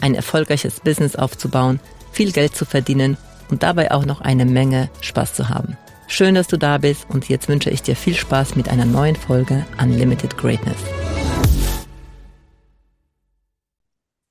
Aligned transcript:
ein 0.00 0.14
erfolgreiches 0.14 0.80
Business 0.80 1.16
aufzubauen, 1.16 1.80
viel 2.12 2.32
Geld 2.32 2.54
zu 2.54 2.64
verdienen 2.64 3.16
und 3.50 3.62
dabei 3.62 3.90
auch 3.90 4.06
noch 4.06 4.20
eine 4.20 4.44
Menge 4.44 4.90
Spaß 5.00 5.34
zu 5.34 5.48
haben. 5.48 5.76
Schön, 6.06 6.34
dass 6.34 6.48
du 6.48 6.56
da 6.56 6.78
bist 6.78 7.08
und 7.08 7.28
jetzt 7.28 7.48
wünsche 7.48 7.70
ich 7.70 7.82
dir 7.82 7.94
viel 7.94 8.14
Spaß 8.14 8.56
mit 8.56 8.68
einer 8.68 8.84
neuen 8.84 9.16
Folge 9.16 9.64
Unlimited 9.80 10.36
Greatness. 10.36 10.78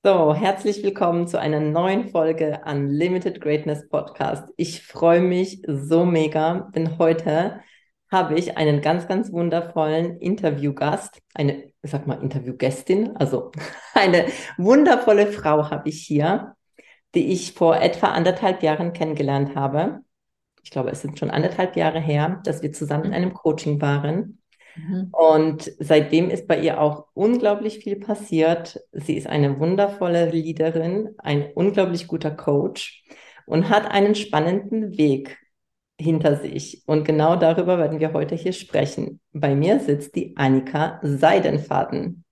So, 0.04 0.34
herzlich 0.34 0.82
willkommen 0.82 1.28
zu 1.28 1.40
einer 1.40 1.60
neuen 1.60 2.10
Folge 2.10 2.62
Unlimited 2.66 3.42
Greatness 3.42 3.88
Podcast. 3.90 4.46
Ich 4.56 4.82
freue 4.82 5.22
mich 5.22 5.62
so 5.68 6.06
mega, 6.06 6.70
denn 6.74 6.98
heute 6.98 7.60
habe 8.12 8.38
ich 8.38 8.58
einen 8.58 8.82
ganz, 8.82 9.08
ganz 9.08 9.32
wundervollen 9.32 10.18
Interviewgast, 10.18 11.22
eine, 11.34 11.72
ich 11.82 11.92
sag 11.92 12.08
mal, 12.08 12.22
Interviewgästin, 12.22 13.16
also 13.16 13.52
eine 13.94 14.26
wundervolle 14.58 15.28
Frau 15.28 15.70
habe 15.70 15.90
ich 15.90 16.02
hier, 16.02 16.56
die 17.16 17.32
ich 17.32 17.54
vor 17.54 17.78
etwa 17.78 18.08
anderthalb 18.08 18.64
Jahren 18.64 18.94
kennengelernt 18.94 19.56
habe. 19.56 20.00
Ich 20.64 20.72
glaube, 20.72 20.90
es 20.92 21.02
sind 21.02 21.18
schon 21.18 21.32
anderthalb 21.32 21.76
Jahre 21.76 22.00
her, 22.00 22.42
dass 22.44 22.62
wir 22.62 22.72
zusammen 22.72 23.06
in 23.06 23.14
einem 23.14 23.34
Coaching 23.34 23.82
waren. 23.82 24.42
Mhm. 24.76 25.10
Und 25.12 25.72
seitdem 25.80 26.30
ist 26.30 26.48
bei 26.48 26.60
ihr 26.60 26.80
auch 26.80 27.08
unglaublich 27.14 27.80
viel 27.80 27.96
passiert. 27.96 28.80
Sie 28.92 29.18
ist 29.18 29.28
eine 29.28 29.60
wundervolle 29.60 30.30
Leaderin, 30.30 31.16
ein 31.18 31.52
unglaublich 31.54 32.08
guter 32.08 32.32
Coach 32.32 33.04
und 33.46 33.70
hat 33.70 33.90
einen 33.90 34.16
spannenden 34.16 34.98
Weg 34.98 35.38
hinter 36.00 36.38
sich. 36.38 36.84
Und 36.86 37.06
genau 37.06 37.36
darüber 37.36 37.78
werden 37.78 38.00
wir 38.00 38.14
heute 38.14 38.36
hier 38.36 38.54
sprechen. 38.54 39.20
Bei 39.34 39.54
mir 39.54 39.80
sitzt 39.80 40.16
die 40.16 40.36
Annika 40.38 41.00
Seidenfaden. 41.04 42.24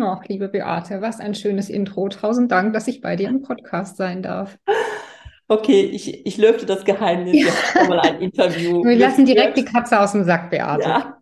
Ach, 0.00 0.24
liebe 0.26 0.48
Beate, 0.48 1.02
was 1.02 1.20
ein 1.20 1.34
schönes 1.34 1.68
Intro. 1.68 2.08
Tausend 2.08 2.50
Dank, 2.50 2.72
dass 2.72 2.88
ich 2.88 3.00
bei 3.00 3.16
dir 3.16 3.28
im 3.28 3.42
Podcast 3.42 3.96
sein 3.96 4.22
darf. 4.22 4.56
Okay, 5.48 5.82
ich, 5.82 6.24
ich 6.26 6.38
löfte 6.38 6.64
das 6.64 6.84
Geheimnis. 6.84 7.34
Ja. 7.74 7.82
Wir 7.82 7.88
mal 7.88 8.00
ein 8.00 8.20
Interview. 8.20 8.82
Wir 8.84 8.96
lassen 8.96 9.26
direkt 9.26 9.58
die 9.58 9.64
Katze 9.64 10.00
aus 10.00 10.12
dem 10.12 10.24
Sack, 10.24 10.50
Beate. 10.50 10.88
Ja. 10.88 11.18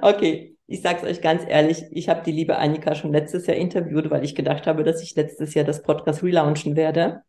Okay, 0.00 0.56
ich 0.66 0.82
sage 0.82 0.98
es 1.02 1.04
euch 1.04 1.22
ganz 1.22 1.42
ehrlich, 1.46 1.84
ich 1.92 2.08
habe 2.08 2.22
die 2.24 2.32
liebe 2.32 2.56
Annika 2.58 2.94
schon 2.94 3.12
letztes 3.12 3.46
Jahr 3.46 3.56
interviewt, 3.56 4.10
weil 4.10 4.24
ich 4.24 4.34
gedacht 4.34 4.66
habe, 4.66 4.82
dass 4.84 5.02
ich 5.02 5.14
letztes 5.14 5.54
Jahr 5.54 5.64
das 5.64 5.82
Podcast 5.82 6.22
relaunchen 6.22 6.76
werde. 6.76 7.22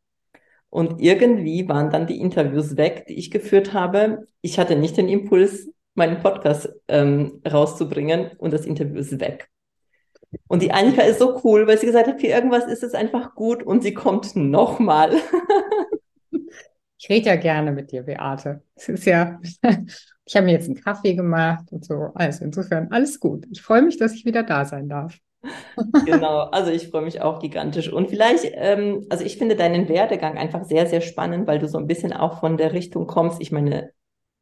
Und 0.70 1.02
irgendwie 1.02 1.68
waren 1.68 1.90
dann 1.90 2.08
die 2.08 2.20
Interviews 2.20 2.78
weg, 2.78 3.06
die 3.08 3.16
ich 3.16 3.32
geführt 3.32 3.74
habe. 3.74 4.28
Ich 4.42 4.60
hatte 4.60 4.76
nicht 4.76 4.98
den 4.98 5.10
Impuls, 5.10 5.70
meinen 5.96 6.20
Podcast 6.20 6.70
ähm, 6.88 7.42
rauszubringen 7.50 8.32
und 8.38 8.54
das 8.54 8.66
Interview 8.66 9.00
ist 9.00 9.20
weg. 9.20 9.50
Und 10.48 10.62
die 10.62 10.72
Annika 10.72 11.02
ist 11.02 11.20
so 11.20 11.42
cool, 11.44 11.66
weil 11.68 11.80
sie 11.80 11.88
gesagt 11.88 12.08
hat, 12.08 12.22
für 12.22 12.28
irgendwas 12.28 12.66
ist 12.66 12.84
es 12.84 12.94
einfach 12.94 13.34
gut 13.34 13.64
und 13.64 13.82
sie 13.82 13.96
kommt 13.96 14.36
nochmal. 14.36 15.14
ich 17.00 17.10
rede 17.10 17.28
ja 17.28 17.36
gerne 17.36 17.72
mit 17.72 17.92
dir, 17.92 18.04
Beate. 18.04 18.62
Es 18.76 18.90
ist 18.90 19.06
ja, 19.06 19.40
ich 20.26 20.36
habe 20.36 20.46
mir 20.46 20.52
jetzt 20.52 20.68
einen 20.68 20.82
Kaffee 20.82 21.16
gemacht 21.16 21.72
und 21.72 21.84
so. 21.84 22.12
Also 22.14 22.46
insofern 22.46 22.92
alles 22.92 23.20
gut. 23.20 23.48
Ich 23.50 23.64
freue 23.64 23.82
mich, 23.82 23.98
dass 23.98 24.14
ich 24.14 24.24
wieder 24.24 24.44
da 24.44 24.66
sein 24.66 24.88
darf 24.88 25.20
genau, 26.06 26.40
also 26.52 26.72
ich 26.72 26.90
freue 26.90 27.04
mich 27.04 27.22
auch 27.22 27.40
gigantisch. 27.40 27.92
Und 27.92 28.10
vielleicht, 28.10 28.46
ähm, 28.54 29.06
also 29.10 29.24
ich 29.24 29.38
finde 29.38 29.56
deinen 29.56 29.88
Werdegang 29.88 30.38
einfach 30.38 30.64
sehr, 30.66 30.86
sehr 30.88 31.02
spannend, 31.02 31.48
weil 31.48 31.60
du 31.60 31.68
so 31.68 31.78
ein 31.78 31.88
bisschen 31.88 32.14
auch 32.14 32.40
von 32.40 32.58
der 32.58 32.74
Richtung 32.74 33.08
kommst. 33.08 33.42
Ich 33.42 33.52
meine, 33.52 33.92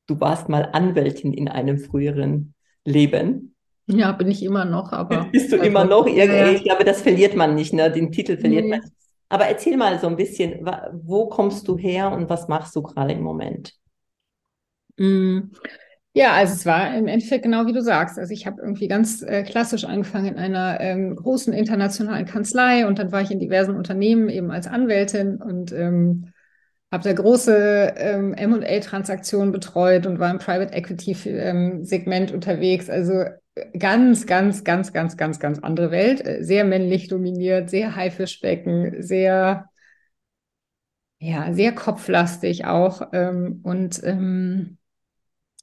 du 0.07 0.19
warst 0.19 0.49
mal 0.49 0.69
Anwältin 0.73 1.33
in 1.33 1.47
einem 1.47 1.77
früheren 1.77 2.53
Leben. 2.85 3.55
Ja, 3.87 4.11
bin 4.11 4.29
ich 4.29 4.43
immer 4.43 4.65
noch, 4.65 4.91
aber. 4.91 5.25
Bist 5.31 5.51
du 5.51 5.57
also, 5.57 5.67
immer 5.67 5.85
noch? 5.85 6.07
Irgendwie, 6.07 6.55
ich 6.55 6.63
glaube, 6.63 6.83
das 6.83 7.01
verliert 7.01 7.35
man 7.35 7.55
nicht, 7.55 7.73
ne? 7.73 7.91
Den 7.91 8.11
Titel 8.11 8.37
verliert 8.37 8.65
nee. 8.65 8.71
man 8.71 8.79
nicht. 8.81 8.93
Aber 9.29 9.45
erzähl 9.45 9.75
mal 9.77 9.99
so 9.99 10.07
ein 10.07 10.15
bisschen, 10.15 10.65
wo 10.93 11.27
kommst 11.27 11.67
du 11.67 11.77
her 11.77 12.11
und 12.11 12.29
was 12.29 12.47
machst 12.47 12.75
du 12.75 12.81
gerade 12.81 13.13
im 13.13 13.21
Moment? 13.21 13.73
Mm. 14.97 15.51
Ja, 16.13 16.33
also 16.33 16.53
es 16.53 16.65
war 16.65 16.95
im 16.95 17.07
Endeffekt 17.07 17.43
genau 17.43 17.67
wie 17.67 17.73
du 17.73 17.81
sagst. 17.81 18.17
Also 18.17 18.33
ich 18.33 18.47
habe 18.47 18.59
irgendwie 18.61 18.87
ganz 18.87 19.21
äh, 19.21 19.43
klassisch 19.43 19.83
angefangen 19.85 20.27
in 20.29 20.37
einer 20.37 20.79
ähm, 20.81 21.15
großen 21.15 21.53
internationalen 21.53 22.25
Kanzlei 22.25 22.87
und 22.87 22.97
dann 22.97 23.11
war 23.11 23.21
ich 23.21 23.29
in 23.29 23.39
diversen 23.39 23.75
Unternehmen 23.75 24.27
eben 24.29 24.49
als 24.49 24.65
Anwältin 24.65 25.37
und 25.37 25.71
ähm, 25.73 26.31
habe 26.91 27.03
da 27.03 27.13
große 27.13 27.93
ähm, 27.97 28.33
M&A-Transaktionen 28.33 29.51
betreut 29.51 30.07
und 30.07 30.19
war 30.19 30.31
im 30.31 30.39
Private 30.39 30.73
Equity-Segment 30.73 32.29
ähm, 32.31 32.35
unterwegs. 32.35 32.89
Also 32.89 33.13
äh, 33.13 33.77
ganz, 33.77 34.25
ganz, 34.25 34.63
ganz, 34.63 34.93
ganz, 34.93 35.17
ganz, 35.17 35.39
ganz 35.39 35.59
andere 35.59 35.91
Welt. 35.91 36.25
Äh, 36.25 36.43
sehr 36.43 36.65
männlich 36.65 37.09
dominiert, 37.09 37.69
sehr 37.69 37.95
Haifischbecken, 37.95 39.03
sehr, 39.03 39.69
ja, 41.19 41.53
sehr 41.53 41.73
kopflastig 41.75 42.65
auch. 42.65 43.01
Ähm, 43.13 43.61
und 43.63 44.01
ähm, 44.03 44.77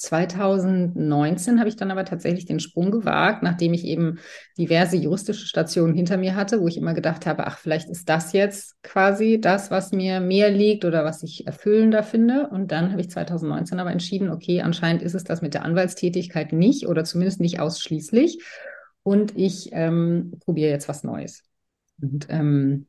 2019 0.04 1.58
habe 1.58 1.68
ich 1.68 1.76
dann 1.76 1.90
aber 1.90 2.04
tatsächlich 2.04 2.44
den 2.46 2.60
Sprung 2.60 2.90
gewagt, 2.90 3.42
nachdem 3.42 3.72
ich 3.74 3.84
eben 3.84 4.18
diverse 4.58 4.96
juristische 4.96 5.46
Stationen 5.46 5.94
hinter 5.94 6.16
mir 6.16 6.36
hatte, 6.36 6.60
wo 6.60 6.68
ich 6.68 6.76
immer 6.76 6.94
gedacht 6.94 7.26
habe, 7.26 7.46
ach, 7.46 7.58
vielleicht 7.58 7.88
ist 7.88 8.08
das 8.08 8.32
jetzt 8.32 8.82
quasi 8.82 9.40
das, 9.40 9.70
was 9.70 9.92
mir 9.92 10.20
mehr 10.20 10.50
liegt 10.50 10.84
oder 10.84 11.04
was 11.04 11.22
ich 11.22 11.46
erfüllender 11.46 12.02
finde. 12.02 12.48
Und 12.48 12.70
dann 12.70 12.92
habe 12.92 13.00
ich 13.00 13.10
2019 13.10 13.80
aber 13.80 13.90
entschieden, 13.90 14.30
okay, 14.30 14.60
anscheinend 14.62 15.02
ist 15.02 15.14
es 15.14 15.24
das 15.24 15.42
mit 15.42 15.54
der 15.54 15.64
Anwaltstätigkeit 15.64 16.52
nicht 16.52 16.86
oder 16.86 17.04
zumindest 17.04 17.40
nicht 17.40 17.58
ausschließlich. 17.58 18.38
Und 19.02 19.36
ich 19.36 19.70
ähm, 19.72 20.34
probiere 20.44 20.70
jetzt 20.70 20.88
was 20.88 21.04
Neues. 21.04 21.42
Und 22.00 22.26
ähm, 22.28 22.86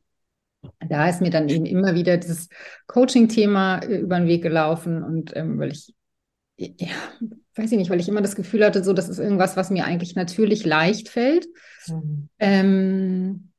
da 0.88 1.10
ist 1.10 1.22
mir 1.22 1.30
dann 1.30 1.50
eben 1.50 1.66
immer 1.66 1.96
wieder 1.96 2.18
dieses 2.18 2.50
Coaching-Thema 2.88 3.80
äh, 3.80 3.98
über 3.98 4.18
den 4.18 4.28
Weg 4.28 4.44
gelaufen 4.44 5.04
und 5.04 5.36
ähm, 5.36 5.60
weil 5.60 5.72
ich 5.72 5.95
ja, 6.58 6.88
weiß 7.56 7.72
ich 7.72 7.78
nicht, 7.78 7.90
weil 7.90 8.00
ich 8.00 8.08
immer 8.08 8.22
das 8.22 8.36
Gefühl 8.36 8.66
hatte, 8.66 8.84
so, 8.84 8.94
das 8.94 9.10
ist 9.10 9.20
irgendwas, 9.20 9.58
was 9.58 9.70
mir 9.70 9.86
eigentlich 9.86 10.16
natürlich 10.16 10.66
leicht 10.66 11.10
fällt. 11.10 11.48
Mhm. 11.88 12.30
Ähm, 12.40 13.52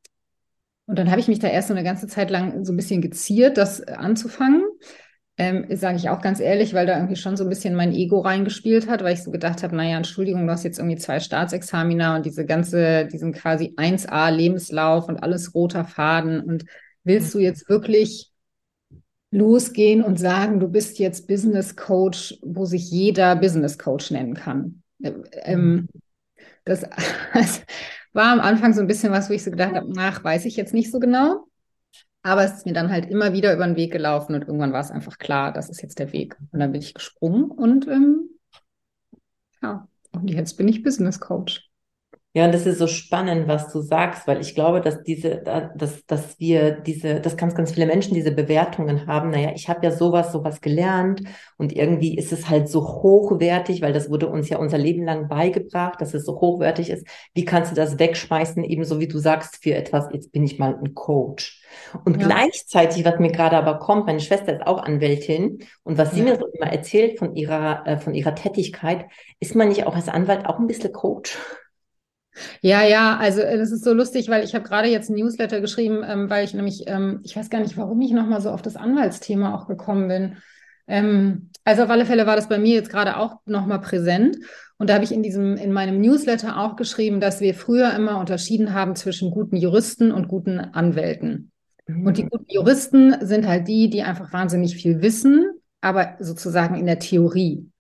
und 0.87 0.99
dann 0.99 1.11
habe 1.11 1.21
ich 1.21 1.29
mich 1.29 1.41
da 1.41 1.49
erst 1.49 1.69
so 1.69 1.75
eine 1.75 1.83
ganze 1.83 2.07
Zeit 2.07 2.31
lang 2.31 2.65
so 2.65 2.73
ein 2.73 2.77
bisschen 2.77 3.03
geziert, 3.03 3.59
das 3.59 3.83
anzufangen. 3.83 4.62
Ähm, 5.39 5.67
Sage 5.77 5.99
ich 5.99 6.09
auch 6.09 6.23
ganz 6.23 6.41
ehrlich, 6.41 6.73
weil 6.73 6.87
da 6.87 6.97
irgendwie 6.97 7.17
schon 7.17 7.37
so 7.37 7.45
ein 7.45 7.51
bisschen 7.51 7.75
mein 7.75 7.93
Ego 7.93 8.21
reingespielt 8.21 8.89
hat, 8.89 9.03
weil 9.03 9.13
ich 9.13 9.23
so 9.23 9.31
gedacht 9.31 9.63
habe, 9.63 9.77
naja, 9.77 9.99
Entschuldigung, 9.99 10.47
du 10.47 10.53
hast 10.53 10.65
jetzt 10.65 10.78
irgendwie 10.78 10.97
zwei 10.97 11.21
Staatsexamina 11.21 12.17
und 12.17 12.25
diese 12.25 12.47
ganze, 12.47 13.07
diesen 13.07 13.33
quasi 13.33 13.75
1a 13.77 14.31
Lebenslauf 14.31 15.09
und 15.09 15.22
alles 15.22 15.54
roter 15.54 15.84
Faden 15.84 16.41
und 16.41 16.65
willst 17.04 17.34
du 17.34 17.39
jetzt 17.39 17.69
wirklich 17.69 18.33
losgehen 19.36 20.03
und 20.03 20.18
sagen, 20.18 20.60
du 20.60 20.68
bist 20.68 20.98
jetzt 20.98 21.28
Business 21.28 21.77
Coach, 21.77 22.38
wo 22.42 22.65
sich 22.65 22.91
jeder 22.91 23.36
Business 23.36 23.78
Coach 23.78 24.10
nennen 24.10 24.34
kann. 24.34 24.83
Ähm, 25.03 25.71
mhm. 25.71 25.88
das, 26.65 26.86
das, 27.34 27.62
war 28.15 28.33
am 28.33 28.41
Anfang 28.41 28.72
so 28.72 28.80
ein 28.80 28.86
bisschen 28.86 29.12
was, 29.12 29.28
wo 29.28 29.34
ich 29.34 29.44
so 29.44 29.50
gedacht 29.50 29.74
habe, 29.74 29.92
ach, 29.98 30.24
weiß 30.24 30.47
ich 30.47 30.56
jetzt 30.56 30.72
nicht 30.72 30.91
so 30.91 30.98
genau. 30.98 31.47
Aber 32.22 32.44
es 32.44 32.54
ist 32.54 32.66
mir 32.66 32.72
dann 32.72 32.91
halt 32.91 33.10
immer 33.10 33.34
wieder 33.34 33.53
über 33.53 33.66
den 33.66 33.77
Weg 33.77 33.92
gelaufen 33.92 34.34
und 34.34 34.42
irgendwann 34.42 34.72
war 34.72 34.80
es 34.80 34.91
einfach 34.91 35.18
klar, 35.18 35.53
das 35.53 35.68
ist 35.68 35.82
jetzt 35.82 35.98
der 35.98 36.12
Weg. 36.12 36.36
Und 36.50 36.59
dann 36.59 36.72
bin 36.72 36.80
ich 36.80 36.94
gesprungen 36.94 37.50
und 37.50 37.86
ähm, 37.86 38.30
ja, 39.62 39.86
und 40.12 40.30
jetzt 40.30 40.54
bin 40.54 40.66
ich 40.66 40.82
Business 40.82 41.21
Coach. 41.21 41.68
Ja, 42.36 42.44
und 42.44 42.53
das 42.53 42.66
ist 42.66 42.78
so 42.78 42.86
spannend, 42.86 43.48
was 43.48 43.72
du 43.72 43.80
sagst, 43.80 44.27
weil 44.27 44.42
ich 44.42 44.54
glaube, 44.54 44.83
dass 44.83 45.03
diese, 45.03 45.42
dass, 45.74 46.04
dass 46.04 46.38
wir 46.38 46.72
diese, 46.72 47.18
dass 47.18 47.38
ganz, 47.38 47.54
ganz 47.54 47.72
viele 47.72 47.86
Menschen 47.86 48.12
diese 48.12 48.30
Bewertungen 48.30 49.06
haben. 49.06 49.30
Naja, 49.30 49.53
ich 49.54 49.71
habe 49.71 49.86
ja 49.86 49.91
sowas, 49.91 50.33
sowas 50.33 50.60
gelernt 50.60 51.22
und 51.56 51.72
irgendwie 51.74 52.15
ist 52.15 52.34
es 52.34 52.50
halt 52.50 52.68
so 52.68 52.83
hochwertig, 52.86 53.80
weil 53.80 53.94
das 53.94 54.10
wurde 54.10 54.28
uns 54.28 54.50
ja 54.50 54.59
unser 54.59 54.77
Leben 54.77 55.03
lang 55.06 55.28
beigebracht, 55.28 55.98
dass 56.03 56.12
es 56.12 56.27
so 56.27 56.38
hochwertig 56.38 56.91
ist. 56.91 57.06
Wie 57.33 57.47
kannst 57.47 57.72
du 57.72 57.74
das 57.74 57.98
wegschmeißen, 57.98 58.65
ebenso 58.65 59.00
wie 59.00 59.09
du 59.09 59.18
sagst, 59.18 59.62
für 59.62 59.74
etwas, 59.74 60.10
jetzt 60.12 60.30
bin 60.30 60.44
ich 60.44 60.59
mal 60.59 60.77
ein 60.78 60.92
Coach. 60.92 61.65
Und 62.04 62.21
ja. 62.21 62.27
gleichzeitig, 62.27 63.06
was 63.06 63.18
mir 63.18 63.32
gerade 63.32 63.56
aber 63.56 63.78
kommt, 63.78 64.04
meine 64.04 64.21
Schwester 64.21 64.53
ist 64.53 64.66
auch 64.66 64.82
Anwältin 64.82 65.60
und 65.84 65.97
was 65.97 66.10
sie 66.10 66.21
mir 66.21 66.36
so 66.36 66.44
immer 66.48 66.71
erzählt 66.71 67.18
von 67.18 67.34
ihrer, 67.34 67.86
äh, 67.86 67.97
von 67.97 68.12
ihrer 68.12 68.34
Tätigkeit, 68.34 69.06
ist 69.41 69.54
man 69.54 69.68
nicht 69.68 69.86
auch 69.86 69.97
als 69.97 70.10
Anwalt 70.10 70.44
auch 70.44 70.59
ein 70.59 70.66
bisschen 70.66 70.92
Coach? 70.92 71.39
Ja, 72.60 72.83
ja, 72.83 73.16
also 73.16 73.41
äh, 73.41 73.59
das 73.59 73.71
ist 73.72 73.84
so 73.84 73.92
lustig, 73.92 74.28
weil 74.28 74.44
ich 74.44 74.54
habe 74.54 74.65
gerade 74.65 74.88
jetzt 74.88 75.10
ein 75.10 75.16
Newsletter 75.16 75.60
geschrieben, 75.60 76.03
ähm, 76.06 76.30
weil 76.30 76.44
ich 76.44 76.54
nämlich, 76.54 76.84
ähm, 76.86 77.21
ich 77.22 77.36
weiß 77.36 77.50
gar 77.50 77.60
nicht, 77.60 77.77
warum 77.77 78.00
ich 78.00 78.12
nochmal 78.12 78.41
so 78.41 78.50
auf 78.50 78.62
das 78.62 78.77
Anwaltsthema 78.77 79.54
auch 79.54 79.66
gekommen 79.66 80.09
bin. 80.09 80.36
Ähm, 80.86 81.50
also 81.65 81.83
auf 81.83 81.91
alle 81.91 82.06
Fälle 82.06 82.27
war 82.27 82.36
das 82.36 82.48
bei 82.48 82.59
mir 82.59 82.74
jetzt 82.74 82.91
gerade 82.91 83.16
auch 83.16 83.41
nochmal 83.47 83.80
präsent. 83.80 84.36
Und 84.78 84.91
da 84.91 84.94
habe 84.94 85.04
ich 85.04 85.12
in 85.12 85.22
diesem, 85.22 85.56
in 85.56 85.72
meinem 85.72 86.00
Newsletter 86.00 86.59
auch 86.59 86.77
geschrieben, 86.77 87.21
dass 87.21 87.41
wir 87.41 87.54
früher 87.54 87.94
immer 87.94 88.18
unterschieden 88.21 88.74
haben 88.74 88.94
zwischen 88.94 89.30
guten 89.30 89.56
Juristen 89.56 90.12
und 90.12 90.28
guten 90.28 90.60
Anwälten. 90.60 91.50
Mhm. 91.86 92.06
Und 92.06 92.18
die 92.18 92.27
guten 92.27 92.47
Juristen 92.48 93.15
sind 93.27 93.47
halt 93.47 93.68
die, 93.68 93.89
die 93.89 94.03
einfach 94.03 94.32
wahnsinnig 94.32 94.77
viel 94.77 95.00
wissen, 95.00 95.47
aber 95.80 96.16
sozusagen 96.21 96.74
in 96.74 96.86
der 96.86 96.98
Theorie. 96.98 97.71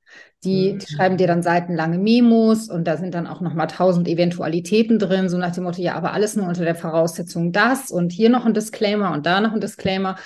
Die, 0.44 0.74
mhm. 0.74 0.78
die, 0.78 0.86
schreiben 0.86 1.16
dir 1.16 1.26
dann 1.26 1.42
seitenlange 1.42 1.98
Memos 1.98 2.68
und 2.68 2.84
da 2.84 2.96
sind 2.96 3.14
dann 3.14 3.26
auch 3.26 3.40
nochmal 3.40 3.66
tausend 3.66 4.06
Eventualitäten 4.06 4.98
drin, 4.98 5.28
so 5.28 5.38
nach 5.38 5.52
dem 5.52 5.64
Motto, 5.64 5.80
ja, 5.80 5.94
aber 5.94 6.12
alles 6.12 6.36
nur 6.36 6.46
unter 6.46 6.64
der 6.64 6.74
Voraussetzung 6.74 7.52
das 7.52 7.90
und 7.90 8.12
hier 8.12 8.28
noch 8.28 8.46
ein 8.46 8.54
Disclaimer 8.54 9.12
und 9.12 9.26
da 9.26 9.40
noch 9.40 9.52
ein 9.52 9.60
Disclaimer. 9.60 10.16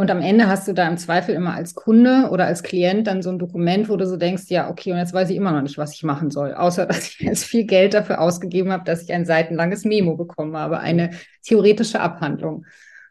Und 0.00 0.12
am 0.12 0.20
Ende 0.20 0.46
hast 0.46 0.68
du 0.68 0.74
da 0.74 0.86
im 0.86 0.96
Zweifel 0.96 1.34
immer 1.34 1.54
als 1.54 1.74
Kunde 1.74 2.28
oder 2.30 2.46
als 2.46 2.62
Klient 2.62 3.08
dann 3.08 3.20
so 3.20 3.30
ein 3.30 3.40
Dokument, 3.40 3.88
wo 3.88 3.96
du 3.96 4.06
so 4.06 4.16
denkst, 4.16 4.44
ja, 4.46 4.70
okay, 4.70 4.92
und 4.92 4.98
jetzt 4.98 5.12
weiß 5.12 5.28
ich 5.28 5.36
immer 5.36 5.50
noch 5.50 5.60
nicht, 5.60 5.76
was 5.76 5.92
ich 5.92 6.04
machen 6.04 6.30
soll, 6.30 6.54
außer 6.54 6.86
dass 6.86 7.08
ich 7.08 7.18
jetzt 7.18 7.44
viel 7.44 7.64
Geld 7.64 7.94
dafür 7.94 8.20
ausgegeben 8.20 8.70
habe, 8.70 8.84
dass 8.84 9.02
ich 9.02 9.12
ein 9.12 9.26
seitenlanges 9.26 9.84
Memo 9.84 10.16
bekommen 10.16 10.56
habe, 10.56 10.78
eine 10.78 11.10
theoretische 11.42 11.98
Abhandlung. 11.98 12.64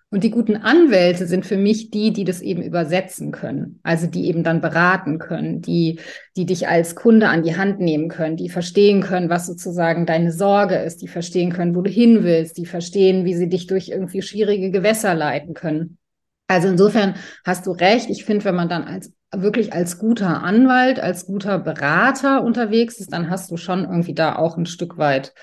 Und 0.10 0.24
die 0.24 0.32
guten 0.32 0.56
Anwälte 0.56 1.28
sind 1.28 1.46
für 1.46 1.58
mich 1.58 1.92
die, 1.92 2.14
die 2.14 2.24
das 2.24 2.42
eben 2.42 2.62
übersetzen 2.62 3.34
können. 3.34 3.82
Also 3.84 4.08
die 4.08 4.28
eben 4.28 4.42
dann 4.42 4.62
beraten 4.62 5.20
können, 5.20 5.62
die, 5.62 6.00
die 6.38 6.46
dich 6.46 6.70
als 6.70 6.96
Kunde 6.96 7.28
an 7.28 7.44
die 7.44 7.58
Hand 7.58 7.82
nehmen 7.82 8.08
können, 8.08 8.38
die 8.38 8.48
verstehen 8.48 9.02
können, 9.02 9.30
was 9.30 9.48
sozusagen 9.48 10.06
deine 10.06 10.32
Sorge 10.32 10.76
ist, 10.76 11.02
die 11.02 11.10
verstehen 11.10 11.52
können, 11.52 11.76
wo 11.76 11.82
du 11.82 11.92
hin 11.92 12.24
willst, 12.24 12.58
die 12.58 12.66
verstehen, 12.66 13.26
wie 13.26 13.36
sie 13.36 13.50
dich 13.50 13.68
durch 13.68 13.90
irgendwie 13.90 14.22
schwierige 14.22 14.72
Gewässer 14.72 15.14
leiten 15.14 15.54
können. 15.54 15.98
Also 16.48 16.70
insofern 16.70 17.16
hast 17.46 17.68
du 17.68 17.72
recht. 17.72 18.10
Ich 18.10 18.24
finde, 18.24 18.46
wenn 18.46 18.56
man 18.56 18.70
dann 18.70 18.86
als 18.86 19.12
wirklich 19.36 19.74
als 19.74 20.00
guter 20.00 20.42
Anwalt, 20.42 21.02
als 21.02 21.26
guter 21.26 21.60
Berater 21.60 22.46
unterwegs 22.46 23.02
ist, 23.02 23.12
dann 23.12 23.30
hast 23.30 23.52
du 23.52 23.58
schon 23.58 23.84
irgendwie 23.84 24.14
da 24.14 24.38
auch 24.38 24.56
ein 24.56 24.66
Stück 24.66 24.98
weit 24.98 25.34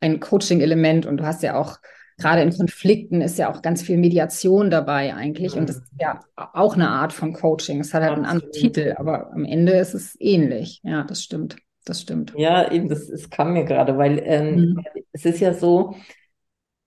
ein 0.00 0.20
Coaching-Element 0.20 1.06
und 1.06 1.16
du 1.16 1.24
hast 1.24 1.42
ja 1.42 1.56
auch 1.56 1.78
gerade 2.16 2.42
in 2.42 2.56
Konflikten 2.56 3.20
ist 3.20 3.38
ja 3.38 3.52
auch 3.52 3.62
ganz 3.62 3.82
viel 3.82 3.98
Mediation 3.98 4.70
dabei 4.70 5.14
eigentlich. 5.14 5.54
Und 5.54 5.68
das 5.68 5.76
ist 5.76 5.92
ja 6.00 6.20
auch 6.36 6.74
eine 6.74 6.88
Art 6.88 7.12
von 7.12 7.32
Coaching. 7.32 7.80
Es 7.80 7.94
hat 7.94 8.02
halt 8.02 8.14
einen 8.14 8.24
anderen 8.24 8.52
Titel, 8.52 8.94
aber 8.96 9.32
am 9.32 9.44
Ende 9.44 9.72
ist 9.72 9.94
es 9.94 10.16
ähnlich. 10.20 10.80
Ja, 10.82 11.04
das 11.04 11.22
stimmt. 11.22 11.56
Das 11.84 12.00
stimmt. 12.00 12.32
Ja, 12.36 12.70
eben, 12.72 12.88
das, 12.88 13.08
das 13.08 13.28
kam 13.28 13.52
mir 13.52 13.64
gerade, 13.64 13.98
weil 13.98 14.20
ähm, 14.24 14.54
mhm. 14.54 14.84
es 15.12 15.24
ist 15.26 15.40
ja 15.40 15.52
so, 15.52 15.94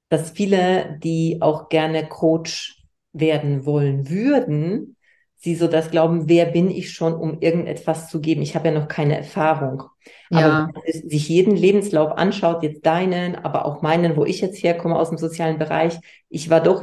dass 0.10 0.32
viele, 0.32 0.98
die 1.04 1.38
auch 1.42 1.70
gerne 1.70 2.08
Coach 2.08 2.84
werden 3.14 3.66
wollen 3.66 4.10
würden, 4.10 4.97
sie 5.38 5.56
so 5.56 5.68
das 5.68 5.92
glauben, 5.92 6.28
wer 6.28 6.46
bin 6.46 6.70
ich 6.70 6.92
schon, 6.92 7.14
um 7.14 7.40
irgendetwas 7.40 8.10
zu 8.10 8.20
geben? 8.20 8.42
Ich 8.42 8.56
habe 8.56 8.70
ja 8.70 8.74
noch 8.74 8.88
keine 8.88 9.18
Erfahrung. 9.18 9.84
Ja. 10.30 10.40
Aber 10.40 10.68
wenn 10.68 10.74
man 10.74 11.10
sich 11.10 11.30
jeden 11.30 11.56
Lebenslauf 11.56 12.12
anschaut, 12.18 12.64
jetzt 12.64 12.86
deinen, 12.86 13.36
aber 13.36 13.66
auch 13.66 13.82
meinen, 13.82 14.18
wo 14.18 14.26
ich 14.26 14.42
jetzt 14.42 14.62
herkomme 14.64 14.98
aus 14.98 15.10
dem 15.10 15.18
sozialen 15.18 15.60
Bereich, 15.60 16.00
ich 16.30 16.50
war 16.50 16.62
doch, 16.62 16.82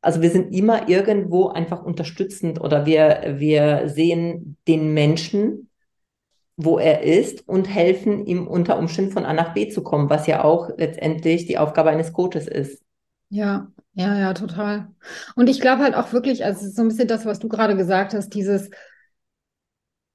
also 0.00 0.22
wir 0.22 0.30
sind 0.30 0.54
immer 0.54 0.88
irgendwo 0.88 1.48
einfach 1.48 1.82
unterstützend 1.82 2.60
oder 2.60 2.86
wir, 2.86 3.34
wir 3.38 3.88
sehen 3.88 4.56
den 4.68 4.94
Menschen, 4.94 5.68
wo 6.56 6.78
er 6.78 7.02
ist 7.02 7.48
und 7.48 7.64
helfen 7.74 8.26
ihm 8.26 8.46
unter 8.46 8.78
Umständen 8.78 9.12
von 9.12 9.24
A 9.24 9.32
nach 9.32 9.54
B 9.54 9.68
zu 9.68 9.82
kommen, 9.82 10.10
was 10.10 10.26
ja 10.26 10.44
auch 10.44 10.68
letztendlich 10.76 11.46
die 11.46 11.58
Aufgabe 11.58 11.90
eines 11.90 12.12
Coaches 12.12 12.46
ist. 12.46 12.82
Ja, 13.30 13.68
ja, 13.94 14.18
ja, 14.18 14.34
total. 14.34 14.88
Und 15.36 15.48
ich 15.48 15.60
glaube 15.60 15.82
halt 15.82 15.94
auch 15.94 16.12
wirklich, 16.12 16.44
also 16.44 16.68
so 16.68 16.82
ein 16.82 16.88
bisschen 16.88 17.08
das, 17.08 17.24
was 17.26 17.38
du 17.38 17.48
gerade 17.48 17.76
gesagt 17.76 18.12
hast, 18.12 18.30
dieses, 18.34 18.70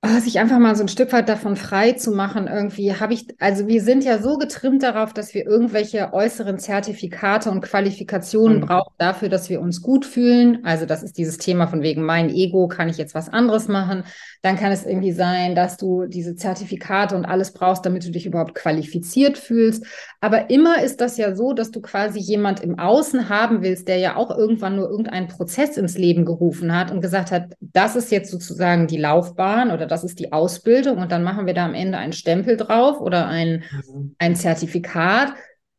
oh, 0.02 0.20
sich 0.20 0.40
einfach 0.40 0.60
mal 0.60 0.76
so 0.76 0.84
ein 0.84 0.90
Stück 0.90 1.14
weit 1.14 1.30
davon 1.30 1.56
frei 1.56 1.94
zu 1.94 2.12
machen, 2.12 2.48
irgendwie 2.48 2.94
habe 2.94 3.14
ich, 3.14 3.28
also 3.40 3.68
wir 3.68 3.82
sind 3.82 4.04
ja 4.04 4.22
so 4.22 4.38
getrimmt 4.38 4.84
darauf, 4.84 5.14
dass 5.14 5.34
wir 5.34 5.46
irgendwelche 5.46 6.14
äußeren 6.14 6.60
Zertifikate 6.60 7.50
und 7.50 7.62
Qualifikationen 7.62 8.58
mhm. 8.58 8.66
brauchen 8.66 8.94
dafür, 8.98 9.30
dass 9.30 9.50
wir 9.50 9.62
uns 9.62 9.82
gut 9.82 10.06
fühlen. 10.06 10.66
Also 10.66 10.86
das 10.86 11.02
ist 11.02 11.18
dieses 11.18 11.38
Thema 11.38 11.68
von 11.68 11.82
wegen 11.82 12.04
mein 12.04 12.30
Ego, 12.30 12.68
kann 12.68 12.90
ich 12.90 12.98
jetzt 12.98 13.16
was 13.16 13.30
anderes 13.30 13.68
machen? 13.68 14.04
Dann 14.46 14.58
kann 14.58 14.72
es 14.72 14.86
irgendwie 14.86 15.12
sein, 15.12 15.56
dass 15.56 15.76
du 15.76 16.06
diese 16.06 16.36
Zertifikate 16.36 17.16
und 17.16 17.26
alles 17.26 17.52
brauchst, 17.52 17.84
damit 17.84 18.06
du 18.06 18.12
dich 18.12 18.28
überhaupt 18.28 18.54
qualifiziert 18.54 19.40
fühlst. 19.40 19.84
Aber 20.22 20.52
immer 20.52 20.84
ist 20.84 21.02
das 21.02 21.18
ja 21.18 21.36
so, 21.36 21.54
dass 21.54 21.72
du 21.72 21.82
quasi 21.82 22.20
jemand 22.20 22.60
im 22.60 22.78
Außen 22.78 23.28
haben 23.28 23.64
willst, 23.64 23.88
der 23.88 23.98
ja 23.98 24.18
auch 24.18 24.30
irgendwann 24.30 24.76
nur 24.76 24.88
irgendeinen 24.88 25.30
Prozess 25.30 25.78
ins 25.78 25.98
Leben 25.98 26.26
gerufen 26.26 26.78
hat 26.78 26.92
und 26.92 27.02
gesagt 27.02 27.32
hat, 27.32 27.54
das 27.60 27.96
ist 27.96 28.12
jetzt 28.12 28.30
sozusagen 28.30 28.86
die 28.86 29.00
Laufbahn 29.00 29.72
oder 29.72 29.88
das 29.88 30.04
ist 30.04 30.20
die 30.20 30.32
Ausbildung 30.32 31.00
und 31.00 31.12
dann 31.12 31.24
machen 31.24 31.48
wir 31.48 31.56
da 31.56 31.66
am 31.66 31.74
Ende 31.74 31.98
einen 31.98 32.14
Stempel 32.14 32.56
drauf 32.56 33.02
oder 33.02 33.26
ein, 33.26 33.64
mhm. 33.72 34.16
ein 34.20 34.36
Zertifikat 34.36 35.34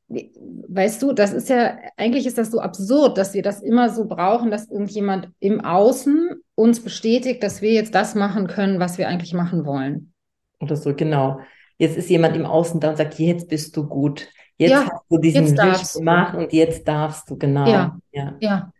weißt 0.08 1.02
du, 1.02 1.12
das 1.12 1.32
ist 1.32 1.48
ja, 1.48 1.78
eigentlich 1.96 2.26
ist 2.26 2.38
das 2.38 2.50
so 2.50 2.60
absurd, 2.60 3.18
dass 3.18 3.34
wir 3.34 3.42
das 3.42 3.60
immer 3.60 3.90
so 3.90 4.06
brauchen, 4.06 4.50
dass 4.50 4.70
irgendjemand 4.70 5.30
im 5.40 5.60
Außen 5.60 6.30
uns 6.54 6.80
bestätigt, 6.80 7.42
dass 7.42 7.60
wir 7.60 7.72
jetzt 7.72 7.94
das 7.94 8.14
machen 8.14 8.46
können, 8.46 8.78
was 8.78 8.98
wir 8.98 9.08
eigentlich 9.08 9.34
machen 9.34 9.66
wollen. 9.66 10.12
Oder 10.60 10.76
so, 10.76 10.94
genau. 10.94 11.40
Jetzt 11.78 11.96
ist 11.96 12.08
jemand 12.08 12.36
im 12.36 12.46
Außen 12.46 12.80
da 12.80 12.90
und 12.90 12.96
sagt, 12.96 13.18
jetzt 13.18 13.48
bist 13.48 13.76
du 13.76 13.86
gut. 13.86 14.28
Jetzt 14.56 14.70
ja, 14.70 14.84
hast 14.84 15.02
du 15.10 15.18
diesen 15.18 15.56
Wisch 15.56 15.92
gemacht 15.92 16.34
und 16.34 16.52
jetzt 16.52 16.88
darfst 16.88 17.28
du, 17.28 17.36
genau. 17.36 17.66
Ja, 17.66 17.98
ja. 18.12 18.36
ja. 18.40 18.72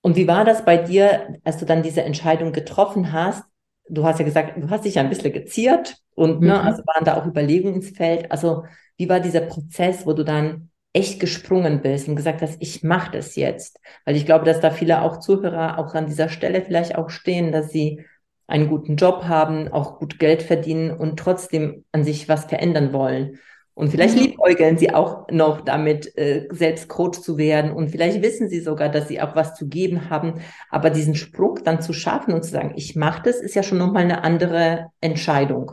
Und 0.00 0.16
wie 0.16 0.26
war 0.26 0.44
das 0.44 0.64
bei 0.64 0.78
dir, 0.78 1.38
als 1.44 1.58
du 1.58 1.64
dann 1.64 1.82
diese 1.82 2.02
Entscheidung 2.02 2.52
getroffen 2.52 3.12
hast? 3.12 3.44
Du 3.88 4.04
hast 4.04 4.18
ja 4.18 4.24
gesagt, 4.24 4.54
du 4.56 4.68
hast 4.70 4.84
dich 4.84 4.96
ja 4.96 5.02
ein 5.02 5.10
bisschen 5.10 5.32
geziert 5.32 5.96
und 6.14 6.40
ne, 6.40 6.46
mhm. 6.46 6.46
ne, 6.46 6.60
also 6.62 6.82
waren 6.86 7.04
da 7.04 7.16
auch 7.16 7.26
Überlegungen 7.26 7.76
ins 7.76 7.90
Feld. 7.90 8.32
Also 8.32 8.64
wie 9.02 9.08
war 9.08 9.18
dieser 9.18 9.40
Prozess, 9.40 10.06
wo 10.06 10.12
du 10.12 10.24
dann 10.24 10.70
echt 10.92 11.18
gesprungen 11.18 11.82
bist 11.82 12.06
und 12.06 12.14
gesagt 12.14 12.40
hast, 12.40 12.56
ich 12.60 12.84
mache 12.84 13.10
das 13.10 13.34
jetzt? 13.34 13.80
Weil 14.04 14.14
ich 14.14 14.26
glaube, 14.26 14.44
dass 14.44 14.60
da 14.60 14.70
viele 14.70 15.02
auch 15.02 15.18
Zuhörer 15.18 15.76
auch 15.78 15.92
an 15.94 16.06
dieser 16.06 16.28
Stelle 16.28 16.62
vielleicht 16.62 16.94
auch 16.94 17.10
stehen, 17.10 17.50
dass 17.50 17.70
sie 17.70 18.04
einen 18.46 18.68
guten 18.68 18.94
Job 18.94 19.24
haben, 19.24 19.66
auch 19.66 19.98
gut 19.98 20.20
Geld 20.20 20.44
verdienen 20.44 20.92
und 20.92 21.18
trotzdem 21.18 21.84
an 21.90 22.04
sich 22.04 22.28
was 22.28 22.44
verändern 22.44 22.92
wollen. 22.92 23.40
Und 23.74 23.90
vielleicht 23.90 24.14
mhm. 24.14 24.22
liebäugeln 24.22 24.78
sie 24.78 24.94
auch 24.94 25.26
noch 25.32 25.62
damit, 25.62 26.16
äh, 26.16 26.46
selbst 26.52 26.88
Coach 26.88 27.22
zu 27.22 27.38
werden. 27.38 27.72
Und 27.72 27.90
vielleicht 27.90 28.22
wissen 28.22 28.48
sie 28.48 28.60
sogar, 28.60 28.88
dass 28.88 29.08
sie 29.08 29.20
auch 29.20 29.34
was 29.34 29.56
zu 29.56 29.66
geben 29.66 30.10
haben. 30.10 30.34
Aber 30.70 30.90
diesen 30.90 31.16
Sprung 31.16 31.58
dann 31.64 31.82
zu 31.82 31.92
schaffen 31.92 32.34
und 32.34 32.44
zu 32.44 32.52
sagen, 32.52 32.74
ich 32.76 32.94
mache 32.94 33.22
das, 33.24 33.40
ist 33.40 33.56
ja 33.56 33.64
schon 33.64 33.78
nochmal 33.78 34.04
eine 34.04 34.22
andere 34.22 34.90
Entscheidung. 35.00 35.72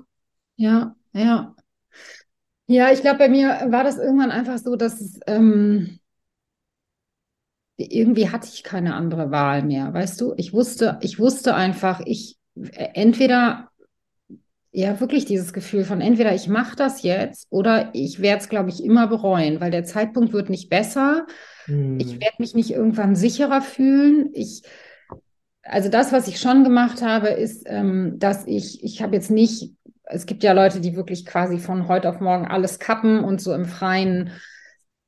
Ja, 0.55 0.95
ja. 1.13 1.53
Ja, 2.69 2.91
ich 2.91 3.01
glaube, 3.01 3.17
bei 3.17 3.29
mir 3.29 3.47
war 3.69 3.83
das 3.83 3.97
irgendwann 3.97 4.29
einfach 4.29 4.59
so, 4.59 4.75
dass 4.75 5.01
es, 5.01 5.19
ähm, 5.25 5.97
irgendwie 7.77 8.29
hatte 8.29 8.47
ich 8.53 8.63
keine 8.63 8.93
andere 8.93 9.31
Wahl 9.31 9.63
mehr, 9.63 9.91
weißt 9.91 10.21
du? 10.21 10.35
Ich 10.37 10.53
wusste, 10.53 10.99
ich 11.01 11.17
wusste 11.17 11.55
einfach, 11.55 12.01
ich 12.05 12.37
äh, 12.55 12.89
entweder 12.93 13.69
ja 14.71 14.99
wirklich 14.99 15.25
dieses 15.25 15.51
Gefühl 15.51 15.83
von 15.83 15.99
entweder 15.99 16.35
ich 16.35 16.47
mache 16.47 16.75
das 16.75 17.01
jetzt 17.01 17.47
oder 17.49 17.89
ich 17.93 18.21
werde 18.21 18.43
es, 18.43 18.49
glaube 18.49 18.69
ich, 18.69 18.83
immer 18.83 19.07
bereuen, 19.07 19.59
weil 19.59 19.71
der 19.71 19.83
Zeitpunkt 19.83 20.31
wird 20.31 20.51
nicht 20.51 20.69
besser. 20.69 21.25
Hm. 21.65 21.99
Ich 21.99 22.21
werde 22.21 22.35
mich 22.37 22.53
nicht 22.53 22.69
irgendwann 22.69 23.15
sicherer 23.15 23.61
fühlen. 23.61 24.29
Ich 24.33 24.61
also 25.63 25.89
das, 25.89 26.11
was 26.11 26.27
ich 26.27 26.39
schon 26.39 26.63
gemacht 26.63 27.01
habe, 27.01 27.29
ist, 27.29 27.63
ähm, 27.65 28.19
dass 28.19 28.45
ich, 28.45 28.83
ich 28.83 29.01
habe 29.01 29.15
jetzt 29.15 29.31
nicht 29.31 29.73
es 30.09 30.25
gibt 30.25 30.43
ja 30.43 30.53
Leute, 30.53 30.81
die 30.81 30.95
wirklich 30.95 31.25
quasi 31.25 31.59
von 31.59 31.87
heute 31.87 32.09
auf 32.09 32.19
morgen 32.19 32.47
alles 32.47 32.79
kappen 32.79 33.23
und 33.23 33.39
so 33.39 33.53
im 33.53 33.65
Freien, 33.65 34.31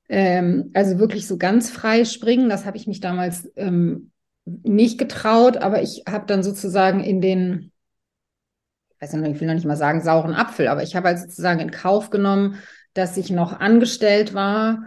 ähm, 0.09 0.71
also 0.73 0.99
wirklich 0.99 1.27
so 1.27 1.37
ganz 1.37 1.69
frei 1.69 2.05
springen. 2.05 2.49
Das 2.49 2.65
habe 2.65 2.77
ich 2.77 2.87
mich 2.87 2.99
damals 2.99 3.51
ähm, 3.55 4.11
nicht 4.45 4.99
getraut, 4.99 5.57
aber 5.57 5.81
ich 5.81 6.03
habe 6.07 6.25
dann 6.27 6.43
sozusagen 6.43 7.03
in 7.03 7.19
den, 7.19 7.71
ich 8.89 9.01
weiß 9.01 9.13
nicht, 9.13 9.35
ich 9.35 9.41
will 9.41 9.47
noch 9.47 9.55
nicht 9.55 9.65
mal 9.65 9.75
sagen 9.75 10.01
sauren 10.01 10.35
Apfel, 10.35 10.67
aber 10.67 10.83
ich 10.83 10.95
habe 10.95 11.07
halt 11.07 11.19
sozusagen 11.19 11.59
in 11.59 11.71
Kauf 11.71 12.11
genommen, 12.11 12.59
dass 12.93 13.17
ich 13.17 13.31
noch 13.31 13.59
angestellt 13.59 14.35
war, 14.35 14.83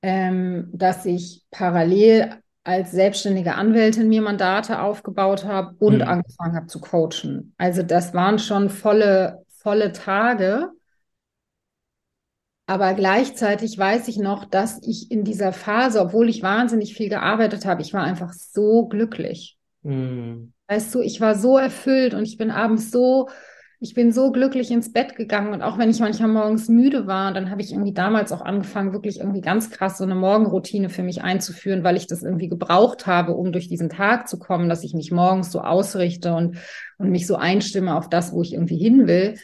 ähm, 0.00 0.70
dass 0.72 1.04
ich 1.04 1.44
parallel 1.50 2.36
als 2.64 2.90
selbstständige 2.92 3.54
Anwältin 3.54 4.08
mir 4.08 4.22
Mandate 4.22 4.80
aufgebaut 4.80 5.44
habe 5.44 5.74
und 5.78 5.96
mhm. 5.96 6.02
angefangen 6.02 6.54
habe 6.54 6.66
zu 6.66 6.80
coachen. 6.80 7.54
Also 7.58 7.82
das 7.82 8.14
waren 8.14 8.38
schon 8.38 8.70
volle 8.70 9.44
volle 9.62 9.92
Tage. 9.92 10.70
Aber 12.66 12.92
gleichzeitig 12.94 13.78
weiß 13.78 14.08
ich 14.08 14.18
noch, 14.18 14.44
dass 14.44 14.82
ich 14.82 15.10
in 15.10 15.24
dieser 15.24 15.52
Phase, 15.52 16.00
obwohl 16.00 16.28
ich 16.28 16.42
wahnsinnig 16.42 16.94
viel 16.94 17.08
gearbeitet 17.08 17.64
habe, 17.64 17.80
ich 17.80 17.94
war 17.94 18.02
einfach 18.02 18.32
so 18.32 18.86
glücklich. 18.86 19.56
Mhm. 19.82 20.52
Weißt 20.68 20.94
du, 20.94 21.00
ich 21.00 21.20
war 21.20 21.34
so 21.34 21.56
erfüllt 21.56 22.12
und 22.12 22.24
ich 22.24 22.36
bin 22.36 22.50
abends 22.50 22.90
so 22.90 23.30
ich 23.80 23.94
bin 23.94 24.10
so 24.10 24.32
glücklich 24.32 24.72
ins 24.72 24.92
Bett 24.92 25.14
gegangen 25.14 25.52
und 25.52 25.62
auch 25.62 25.78
wenn 25.78 25.88
ich 25.88 26.00
manchmal 26.00 26.28
morgens 26.28 26.68
müde 26.68 27.06
war, 27.06 27.32
dann 27.32 27.50
habe 27.50 27.60
ich 27.62 27.70
irgendwie 27.70 27.92
damals 27.92 28.32
auch 28.32 28.40
angefangen, 28.40 28.92
wirklich 28.92 29.20
irgendwie 29.20 29.40
ganz 29.40 29.70
krass 29.70 29.98
so 29.98 30.04
eine 30.04 30.16
Morgenroutine 30.16 30.88
für 30.88 31.04
mich 31.04 31.22
einzuführen, 31.22 31.84
weil 31.84 31.96
ich 31.96 32.08
das 32.08 32.24
irgendwie 32.24 32.48
gebraucht 32.48 33.06
habe, 33.06 33.34
um 33.34 33.52
durch 33.52 33.68
diesen 33.68 33.88
Tag 33.88 34.28
zu 34.28 34.38
kommen, 34.38 34.68
dass 34.68 34.82
ich 34.82 34.94
mich 34.94 35.12
morgens 35.12 35.52
so 35.52 35.60
ausrichte 35.60 36.34
und, 36.34 36.58
und 36.98 37.10
mich 37.10 37.28
so 37.28 37.36
einstimme 37.36 37.94
auf 37.94 38.08
das, 38.08 38.32
wo 38.32 38.42
ich 38.42 38.54
irgendwie 38.54 38.78
hin 38.78 39.06
will. 39.06 39.36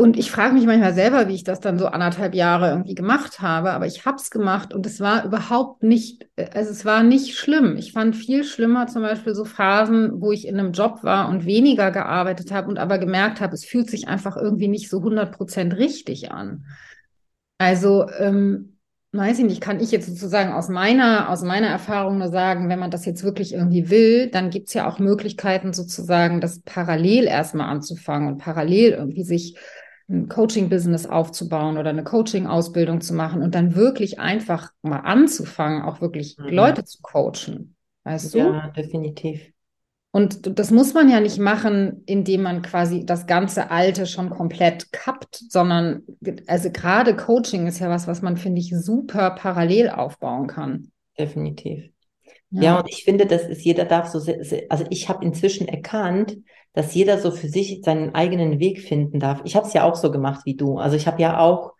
Und 0.00 0.16
ich 0.16 0.30
frage 0.30 0.54
mich 0.54 0.64
manchmal 0.64 0.94
selber, 0.94 1.28
wie 1.28 1.34
ich 1.34 1.44
das 1.44 1.60
dann 1.60 1.78
so 1.78 1.84
anderthalb 1.84 2.34
Jahre 2.34 2.70
irgendwie 2.70 2.94
gemacht 2.94 3.42
habe, 3.42 3.72
aber 3.72 3.84
ich 3.84 4.06
habe 4.06 4.16
es 4.16 4.30
gemacht 4.30 4.72
und 4.72 4.86
es 4.86 4.98
war 4.98 5.26
überhaupt 5.26 5.82
nicht, 5.82 6.26
also 6.54 6.70
es 6.70 6.86
war 6.86 7.02
nicht 7.02 7.36
schlimm. 7.36 7.76
Ich 7.76 7.92
fand 7.92 8.16
viel 8.16 8.44
schlimmer 8.44 8.86
zum 8.86 9.02
Beispiel 9.02 9.34
so 9.34 9.44
Phasen, 9.44 10.22
wo 10.22 10.32
ich 10.32 10.48
in 10.48 10.58
einem 10.58 10.72
Job 10.72 11.04
war 11.04 11.28
und 11.28 11.44
weniger 11.44 11.90
gearbeitet 11.90 12.50
habe 12.50 12.68
und 12.68 12.78
aber 12.78 12.96
gemerkt 12.96 13.42
habe, 13.42 13.52
es 13.52 13.66
fühlt 13.66 13.90
sich 13.90 14.08
einfach 14.08 14.38
irgendwie 14.38 14.68
nicht 14.68 14.88
so 14.88 15.00
100 15.00 15.32
Prozent 15.36 15.76
richtig 15.76 16.32
an. 16.32 16.64
Also, 17.58 18.08
ähm, 18.18 18.78
weiß 19.12 19.40
ich 19.40 19.44
nicht, 19.44 19.60
kann 19.60 19.80
ich 19.80 19.90
jetzt 19.90 20.06
sozusagen 20.06 20.54
aus 20.54 20.70
meiner, 20.70 21.28
aus 21.28 21.42
meiner 21.42 21.66
Erfahrung 21.66 22.16
nur 22.16 22.28
sagen, 22.28 22.70
wenn 22.70 22.78
man 22.78 22.90
das 22.90 23.04
jetzt 23.04 23.22
wirklich 23.22 23.52
irgendwie 23.52 23.90
will, 23.90 24.30
dann 24.30 24.48
gibt 24.48 24.68
es 24.68 24.74
ja 24.74 24.88
auch 24.88 24.98
Möglichkeiten 24.98 25.74
sozusagen, 25.74 26.40
das 26.40 26.60
parallel 26.60 27.24
erstmal 27.24 27.68
anzufangen 27.68 28.28
und 28.28 28.38
parallel 28.38 28.92
irgendwie 28.92 29.24
sich 29.24 29.58
ein 30.10 30.28
Coaching-Business 30.28 31.06
aufzubauen 31.06 31.78
oder 31.78 31.90
eine 31.90 32.04
Coaching-Ausbildung 32.04 33.00
zu 33.00 33.14
machen 33.14 33.42
und 33.42 33.54
dann 33.54 33.74
wirklich 33.76 34.18
einfach 34.18 34.70
mal 34.82 35.00
anzufangen, 35.00 35.82
auch 35.82 36.00
wirklich 36.00 36.36
mhm. 36.38 36.48
Leute 36.48 36.84
zu 36.84 36.98
coachen. 37.00 37.76
Weißt 38.04 38.34
du? 38.34 38.38
Ja, 38.38 38.68
definitiv. 38.68 39.52
Und 40.12 40.58
das 40.58 40.72
muss 40.72 40.92
man 40.92 41.08
ja 41.08 41.20
nicht 41.20 41.38
machen, 41.38 42.02
indem 42.06 42.42
man 42.42 42.62
quasi 42.62 43.06
das 43.06 43.28
ganze 43.28 43.70
Alte 43.70 44.06
schon 44.06 44.30
komplett 44.30 44.90
kappt, 44.90 45.36
sondern 45.48 46.02
also 46.48 46.70
gerade 46.72 47.14
Coaching 47.14 47.68
ist 47.68 47.78
ja 47.78 47.88
was, 47.88 48.08
was 48.08 48.20
man, 48.20 48.36
finde 48.36 48.60
ich, 48.60 48.74
super 48.76 49.30
parallel 49.30 49.90
aufbauen 49.90 50.48
kann. 50.48 50.90
Definitiv. 51.16 51.90
Ja, 52.50 52.62
ja 52.62 52.80
und 52.80 52.88
ich 52.88 53.04
finde, 53.04 53.26
das 53.26 53.44
ist, 53.44 53.62
jeder 53.62 53.84
darf 53.84 54.08
so, 54.08 54.18
also 54.68 54.84
ich 54.90 55.08
habe 55.08 55.24
inzwischen 55.24 55.68
erkannt, 55.68 56.38
dass 56.72 56.94
jeder 56.94 57.18
so 57.18 57.30
für 57.30 57.48
sich 57.48 57.82
seinen 57.84 58.14
eigenen 58.14 58.60
Weg 58.60 58.80
finden 58.80 59.18
darf. 59.20 59.40
Ich 59.44 59.56
habe 59.56 59.66
es 59.66 59.72
ja 59.72 59.84
auch 59.84 59.96
so 59.96 60.10
gemacht 60.10 60.42
wie 60.44 60.56
du. 60.56 60.78
Also 60.78 60.96
ich 60.96 61.06
habe 61.06 61.20
ja 61.20 61.38
auch 61.40 61.72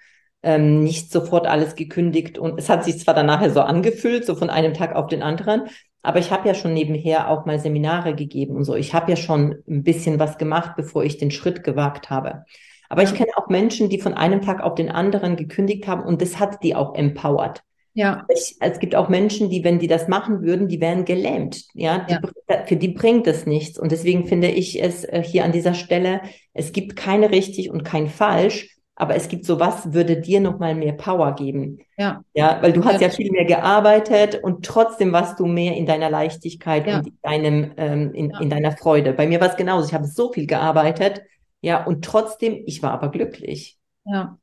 ähm, 0.42 0.82
nicht 0.82 1.12
sofort 1.12 1.46
alles 1.46 1.74
gekündigt 1.76 2.38
und 2.38 2.58
es 2.58 2.68
hat 2.68 2.84
sich 2.84 2.98
zwar 2.98 3.14
dann 3.14 3.26
nachher 3.26 3.50
so 3.50 3.60
angefühlt, 3.60 4.24
so 4.24 4.34
von 4.34 4.50
einem 4.50 4.74
Tag 4.74 4.96
auf 4.96 5.06
den 5.06 5.22
anderen, 5.22 5.68
aber 6.02 6.18
ich 6.18 6.30
habe 6.30 6.48
ja 6.48 6.54
schon 6.54 6.72
nebenher 6.72 7.28
auch 7.28 7.44
mal 7.44 7.58
Seminare 7.58 8.14
gegeben 8.14 8.56
und 8.56 8.64
so. 8.64 8.74
Ich 8.74 8.94
habe 8.94 9.10
ja 9.10 9.16
schon 9.16 9.62
ein 9.68 9.82
bisschen 9.82 10.18
was 10.18 10.38
gemacht, 10.38 10.72
bevor 10.76 11.04
ich 11.04 11.18
den 11.18 11.30
Schritt 11.30 11.62
gewagt 11.62 12.08
habe. 12.08 12.44
Aber 12.88 13.02
ich 13.02 13.14
kenne 13.14 13.30
auch 13.36 13.48
Menschen, 13.48 13.88
die 13.88 14.00
von 14.00 14.14
einem 14.14 14.40
Tag 14.40 14.62
auf 14.62 14.74
den 14.74 14.90
anderen 14.90 15.36
gekündigt 15.36 15.86
haben 15.86 16.02
und 16.02 16.22
das 16.22 16.40
hat 16.40 16.62
die 16.64 16.74
auch 16.74 16.94
empowered. 16.94 17.62
Ja. 17.92 18.24
Ich, 18.28 18.56
es 18.60 18.78
gibt 18.78 18.94
auch 18.94 19.08
Menschen, 19.08 19.50
die, 19.50 19.64
wenn 19.64 19.78
die 19.78 19.88
das 19.88 20.08
machen 20.08 20.42
würden, 20.42 20.68
die 20.68 20.80
wären 20.80 21.04
gelähmt. 21.04 21.64
Ja, 21.74 22.06
die, 22.08 22.12
ja. 22.12 22.64
für 22.66 22.76
die 22.76 22.88
bringt 22.88 23.26
es 23.26 23.46
nichts. 23.46 23.78
Und 23.78 23.92
deswegen 23.92 24.26
finde 24.26 24.48
ich 24.48 24.82
es 24.82 25.04
äh, 25.04 25.22
hier 25.22 25.44
an 25.44 25.52
dieser 25.52 25.74
Stelle, 25.74 26.20
es 26.52 26.72
gibt 26.72 26.96
keine 26.96 27.30
richtig 27.30 27.70
und 27.70 27.84
kein 27.84 28.08
falsch, 28.08 28.76
aber 28.94 29.16
es 29.16 29.28
gibt 29.28 29.46
so 29.46 29.58
was, 29.58 29.94
würde 29.94 30.20
dir 30.20 30.40
nochmal 30.40 30.74
mehr 30.74 30.92
Power 30.92 31.34
geben. 31.34 31.78
Ja. 31.96 32.22
Ja, 32.34 32.58
weil 32.60 32.72
du 32.72 32.84
hast 32.84 33.00
ja, 33.00 33.08
ja 33.08 33.10
viel 33.10 33.32
mehr 33.32 33.46
gearbeitet 33.46 34.40
und 34.42 34.64
trotzdem 34.64 35.10
warst 35.10 35.40
du 35.40 35.46
mehr 35.46 35.74
in 35.74 35.86
deiner 35.86 36.10
Leichtigkeit 36.10 36.86
ja. 36.86 36.98
und 36.98 37.06
in 37.06 37.18
deinem, 37.22 37.72
ähm, 37.78 38.12
in, 38.12 38.30
in 38.40 38.50
deiner 38.50 38.76
Freude. 38.76 39.14
Bei 39.14 39.26
mir 39.26 39.40
war 39.40 39.48
es 39.48 39.56
genauso. 39.56 39.88
Ich 39.88 39.94
habe 39.94 40.06
so 40.06 40.32
viel 40.32 40.46
gearbeitet. 40.46 41.22
Ja, 41.62 41.84
und 41.84 42.04
trotzdem, 42.04 42.62
ich 42.66 42.82
war 42.82 42.92
aber 42.92 43.10
glücklich. 43.10 43.78
Ja. 44.04 44.38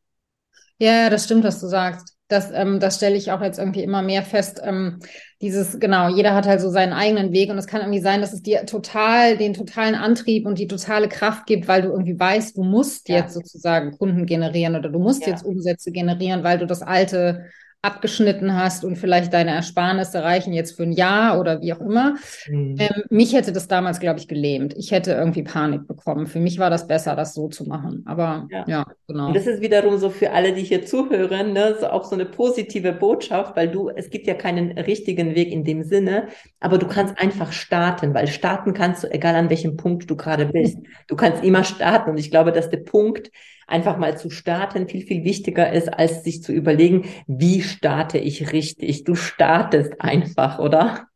Ja, 0.80 1.10
das 1.10 1.26
stimmt, 1.26 1.44
was 1.44 1.60
du 1.60 1.68
sagst. 1.68 2.17
Das, 2.28 2.52
ähm, 2.54 2.80
das 2.80 2.98
stelle 2.98 3.16
ich 3.16 3.32
auch 3.32 3.42
jetzt 3.42 3.58
irgendwie 3.58 3.84
immer 3.84 4.02
mehr 4.02 4.22
fest. 4.22 4.62
Ähm, 4.64 5.00
dieses, 5.42 5.80
genau, 5.80 6.10
jeder 6.10 6.34
hat 6.34 6.46
halt 6.46 6.60
so 6.60 6.70
seinen 6.70 6.94
eigenen 6.94 7.32
Weg 7.32 7.50
und 7.50 7.58
es 7.58 7.68
kann 7.68 7.82
irgendwie 7.82 8.02
sein, 8.02 8.22
dass 8.22 8.34
es 8.34 8.42
dir 8.42 8.66
total 8.66 9.38
den 9.38 9.54
totalen 9.54 9.96
Antrieb 9.96 10.46
und 10.46 10.58
die 10.58 10.68
totale 10.68 11.08
Kraft 11.08 11.46
gibt, 11.46 11.68
weil 11.68 11.84
du 11.84 11.90
irgendwie 11.90 12.20
weißt, 12.20 12.58
du 12.58 12.64
musst 12.64 13.08
ja. 13.08 13.18
jetzt 13.18 13.34
sozusagen 13.34 13.98
Kunden 13.98 14.26
generieren 14.26 14.76
oder 14.76 14.90
du 14.90 15.00
musst 15.00 15.22
ja. 15.22 15.30
jetzt 15.30 15.46
Umsätze 15.46 15.92
generieren, 15.92 16.44
weil 16.44 16.58
du 16.58 16.66
das 16.66 16.82
alte 16.82 17.46
abgeschnitten 17.84 18.56
hast 18.56 18.84
und 18.84 18.98
vielleicht 18.98 19.34
deine 19.34 19.52
Ersparnisse 19.52 20.24
reichen 20.24 20.52
jetzt 20.52 20.76
für 20.76 20.84
ein 20.84 20.92
Jahr 20.92 21.40
oder 21.40 21.62
wie 21.62 21.72
auch 21.74 21.80
immer. 21.80 22.16
Mhm. 22.50 22.76
Ähm, 22.80 23.04
mich 23.10 23.34
hätte 23.34 23.52
das 23.52 23.68
damals, 23.68 24.00
glaube 24.00 24.20
ich, 24.20 24.28
gelähmt. 24.28 24.76
Ich 24.76 24.92
hätte 24.92 25.12
irgendwie 25.12 25.44
Panik 25.44 25.88
bekommen. 25.88 26.26
Für 26.26 26.40
mich 26.40 26.58
war 26.58 26.72
das 26.72 26.88
besser, 26.88 27.16
das 27.16 27.36
so 27.36 27.48
zu 27.50 27.66
machen. 27.66 28.04
Aber 28.08 28.48
ja, 28.52 28.66
ja 28.68 28.86
genau. 29.08 29.28
Und 29.28 29.36
das 29.36 29.46
ist 29.46 29.62
wiederum 29.62 29.98
so 30.00 30.10
für 30.10 30.32
alle, 30.32 30.54
die 30.54 30.64
hier 30.64 30.86
zuhören, 30.86 31.54
ne, 31.54 31.78
so 31.80 31.88
auch 31.88 32.04
so 32.04 32.16
eine 32.16 32.26
positive 32.26 32.94
Botschaft, 32.94 33.56
weil 33.56 33.70
du, 33.70 33.90
es 33.90 34.10
gibt 34.10 34.26
ja 34.26 34.34
keinen 34.34 34.72
richtigen 34.78 35.36
Weg 35.36 35.52
in 35.52 35.64
dem 35.64 35.84
Sinne, 35.84 36.28
aber 36.60 36.80
du 36.80 36.88
kannst 36.88 37.20
einfach 37.20 37.52
starten, 37.52 38.14
weil 38.14 38.28
starten 38.28 38.74
kannst 38.74 39.04
du, 39.04 39.12
egal 39.12 39.36
an 39.36 39.50
welchem 39.52 39.78
Punkt 39.78 40.10
du 40.10 40.16
gerade 40.16 40.48
bist. 40.48 40.80
Du 41.08 41.16
kannst 41.16 41.44
immer 41.44 41.64
starten. 41.64 42.10
Und 42.10 42.20
ich 42.20 42.32
glaube, 42.32 42.52
dass 42.52 42.70
der 42.70 42.78
Punkt, 42.78 43.30
einfach 43.68 43.98
mal 43.98 44.18
zu 44.18 44.30
starten 44.30 44.88
viel, 44.88 45.06
viel 45.06 45.24
wichtiger 45.24 45.72
ist, 45.72 45.94
als 45.94 46.24
sich 46.24 46.42
zu 46.42 46.52
überlegen, 46.52 47.06
wie 47.28 47.62
starte 47.62 48.18
ich 48.18 48.52
richtig. 48.52 49.04
Du 49.04 49.16
startest 49.16 50.02
einfach, 50.02 50.58
oder? 50.60 51.08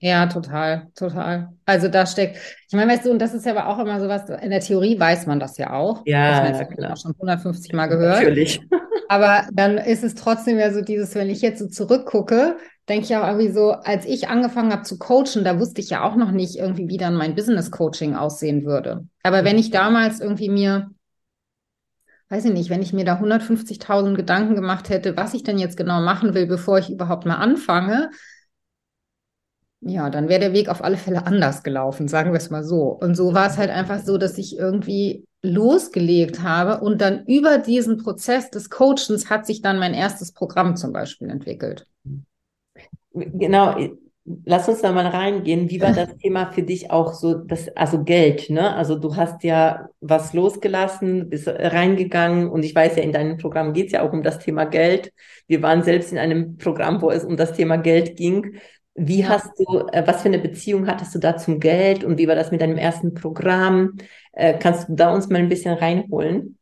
Ja. 0.00 0.26
total, 0.26 0.86
total. 0.94 1.48
Also 1.66 1.88
da 1.88 2.06
steckt, 2.06 2.36
ich 2.68 2.74
meine, 2.74 2.92
weißt 2.92 3.06
du, 3.06 3.10
und 3.10 3.18
das 3.18 3.34
ist 3.34 3.44
ja 3.44 3.52
aber 3.52 3.66
auch 3.66 3.80
immer 3.80 3.98
so 3.98 4.08
was, 4.08 4.30
in 4.30 4.50
der 4.50 4.60
Theorie 4.60 4.98
weiß 4.98 5.26
man 5.26 5.40
das 5.40 5.58
ja 5.58 5.72
auch. 5.72 6.02
Ja, 6.06 6.48
das 6.48 6.60
ja 6.60 6.64
klar. 6.66 6.92
Auch 6.92 6.96
schon 6.96 7.14
150 7.16 7.72
Mal 7.72 7.88
gehört. 7.88 8.20
Natürlich. 8.20 8.60
Aber 9.08 9.48
dann 9.52 9.78
ist 9.78 10.04
es 10.04 10.14
trotzdem 10.14 10.58
ja 10.58 10.70
so 10.70 10.82
dieses, 10.82 11.14
wenn 11.14 11.30
ich 11.30 11.40
jetzt 11.40 11.58
so 11.58 11.66
zurückgucke, 11.66 12.58
denke 12.90 13.06
ich 13.06 13.16
auch 13.16 13.26
irgendwie 13.26 13.50
so, 13.50 13.70
als 13.70 14.04
ich 14.04 14.28
angefangen 14.28 14.70
habe 14.70 14.82
zu 14.82 14.98
coachen, 14.98 15.44
da 15.44 15.58
wusste 15.58 15.80
ich 15.80 15.90
ja 15.90 16.04
auch 16.04 16.14
noch 16.14 16.30
nicht 16.30 16.56
irgendwie, 16.56 16.88
wie 16.88 16.98
dann 16.98 17.14
mein 17.14 17.34
Business 17.34 17.70
Coaching 17.70 18.14
aussehen 18.14 18.64
würde. 18.64 19.06
Aber 19.22 19.44
wenn 19.44 19.58
ich 19.58 19.70
damals 19.70 20.20
irgendwie 20.20 20.50
mir 20.50 20.90
weiß 22.28 22.44
ich 22.46 22.52
nicht, 22.52 22.70
wenn 22.70 22.82
ich 22.82 22.92
mir 22.92 23.04
da 23.04 23.18
150.000 23.18 24.16
Gedanken 24.16 24.54
gemacht 24.54 24.88
hätte, 24.90 25.16
was 25.16 25.34
ich 25.34 25.42
denn 25.42 25.58
jetzt 25.58 25.76
genau 25.76 26.00
machen 26.00 26.34
will, 26.34 26.46
bevor 26.46 26.78
ich 26.78 26.90
überhaupt 26.90 27.26
mal 27.26 27.36
anfange, 27.36 28.10
ja, 29.80 30.10
dann 30.10 30.28
wäre 30.28 30.40
der 30.40 30.52
Weg 30.52 30.68
auf 30.68 30.82
alle 30.82 30.96
Fälle 30.96 31.26
anders 31.26 31.62
gelaufen, 31.62 32.08
sagen 32.08 32.32
wir 32.32 32.38
es 32.38 32.50
mal 32.50 32.64
so. 32.64 32.88
Und 32.88 33.14
so 33.14 33.32
war 33.32 33.46
es 33.46 33.58
halt 33.58 33.70
einfach 33.70 34.00
so, 34.00 34.18
dass 34.18 34.36
ich 34.36 34.58
irgendwie 34.58 35.24
losgelegt 35.40 36.42
habe 36.42 36.80
und 36.84 37.00
dann 37.00 37.24
über 37.26 37.58
diesen 37.58 37.96
Prozess 37.96 38.50
des 38.50 38.70
Coachens 38.70 39.30
hat 39.30 39.46
sich 39.46 39.62
dann 39.62 39.78
mein 39.78 39.94
erstes 39.94 40.32
Programm 40.32 40.76
zum 40.76 40.92
Beispiel 40.92 41.30
entwickelt. 41.30 41.86
Genau, 43.14 43.76
Lass 44.44 44.68
uns 44.68 44.82
da 44.82 44.92
mal 44.92 45.06
reingehen. 45.06 45.70
Wie 45.70 45.80
war 45.80 45.92
das 45.94 46.16
Thema 46.16 46.52
für 46.52 46.62
dich 46.62 46.90
auch 46.90 47.12
so, 47.14 47.34
das, 47.34 47.68
also 47.76 48.04
Geld, 48.04 48.50
ne? 48.50 48.74
Also 48.74 48.98
du 48.98 49.16
hast 49.16 49.42
ja 49.44 49.88
was 50.00 50.32
losgelassen, 50.32 51.28
bist 51.28 51.48
reingegangen 51.48 52.48
und 52.48 52.64
ich 52.64 52.74
weiß 52.74 52.96
ja, 52.96 53.02
in 53.02 53.12
deinem 53.12 53.36
Programm 53.38 53.72
geht 53.72 53.86
es 53.86 53.92
ja 53.92 54.02
auch 54.02 54.12
um 54.12 54.22
das 54.22 54.38
Thema 54.38 54.64
Geld. 54.64 55.12
Wir 55.46 55.62
waren 55.62 55.82
selbst 55.82 56.12
in 56.12 56.18
einem 56.18 56.56
Programm, 56.56 57.00
wo 57.00 57.10
es 57.10 57.24
um 57.24 57.36
das 57.36 57.52
Thema 57.52 57.76
Geld 57.76 58.16
ging. 58.16 58.56
Wie 58.94 59.26
hast 59.26 59.50
du, 59.58 59.86
äh, 59.92 60.06
was 60.06 60.22
für 60.22 60.28
eine 60.28 60.40
Beziehung 60.40 60.86
hattest 60.88 61.14
du 61.14 61.18
da 61.20 61.36
zum 61.36 61.60
Geld 61.60 62.04
und 62.04 62.18
wie 62.18 62.26
war 62.28 62.34
das 62.34 62.50
mit 62.50 62.60
deinem 62.60 62.78
ersten 62.78 63.14
Programm? 63.14 63.96
Äh, 64.32 64.58
kannst 64.58 64.88
du 64.88 64.94
da 64.96 65.12
uns 65.14 65.28
mal 65.28 65.38
ein 65.38 65.48
bisschen 65.48 65.74
reinholen? 65.74 66.58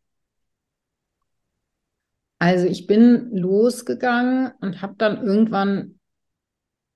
Also 2.39 2.67
ich 2.67 2.87
bin 2.87 3.31
losgegangen 3.33 4.53
und 4.61 4.83
habe 4.83 4.95
dann 4.99 5.25
irgendwann 5.25 5.96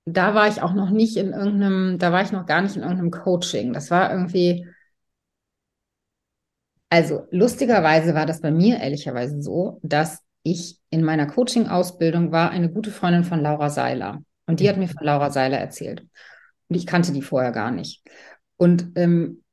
da 0.05 0.33
war 0.33 0.47
ich 0.47 0.61
auch 0.61 0.73
noch 0.73 0.89
nicht 0.89 1.17
in 1.17 1.33
irgendeinem, 1.33 1.97
da 1.99 2.11
war 2.11 2.21
ich 2.21 2.31
noch 2.31 2.45
gar 2.45 2.61
nicht 2.61 2.75
in 2.75 2.81
irgendeinem 2.81 3.11
Coaching. 3.11 3.73
Das 3.73 3.91
war 3.91 4.11
irgendwie, 4.11 4.67
also 6.89 7.27
lustigerweise 7.31 8.13
war 8.13 8.25
das 8.25 8.41
bei 8.41 8.51
mir 8.51 8.79
ehrlicherweise 8.79 9.41
so, 9.41 9.79
dass 9.83 10.23
ich 10.43 10.79
in 10.89 11.03
meiner 11.03 11.27
Coaching-Ausbildung 11.27 12.31
war 12.31 12.49
eine 12.49 12.71
gute 12.71 12.91
Freundin 12.91 13.23
von 13.23 13.41
Laura 13.41 13.69
Seiler. 13.69 14.21
Und 14.47 14.59
die 14.59 14.67
hat 14.67 14.77
mir 14.77 14.87
von 14.87 15.05
Laura 15.05 15.29
Seiler 15.29 15.57
erzählt. 15.57 16.01
Und 16.67 16.75
ich 16.75 16.87
kannte 16.87 17.13
die 17.13 17.21
vorher 17.21 17.51
gar 17.51 17.71
nicht. 17.71 18.03
Und 18.57 18.91
ähm, 18.95 19.43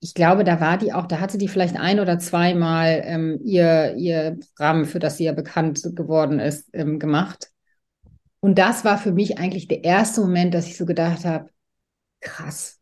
ich 0.00 0.14
glaube, 0.14 0.44
da 0.44 0.60
war 0.60 0.78
die 0.78 0.92
auch, 0.92 1.06
da 1.06 1.20
hatte 1.20 1.38
die 1.38 1.48
vielleicht 1.48 1.76
ein 1.76 1.98
oder 1.98 2.18
zweimal 2.18 3.02
ähm, 3.04 3.40
ihr, 3.42 3.96
ihr 3.96 4.38
Programm, 4.48 4.84
für 4.84 5.00
das 5.00 5.16
sie 5.16 5.24
ja 5.24 5.32
bekannt 5.32 5.82
geworden 5.96 6.38
ist, 6.38 6.68
ähm, 6.72 6.98
gemacht. 6.98 7.48
Und 8.40 8.58
das 8.58 8.84
war 8.84 8.98
für 8.98 9.12
mich 9.12 9.38
eigentlich 9.38 9.68
der 9.68 9.84
erste 9.84 10.20
Moment, 10.20 10.54
dass 10.54 10.66
ich 10.66 10.76
so 10.76 10.86
gedacht 10.86 11.24
habe, 11.24 11.50
krass, 12.20 12.78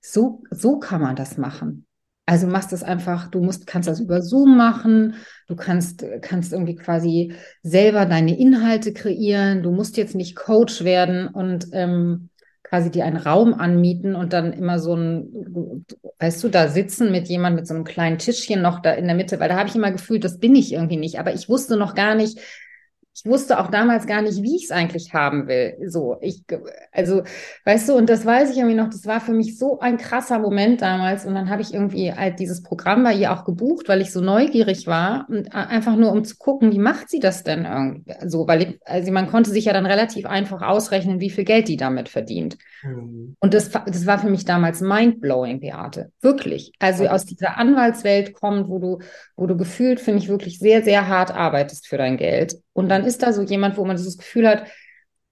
so, 0.00 0.42
so 0.50 0.78
kann 0.78 1.00
man 1.00 1.16
das 1.16 1.36
machen. 1.36 1.86
Also 2.26 2.46
machst 2.46 2.72
das 2.72 2.82
einfach, 2.82 3.28
du 3.28 3.40
musst, 3.40 3.66
kannst 3.66 3.88
das 3.88 4.00
über 4.00 4.22
Zoom 4.22 4.56
machen, 4.56 5.14
du 5.46 5.56
kannst, 5.56 6.04
kannst 6.22 6.52
irgendwie 6.52 6.74
quasi 6.74 7.34
selber 7.62 8.06
deine 8.06 8.38
Inhalte 8.38 8.94
kreieren, 8.94 9.62
du 9.62 9.70
musst 9.70 9.98
jetzt 9.98 10.14
nicht 10.14 10.34
Coach 10.34 10.84
werden 10.84 11.28
und 11.28 11.66
ähm, 11.72 12.30
quasi 12.62 12.90
die 12.90 13.02
einen 13.02 13.18
Raum 13.18 13.52
anmieten 13.52 14.14
und 14.14 14.32
dann 14.32 14.54
immer 14.54 14.78
so 14.78 14.96
ein, 14.96 15.84
weißt 16.18 16.42
du, 16.42 16.48
da 16.48 16.68
sitzen 16.68 17.12
mit 17.12 17.28
jemand 17.28 17.56
mit 17.56 17.66
so 17.66 17.74
einem 17.74 17.84
kleinen 17.84 18.18
Tischchen 18.18 18.62
noch 18.62 18.80
da 18.80 18.92
in 18.92 19.06
der 19.06 19.14
Mitte, 19.14 19.38
weil 19.38 19.50
da 19.50 19.56
habe 19.56 19.68
ich 19.68 19.76
immer 19.76 19.92
gefühlt, 19.92 20.24
das 20.24 20.38
bin 20.38 20.56
ich 20.56 20.72
irgendwie 20.72 20.96
nicht. 20.96 21.18
Aber 21.18 21.34
ich 21.34 21.50
wusste 21.50 21.76
noch 21.76 21.94
gar 21.94 22.14
nicht, 22.14 22.38
ich 23.14 23.24
wusste 23.24 23.60
auch 23.60 23.70
damals 23.70 24.08
gar 24.08 24.22
nicht, 24.22 24.42
wie 24.42 24.56
ich 24.56 24.64
es 24.64 24.70
eigentlich 24.72 25.14
haben 25.14 25.46
will. 25.46 25.76
So, 25.86 26.16
ich, 26.20 26.42
also, 26.90 27.22
weißt 27.64 27.88
du, 27.88 27.94
und 27.94 28.10
das 28.10 28.26
weiß 28.26 28.50
ich 28.50 28.56
irgendwie 28.56 28.74
noch, 28.74 28.90
das 28.90 29.06
war 29.06 29.20
für 29.20 29.32
mich 29.32 29.56
so 29.56 29.78
ein 29.78 29.98
krasser 29.98 30.40
Moment 30.40 30.82
damals. 30.82 31.24
Und 31.24 31.34
dann 31.36 31.48
habe 31.48 31.62
ich 31.62 31.72
irgendwie 31.72 32.12
halt 32.12 32.40
dieses 32.40 32.64
Programm 32.64 33.04
bei 33.04 33.14
ihr 33.14 33.32
auch 33.32 33.44
gebucht, 33.44 33.88
weil 33.88 34.00
ich 34.00 34.12
so 34.12 34.20
neugierig 34.20 34.88
war 34.88 35.26
und 35.28 35.54
einfach 35.54 35.94
nur 35.94 36.10
um 36.10 36.24
zu 36.24 36.36
gucken, 36.36 36.72
wie 36.72 36.80
macht 36.80 37.08
sie 37.08 37.20
das 37.20 37.44
denn 37.44 37.64
irgendwie? 37.64 38.14
So, 38.26 38.48
weil 38.48 38.62
ich, 38.62 38.80
also 38.84 39.12
man 39.12 39.28
konnte 39.28 39.50
sich 39.50 39.66
ja 39.66 39.72
dann 39.72 39.86
relativ 39.86 40.26
einfach 40.26 40.62
ausrechnen, 40.62 41.20
wie 41.20 41.30
viel 41.30 41.44
Geld 41.44 41.68
die 41.68 41.76
damit 41.76 42.08
verdient. 42.08 42.58
Mhm. 42.82 43.36
Und 43.38 43.54
das, 43.54 43.70
das 43.70 44.06
war 44.06 44.18
für 44.18 44.28
mich 44.28 44.44
damals 44.44 44.80
mindblowing, 44.80 45.60
Beate. 45.60 46.10
Wirklich. 46.20 46.72
Also 46.80 47.06
aus 47.06 47.24
dieser 47.24 47.58
Anwaltswelt 47.58 48.32
kommt, 48.32 48.68
wo 48.68 48.80
du, 48.80 48.98
wo 49.36 49.46
du 49.46 49.56
gefühlt, 49.56 50.00
finde 50.00 50.18
ich, 50.18 50.28
wirklich 50.28 50.58
sehr, 50.58 50.82
sehr 50.82 51.06
hart 51.06 51.30
arbeitest 51.30 51.86
für 51.86 51.96
dein 51.96 52.16
Geld 52.16 52.56
und 52.74 52.90
dann 52.90 53.04
ist 53.06 53.22
da 53.22 53.32
so 53.32 53.42
jemand, 53.42 53.78
wo 53.78 53.84
man 53.86 53.96
dieses 53.96 54.18
Gefühl 54.18 54.46
hat, 54.46 54.66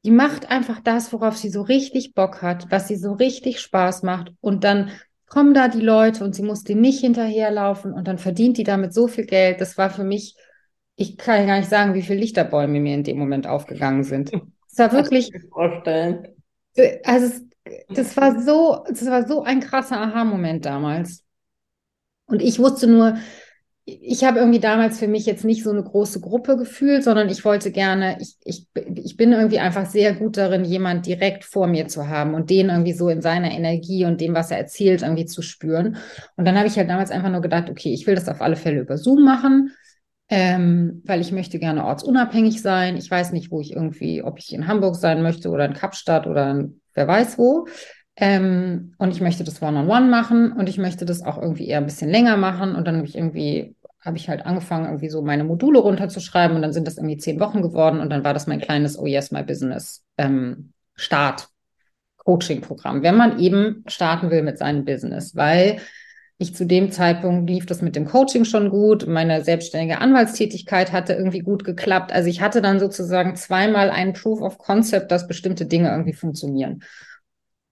die 0.04 0.10
macht 0.10 0.50
einfach 0.50 0.80
das, 0.80 1.12
worauf 1.12 1.36
sie 1.36 1.50
so 1.50 1.62
richtig 1.62 2.14
Bock 2.14 2.40
hat, 2.40 2.70
was 2.70 2.88
sie 2.88 2.96
so 2.96 3.12
richtig 3.12 3.60
Spaß 3.60 4.02
macht. 4.02 4.32
Und 4.40 4.64
dann 4.64 4.90
kommen 5.26 5.54
da 5.54 5.68
die 5.68 5.80
Leute 5.80 6.24
und 6.24 6.34
sie 6.34 6.42
muss 6.42 6.64
denen 6.64 6.80
nicht 6.80 7.00
hinterherlaufen 7.00 7.92
und 7.92 8.08
dann 8.08 8.18
verdient 8.18 8.58
die 8.58 8.64
damit 8.64 8.94
so 8.94 9.06
viel 9.06 9.26
Geld. 9.26 9.60
Das 9.60 9.78
war 9.78 9.90
für 9.90 10.04
mich, 10.04 10.36
ich 10.96 11.16
kann 11.16 11.46
gar 11.46 11.58
nicht 11.58 11.68
sagen, 11.68 11.94
wie 11.94 12.02
viele 12.02 12.20
Lichterbäume 12.20 12.80
mir 12.80 12.94
in 12.94 13.04
dem 13.04 13.18
Moment 13.18 13.46
aufgegangen 13.46 14.04
sind. 14.04 14.32
Es 14.70 14.78
war 14.78 14.92
wirklich. 14.92 15.30
vorstellen. 15.50 16.28
Also, 17.04 17.40
das 17.88 18.16
war 18.16 18.40
so, 18.40 18.84
das 18.88 19.06
war 19.06 19.26
so 19.26 19.42
ein 19.42 19.60
krasser 19.60 20.00
Aha-Moment 20.00 20.64
damals. 20.64 21.24
Und 22.26 22.42
ich 22.42 22.58
wusste 22.58 22.86
nur, 22.88 23.18
ich 23.84 24.22
habe 24.22 24.38
irgendwie 24.38 24.60
damals 24.60 25.00
für 25.00 25.08
mich 25.08 25.26
jetzt 25.26 25.44
nicht 25.44 25.64
so 25.64 25.70
eine 25.70 25.82
große 25.82 26.20
Gruppe 26.20 26.56
gefühlt, 26.56 27.02
sondern 27.02 27.28
ich 27.28 27.44
wollte 27.44 27.72
gerne, 27.72 28.16
ich, 28.20 28.36
ich, 28.44 28.68
ich 28.94 29.16
bin 29.16 29.32
irgendwie 29.32 29.58
einfach 29.58 29.86
sehr 29.86 30.14
gut 30.14 30.36
darin, 30.36 30.64
jemand 30.64 31.06
direkt 31.06 31.44
vor 31.44 31.66
mir 31.66 31.88
zu 31.88 32.08
haben 32.08 32.34
und 32.34 32.48
den 32.48 32.68
irgendwie 32.68 32.92
so 32.92 33.08
in 33.08 33.22
seiner 33.22 33.50
Energie 33.50 34.04
und 34.04 34.20
dem, 34.20 34.34
was 34.34 34.52
er 34.52 34.58
erzählt, 34.58 35.02
irgendwie 35.02 35.26
zu 35.26 35.42
spüren. 35.42 35.96
Und 36.36 36.44
dann 36.44 36.56
habe 36.56 36.68
ich 36.68 36.76
halt 36.76 36.88
damals 36.88 37.10
einfach 37.10 37.30
nur 37.30 37.40
gedacht, 37.40 37.70
okay, 37.70 37.92
ich 37.92 38.06
will 38.06 38.14
das 38.14 38.28
auf 38.28 38.40
alle 38.40 38.56
Fälle 38.56 38.80
über 38.80 38.96
Zoom 38.96 39.24
machen, 39.24 39.72
ähm, 40.28 41.02
weil 41.04 41.20
ich 41.20 41.32
möchte 41.32 41.58
gerne 41.58 41.84
ortsunabhängig 41.84 42.62
sein. 42.62 42.96
Ich 42.96 43.10
weiß 43.10 43.32
nicht, 43.32 43.50
wo 43.50 43.60
ich 43.60 43.72
irgendwie, 43.72 44.22
ob 44.22 44.38
ich 44.38 44.52
in 44.52 44.68
Hamburg 44.68 44.94
sein 44.94 45.22
möchte 45.22 45.50
oder 45.50 45.64
in 45.64 45.74
Kapstadt 45.74 46.28
oder 46.28 46.52
in, 46.52 46.80
wer 46.94 47.08
weiß 47.08 47.36
wo. 47.36 47.66
Ähm, 48.16 48.94
und 48.98 49.10
ich 49.10 49.20
möchte 49.20 49.44
das 49.44 49.62
One-on-One 49.62 49.90
-on 49.90 50.04
-one 50.04 50.10
machen 50.10 50.52
und 50.52 50.68
ich 50.68 50.78
möchte 50.78 51.04
das 51.04 51.22
auch 51.22 51.38
irgendwie 51.40 51.66
eher 51.66 51.78
ein 51.78 51.86
bisschen 51.86 52.10
länger 52.10 52.36
machen. 52.36 52.74
Und 52.74 52.86
dann 52.86 52.96
habe 52.96 53.06
ich 53.06 53.16
irgendwie, 53.16 53.74
habe 54.00 54.16
ich 54.16 54.28
halt 54.28 54.44
angefangen, 54.44 54.86
irgendwie 54.86 55.08
so 55.08 55.22
meine 55.22 55.44
Module 55.44 55.78
runterzuschreiben 55.78 56.56
und 56.56 56.62
dann 56.62 56.72
sind 56.72 56.86
das 56.86 56.98
irgendwie 56.98 57.16
zehn 57.16 57.40
Wochen 57.40 57.62
geworden 57.62 58.00
und 58.00 58.10
dann 58.10 58.24
war 58.24 58.34
das 58.34 58.46
mein 58.46 58.60
kleines 58.60 58.98
Oh 58.98 59.06
Yes, 59.06 59.30
My 59.30 59.42
Business 59.42 60.04
ähm, 60.18 60.72
Start. 60.94 61.48
Coaching-Programm, 62.24 63.02
wenn 63.02 63.16
man 63.16 63.38
eben 63.38 63.84
starten 63.86 64.30
will 64.30 64.42
mit 64.42 64.58
seinem 64.58 64.84
Business, 64.84 65.34
weil 65.34 65.80
ich 66.38 66.54
zu 66.54 66.66
dem 66.66 66.90
Zeitpunkt 66.90 67.48
lief 67.48 67.66
das 67.66 67.82
mit 67.82 67.94
dem 67.94 68.04
Coaching 68.04 68.44
schon 68.44 68.70
gut, 68.70 69.06
meine 69.06 69.44
selbstständige 69.44 70.00
Anwaltstätigkeit 70.00 70.92
hatte 70.92 71.12
irgendwie 71.12 71.40
gut 71.40 71.64
geklappt. 71.64 72.12
Also 72.12 72.28
ich 72.28 72.40
hatte 72.40 72.60
dann 72.60 72.80
sozusagen 72.80 73.36
zweimal 73.36 73.90
einen 73.90 74.12
Proof 74.12 74.40
of 74.40 74.58
Concept, 74.58 75.10
dass 75.12 75.28
bestimmte 75.28 75.66
Dinge 75.66 75.90
irgendwie 75.90 76.14
funktionieren. 76.14 76.82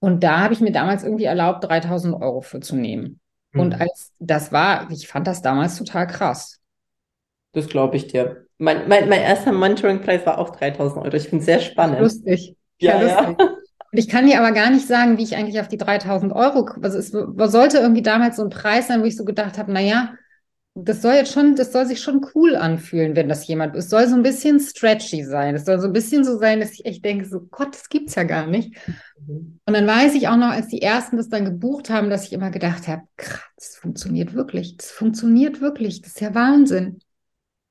Und 0.01 0.25
da 0.25 0.41
habe 0.41 0.55
ich 0.55 0.61
mir 0.61 0.73
damals 0.73 1.05
irgendwie 1.05 1.25
erlaubt, 1.25 1.65
3000 1.65 2.21
Euro 2.21 2.41
für 2.41 2.61
zu 2.61 2.75
nehmen. 2.75 3.21
Mhm. 3.53 3.61
Und 3.61 3.81
als 3.81 4.13
das 4.19 4.51
war, 4.51 4.91
ich 4.91 5.09
fand 5.09 5.27
das 5.27 5.43
damals 5.43 5.77
total 5.77 6.07
krass. 6.07 6.59
Das 7.53 7.69
glaube 7.69 7.97
ich 7.97 8.07
dir. 8.07 8.47
Mein, 8.59 8.89
mein, 8.89 9.09
mein 9.09 9.21
erster 9.21 9.53
Mentoring-Preis 9.53 10.25
war 10.27 10.39
auch 10.39 10.51
3000 10.51 11.05
Euro. 11.05 11.17
Ich 11.17 11.25
finde 11.25 11.39
es 11.39 11.47
sehr 11.47 11.61
spannend. 11.61 12.01
Lustig. 12.01 12.57
Ja, 12.79 13.03
ja. 13.03 13.21
Lustig. 13.21 13.39
Und 13.93 13.99
ich 13.99 14.09
kann 14.09 14.27
dir 14.27 14.39
aber 14.39 14.53
gar 14.53 14.71
nicht 14.71 14.87
sagen, 14.87 15.19
wie 15.19 15.25
ich 15.25 15.37
eigentlich 15.37 15.61
auf 15.61 15.67
die 15.67 15.77
3000 15.77 16.33
Euro, 16.33 16.69
also 16.81 16.97
es 16.99 17.09
sollte 17.11 17.79
irgendwie 17.79 18.03
damals 18.03 18.37
so 18.37 18.45
ein 18.45 18.51
Preis 18.51 18.87
sein, 18.87 19.03
wo 19.03 19.07
ich 19.07 19.17
so 19.17 19.25
gedacht 19.25 19.59
habe, 19.59 19.73
na 19.73 19.81
ja, 19.81 20.15
das 20.75 21.03
soll 21.03 21.15
jetzt 21.15 21.33
schon, 21.33 21.57
das 21.57 21.73
soll 21.73 21.87
sich 21.87 22.01
schon 22.01 22.25
cool 22.35 22.55
anfühlen, 22.55 23.17
wenn 23.17 23.29
das 23.29 23.47
jemand, 23.49 23.75
es 23.75 23.91
soll 23.91 24.07
so 24.07 24.15
ein 24.15 24.23
bisschen 24.23 24.61
stretchy 24.61 25.25
sein. 25.25 25.57
Es 25.57 25.65
soll 25.65 25.81
so 25.81 25.89
ein 25.89 25.93
bisschen 25.93 26.25
so 26.25 26.39
sein, 26.39 26.61
dass 26.61 26.73
ich 26.73 26.87
echt 26.87 27.05
denke, 27.05 27.25
so 27.25 27.41
Gott, 27.51 27.75
das 27.75 27.89
gibt's 27.89 28.15
ja 28.15 28.23
gar 28.23 28.47
nicht. 28.47 28.77
Mhm. 29.27 29.61
Und 29.65 29.75
dann 29.75 29.87
weiß 29.87 30.15
ich 30.15 30.29
auch 30.29 30.37
noch, 30.37 30.51
als 30.51 30.69
die 30.69 30.83
ersten 30.83 31.17
das 31.17 31.29
dann 31.29 31.45
gebucht 31.45 31.91
haben, 31.91 32.11
dass 32.11 32.25
ich 32.25 32.33
immer 32.33 32.51
gedacht 32.51 32.89
habe, 32.89 33.03
krass, 33.17 33.43
das 33.57 33.77
funktioniert 33.77 34.35
wirklich, 34.35 34.77
das 34.77 34.91
funktioniert 34.91 35.61
wirklich, 35.61 36.03
das 36.03 36.13
ist 36.13 36.21
ja 36.21 36.35
Wahnsinn. 36.35 37.01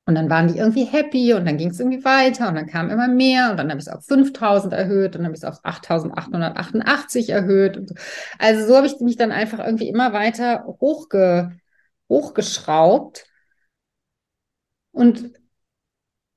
Und 0.05 0.15
dann 0.15 0.29
waren 0.29 0.47
die 0.47 0.57
irgendwie 0.57 0.85
happy 0.85 1.33
und 1.35 1.45
dann 1.45 1.57
ging 1.57 1.69
es 1.69 1.79
irgendwie 1.79 2.03
weiter 2.03 2.49
und 2.49 2.55
dann 2.55 2.65
kam 2.65 2.89
immer 2.89 3.07
mehr 3.07 3.51
und 3.51 3.57
dann 3.57 3.69
habe 3.69 3.79
ich 3.79 3.85
es 3.85 3.93
auf 3.93 4.03
5000 4.05 4.73
erhöht 4.73 5.15
und 5.15 5.21
dann 5.21 5.25
habe 5.25 5.35
ich 5.35 5.43
es 5.43 5.47
auf 5.47 5.59
8888 5.63 7.29
erhöht. 7.29 7.79
So. 7.87 7.93
Also 8.39 8.67
so 8.67 8.75
habe 8.75 8.87
ich 8.87 8.99
mich 9.01 9.17
dann 9.17 9.31
einfach 9.31 9.59
irgendwie 9.63 9.87
immer 9.87 10.11
weiter 10.11 10.65
hochge 10.81 11.51
hochgeschraubt. 12.09 13.25
Und 14.91 15.31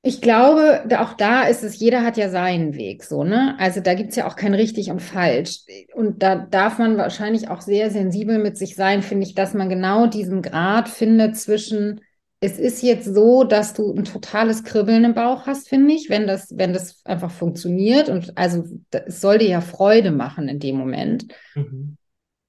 ich 0.05 0.21
glaube, 0.21 0.83
auch 0.99 1.15
da 1.15 1.45
ist 1.45 1.63
es, 1.63 1.79
jeder 1.79 2.03
hat 2.03 2.17
ja 2.17 2.29
seinen 2.29 2.75
Weg, 2.75 3.05
so, 3.05 3.23
ne? 3.23 3.55
Also 3.59 3.81
da 3.81 3.95
gibt 3.95 4.11
es 4.11 4.17
ja 4.17 4.27
auch 4.27 4.35
kein 4.35 4.53
richtig 4.53 4.91
und 4.91 5.01
falsch. 5.01 5.61
Und 5.95 6.25
da 6.25 6.35
darf 6.35 6.79
man 6.79 6.97
wahrscheinlich 6.97 7.49
auch 7.49 7.61
sehr 7.61 7.89
sensibel 7.91 8.39
mit 8.39 8.59
sich 8.59 8.75
sein, 8.75 9.03
finde 9.03 9.27
ich, 9.27 9.37
dass 9.37 9.55
man 9.55 9.69
genau 9.69 10.09
diesen 10.09 10.43
Grad 10.43 10.89
findet 10.89 11.37
zwischen, 11.37 12.01
es 12.41 12.59
ist 12.59 12.83
jetzt 12.83 13.15
so, 13.15 13.45
dass 13.45 13.75
du 13.75 13.95
ein 13.95 14.03
totales 14.03 14.65
Kribbeln 14.65 15.05
im 15.05 15.15
Bauch 15.15 15.47
hast, 15.47 15.69
finde 15.69 15.95
ich, 15.95 16.11
wenn 16.11 16.27
das, 16.27 16.49
wenn 16.57 16.73
das 16.73 17.01
einfach 17.05 17.31
funktioniert. 17.31 18.09
Und 18.09 18.37
also 18.37 18.65
es 18.91 19.21
soll 19.21 19.39
dir 19.39 19.49
ja 19.49 19.61
Freude 19.61 20.11
machen 20.11 20.49
in 20.49 20.59
dem 20.59 20.79
Moment. 20.79 21.27
Mhm. 21.55 21.97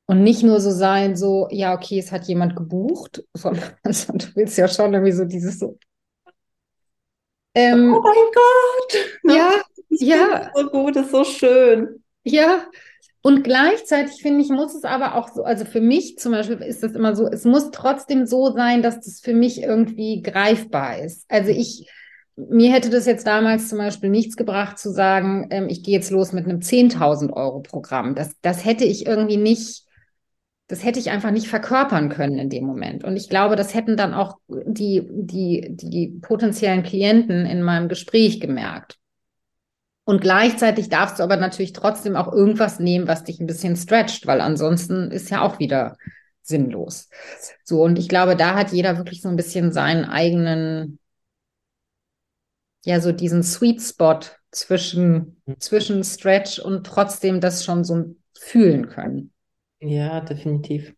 Und 0.08 0.24
nicht 0.24 0.42
nur 0.42 0.60
so 0.60 0.72
sein, 0.72 1.16
so, 1.16 1.48
ja, 1.52 1.76
okay, 1.76 2.00
es 2.00 2.12
hat 2.12 2.26
jemand 2.26 2.56
gebucht, 2.56 3.24
sondern 3.36 3.74
also, 3.84 4.12
du 4.14 4.26
willst 4.34 4.58
ja 4.58 4.68
schon 4.68 4.92
irgendwie 4.94 5.14
so 5.14 5.26
dieses 5.26 5.60
so. 5.60 5.78
Ähm, 7.56 7.94
oh 7.94 8.02
mein 8.02 8.16
Gott! 8.34 9.36
Ja, 9.36 9.52
ja. 9.90 10.52
So 10.56 10.70
gut, 10.70 10.96
ist 10.96 11.12
so 11.12 11.24
schön. 11.24 12.04
Ja. 12.24 12.66
Und 13.22 13.44
gleichzeitig 13.44 14.22
finde 14.22 14.42
ich, 14.42 14.50
muss 14.50 14.76
es 14.76 14.84
aber 14.84 15.16
auch 15.16 15.30
so, 15.30 15.44
also 15.44 15.64
für 15.64 15.80
mich 15.80 16.18
zum 16.18 16.34
Beispiel 16.34 16.58
ist 16.58 16.84
das 16.84 16.92
immer 16.92 17.16
so, 17.16 17.26
es 17.26 17.46
muss 17.46 17.72
trotzdem 17.72 18.26
so 18.26 18.52
sein, 18.52 18.82
dass 18.82 19.00
das 19.00 19.22
für 19.22 19.34
mich 19.34 19.62
irgendwie 19.62 20.22
greifbar 20.22 21.00
ist. 21.00 21.26
Also 21.30 21.52
ich, 21.52 21.90
mir 22.36 22.74
hätte 22.74 22.90
das 22.90 23.06
jetzt 23.06 23.26
damals 23.26 23.70
zum 23.70 23.78
Beispiel 23.78 24.10
nichts 24.10 24.36
gebracht 24.36 24.78
zu 24.78 24.92
sagen, 24.92 25.48
ähm, 25.52 25.70
ich 25.70 25.84
gehe 25.84 25.96
jetzt 25.96 26.12
los 26.12 26.34
mit 26.34 26.44
einem 26.46 26.60
10.000 26.60 27.32
Euro 27.32 27.62
Programm. 27.62 28.14
Das, 28.14 28.36
das 28.42 28.66
hätte 28.66 28.84
ich 28.84 29.06
irgendwie 29.06 29.38
nicht, 29.38 29.86
das 30.68 30.84
hätte 30.84 31.00
ich 31.00 31.10
einfach 31.12 31.32
nicht 31.32 31.48
verkörpern 31.48 32.10
können 32.10 32.38
in 32.38 32.50
dem 32.50 32.66
Moment. 32.66 33.04
Und 33.04 33.18
ich 33.18 33.30
glaube, 33.30 33.56
das 33.56 33.74
hätten 33.74 33.98
dann 33.98 34.14
auch 34.14 34.38
die, 34.48 35.08
die, 35.10 35.68
die 35.72 36.20
potenziellen 36.22 36.84
Klienten 36.84 37.46
in 37.46 37.62
meinem 37.62 37.90
Gespräch 37.90 38.40
gemerkt. 38.40 38.98
Und 40.06 40.22
gleichzeitig 40.22 40.90
darfst 40.90 41.20
du 41.20 41.24
aber 41.24 41.38
natürlich 41.38 41.74
trotzdem 41.74 42.16
auch 42.16 42.32
irgendwas 42.32 42.80
nehmen, 42.80 43.08
was 43.08 43.24
dich 43.24 43.40
ein 43.40 43.48
bisschen 43.48 43.76
stretcht, 43.76 44.26
weil 44.26 44.42
ansonsten 44.42 45.12
ist 45.12 45.30
ja 45.30 45.42
auch 45.42 45.60
wieder 45.60 45.98
sinnlos. 46.42 47.10
So, 47.64 47.84
und 47.84 47.98
ich 47.98 48.10
glaube, 48.10 48.36
da 48.36 48.56
hat 48.56 48.72
jeder 48.72 48.98
wirklich 48.98 49.22
so 49.22 49.30
ein 49.30 49.38
bisschen 49.38 49.72
seinen 49.72 50.06
eigenen, 50.06 51.00
ja, 52.86 53.00
so 53.00 53.12
diesen 53.14 53.44
Sweet 53.44 53.82
Spot 53.82 54.20
zwischen, 54.52 55.42
mhm. 55.46 55.60
zwischen 55.60 56.04
Stretch 56.04 56.60
und 56.60 56.86
trotzdem 56.86 57.40
das 57.40 57.64
schon 57.64 57.84
so 57.84 58.16
fühlen 58.38 58.90
können. 58.90 59.33
Ja, 59.84 60.22
definitiv. 60.22 60.96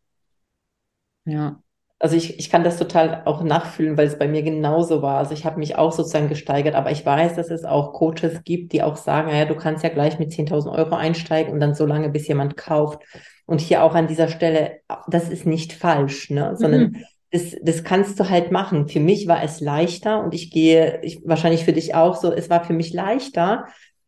Ja. 1.26 1.60
Also 1.98 2.18
ich, 2.18 2.38
ich 2.38 2.50
kann 2.50 2.64
das 2.64 2.78
total 2.78 3.24
auch 3.26 3.42
nachfühlen, 3.42 3.98
weil 3.98 4.06
es 4.06 4.20
bei 4.20 4.28
mir 4.28 4.44
genauso 4.44 5.02
war. 5.02 5.18
Also 5.18 5.34
ich 5.34 5.46
habe 5.46 5.58
mich 5.58 5.78
auch 5.78 5.92
sozusagen 5.92 6.28
gesteigert, 6.28 6.76
aber 6.76 6.92
ich 6.92 7.06
weiß, 7.06 7.36
dass 7.36 7.50
es 7.50 7.64
auch 7.64 7.94
Coaches 7.94 8.44
gibt, 8.44 8.74
die 8.74 8.84
auch 8.84 8.98
sagen, 8.98 9.30
ja, 9.30 9.46
du 9.46 9.56
kannst 9.56 9.84
ja 9.84 9.90
gleich 9.90 10.20
mit 10.20 10.32
10.000 10.32 10.72
Euro 10.72 10.96
einsteigen 10.96 11.54
und 11.54 11.60
dann 11.62 11.74
so 11.74 11.86
lange, 11.86 12.10
bis 12.10 12.28
jemand 12.28 12.58
kauft. 12.58 13.02
Und 13.46 13.62
hier 13.62 13.82
auch 13.82 13.96
an 13.96 14.08
dieser 14.08 14.28
Stelle, 14.28 14.82
das 15.08 15.30
ist 15.30 15.46
nicht 15.46 15.74
falsch, 15.74 16.30
ne? 16.30 16.56
sondern 16.58 16.82
mhm. 16.82 17.04
das, 17.32 17.56
das 17.62 17.84
kannst 17.84 18.20
du 18.20 18.30
halt 18.30 18.52
machen. 18.52 18.88
Für 18.88 19.00
mich 19.00 19.28
war 19.28 19.42
es 19.42 19.62
leichter 19.62 20.24
und 20.24 20.34
ich 20.34 20.52
gehe, 20.52 21.00
ich, 21.02 21.22
wahrscheinlich 21.26 21.64
für 21.64 21.74
dich 21.74 21.96
auch 21.96 22.18
so, 22.18 22.32
es 22.32 22.50
war 22.50 22.64
für 22.66 22.74
mich 22.74 22.94
leichter, 22.94 23.68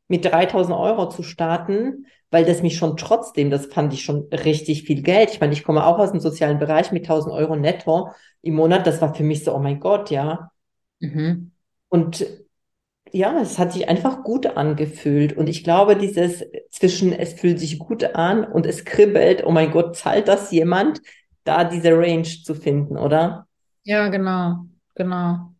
mit 0.10 0.26
3.000 0.26 0.78
Euro 0.78 1.10
zu 1.10 1.24
starten, 1.24 2.06
weil 2.30 2.46
das 2.46 2.62
mich 2.62 2.78
schon 2.78 2.98
trotzdem, 2.98 3.50
das 3.50 3.68
fand 3.68 3.94
ich 3.94 4.04
schon 4.04 4.28
richtig 4.32 4.84
viel 4.84 5.02
Geld. 5.02 5.32
Ich 5.32 5.40
meine, 5.40 5.54
ich 5.54 5.64
komme 5.64 5.86
auch 5.86 5.98
aus 5.98 6.12
dem 6.12 6.20
sozialen 6.20 6.60
Bereich 6.60 6.92
mit 6.92 7.04
1000 7.04 7.34
Euro 7.34 7.56
netto 7.56 8.10
im 8.42 8.56
Monat. 8.56 8.86
Das 8.86 9.02
war 9.02 9.14
für 9.14 9.24
mich 9.24 9.44
so, 9.44 9.56
oh 9.56 9.60
mein 9.60 9.80
Gott, 9.80 10.12
ja. 10.12 10.52
Mhm. 11.00 11.52
Und 11.90 12.26
ja, 13.12 13.40
es 13.42 13.58
hat 13.58 13.72
sich 13.72 13.88
einfach 13.88 14.24
gut 14.24 14.46
angefühlt. 14.46 15.36
Und 15.38 15.48
ich 15.48 15.64
glaube, 15.64 15.96
dieses 15.96 16.44
zwischen 16.70 17.14
es 17.14 17.34
fühlt 17.34 17.60
sich 17.60 17.80
gut 17.80 18.04
an 18.04 18.44
und 18.44 18.66
es 18.66 18.86
kribbelt, 18.86 19.44
oh 19.46 19.52
mein 19.52 19.72
Gott, 19.72 19.96
zahlt 19.96 20.28
das 20.28 20.52
jemand, 20.52 21.02
da 21.44 21.64
diese 21.64 21.98
Range 21.98 22.24
zu 22.24 22.54
finden, 22.54 22.98
oder? 22.98 23.48
Ja, 23.84 24.10
genau, 24.10 24.66
genau. 24.96 25.54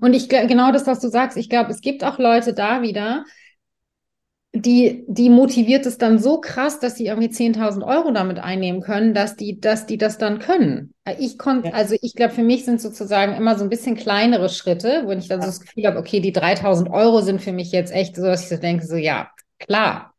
Und 0.00 0.14
ich 0.14 0.28
genau 0.28 0.72
das, 0.72 0.86
was 0.86 0.98
du 0.98 1.08
sagst, 1.08 1.36
ich 1.36 1.48
glaube, 1.48 1.70
es 1.70 1.80
gibt 1.80 2.02
auch 2.02 2.18
Leute 2.18 2.54
da 2.54 2.82
wieder, 2.82 3.24
die, 4.62 5.04
die 5.06 5.30
motiviert 5.30 5.86
es 5.86 5.98
dann 5.98 6.18
so 6.18 6.40
krass, 6.40 6.80
dass 6.80 6.96
sie 6.96 7.06
irgendwie 7.06 7.28
10.000 7.28 7.86
Euro 7.86 8.10
damit 8.10 8.38
einnehmen 8.38 8.80
können, 8.80 9.14
dass 9.14 9.36
die, 9.36 9.60
dass 9.60 9.86
die 9.86 9.98
das 9.98 10.18
dann 10.18 10.38
können. 10.38 10.94
Ich 11.18 11.38
konnte, 11.38 11.68
ja. 11.68 11.74
also 11.74 11.94
ich 12.00 12.14
glaube, 12.14 12.34
für 12.34 12.42
mich 12.42 12.64
sind 12.64 12.80
sozusagen 12.80 13.34
immer 13.34 13.56
so 13.56 13.64
ein 13.64 13.70
bisschen 13.70 13.96
kleinere 13.96 14.48
Schritte, 14.48 15.02
wo 15.04 15.12
ich 15.12 15.28
dann 15.28 15.40
so 15.40 15.46
das 15.46 15.60
Gefühl 15.60 15.86
habe, 15.86 15.98
okay, 15.98 16.20
die 16.20 16.34
3.000 16.34 16.90
Euro 16.90 17.20
sind 17.20 17.40
für 17.40 17.52
mich 17.52 17.72
jetzt 17.72 17.92
echt 17.92 18.16
so, 18.16 18.22
dass 18.22 18.42
ich 18.42 18.48
so 18.48 18.56
denke, 18.56 18.86
so 18.86 18.96
ja, 18.96 19.30
klar. 19.58 20.14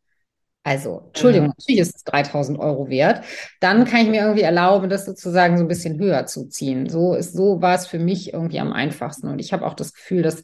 Also, 0.63 1.03
Entschuldigung, 1.07 1.47
ja. 1.47 1.53
natürlich 1.57 1.81
ist 1.81 1.95
es 1.95 2.03
3000 2.03 2.59
Euro 2.59 2.89
wert. 2.89 3.23
Dann 3.59 3.85
kann 3.85 4.01
ich 4.01 4.09
mir 4.09 4.21
irgendwie 4.21 4.41
erlauben, 4.41 4.89
das 4.89 5.05
sozusagen 5.05 5.57
so 5.57 5.63
ein 5.63 5.69
bisschen 5.69 5.97
höher 5.99 6.25
zu 6.25 6.47
ziehen. 6.47 6.89
So 6.89 7.15
ist, 7.15 7.33
so 7.33 7.61
war 7.61 7.75
es 7.75 7.87
für 7.87 7.99
mich 7.99 8.33
irgendwie 8.33 8.59
am 8.59 8.73
einfachsten. 8.73 9.27
Und 9.29 9.39
ich 9.39 9.53
habe 9.53 9.65
auch 9.65 9.73
das 9.73 9.93
Gefühl, 9.93 10.21
dass, 10.21 10.43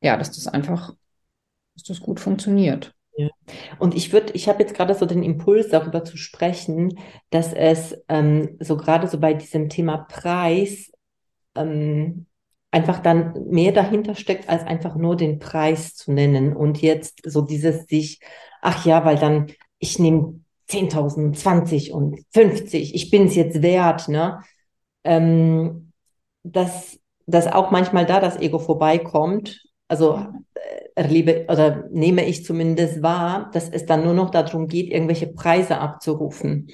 ja, 0.00 0.16
dass 0.16 0.32
das 0.32 0.48
einfach 0.48 0.94
dass 1.74 1.84
das 1.84 2.00
gut 2.00 2.20
funktioniert. 2.20 2.94
Ja. 3.16 3.28
Und 3.78 3.94
ich 3.94 4.12
würde, 4.12 4.32
ich 4.32 4.48
habe 4.48 4.62
jetzt 4.62 4.74
gerade 4.74 4.94
so 4.94 5.06
den 5.06 5.22
Impuls, 5.22 5.68
darüber 5.68 6.04
zu 6.04 6.16
sprechen, 6.16 6.98
dass 7.30 7.52
es 7.52 7.96
ähm, 8.08 8.56
so 8.60 8.76
gerade 8.76 9.06
so 9.06 9.20
bei 9.20 9.34
diesem 9.34 9.68
Thema 9.68 9.98
Preis 9.98 10.90
ähm, 11.54 12.26
einfach 12.72 12.98
dann 12.98 13.46
mehr 13.50 13.70
dahinter 13.70 14.16
steckt, 14.16 14.48
als 14.48 14.64
einfach 14.64 14.96
nur 14.96 15.14
den 15.16 15.38
Preis 15.38 15.94
zu 15.94 16.12
nennen. 16.12 16.56
Und 16.56 16.82
jetzt 16.82 17.20
so 17.24 17.40
dieses 17.40 17.86
sich, 17.86 18.20
ach 18.60 18.84
ja, 18.84 19.04
weil 19.04 19.16
dann 19.16 19.46
ich 19.78 19.98
nehme 19.98 20.40
10.000, 20.68 21.36
20 21.36 21.92
und 21.92 22.18
50, 22.32 22.94
ich 22.94 23.10
bin 23.10 23.26
es 23.26 23.34
jetzt 23.36 23.62
wert, 23.62 24.08
ne? 24.08 24.40
Ähm, 25.04 25.92
dass, 26.42 26.98
dass 27.26 27.46
auch 27.46 27.70
manchmal 27.70 28.06
da 28.06 28.18
das 28.20 28.38
Ego 28.38 28.58
vorbeikommt. 28.58 29.62
Also 29.88 30.26
erlebe 30.94 31.46
oder 31.48 31.88
nehme 31.90 32.24
ich 32.26 32.44
zumindest 32.44 33.02
wahr, 33.02 33.50
dass 33.52 33.68
es 33.68 33.86
dann 33.86 34.04
nur 34.04 34.14
noch 34.14 34.30
darum 34.30 34.68
geht, 34.68 34.90
irgendwelche 34.90 35.26
Preise 35.26 35.78
abzurufen. 35.78 36.68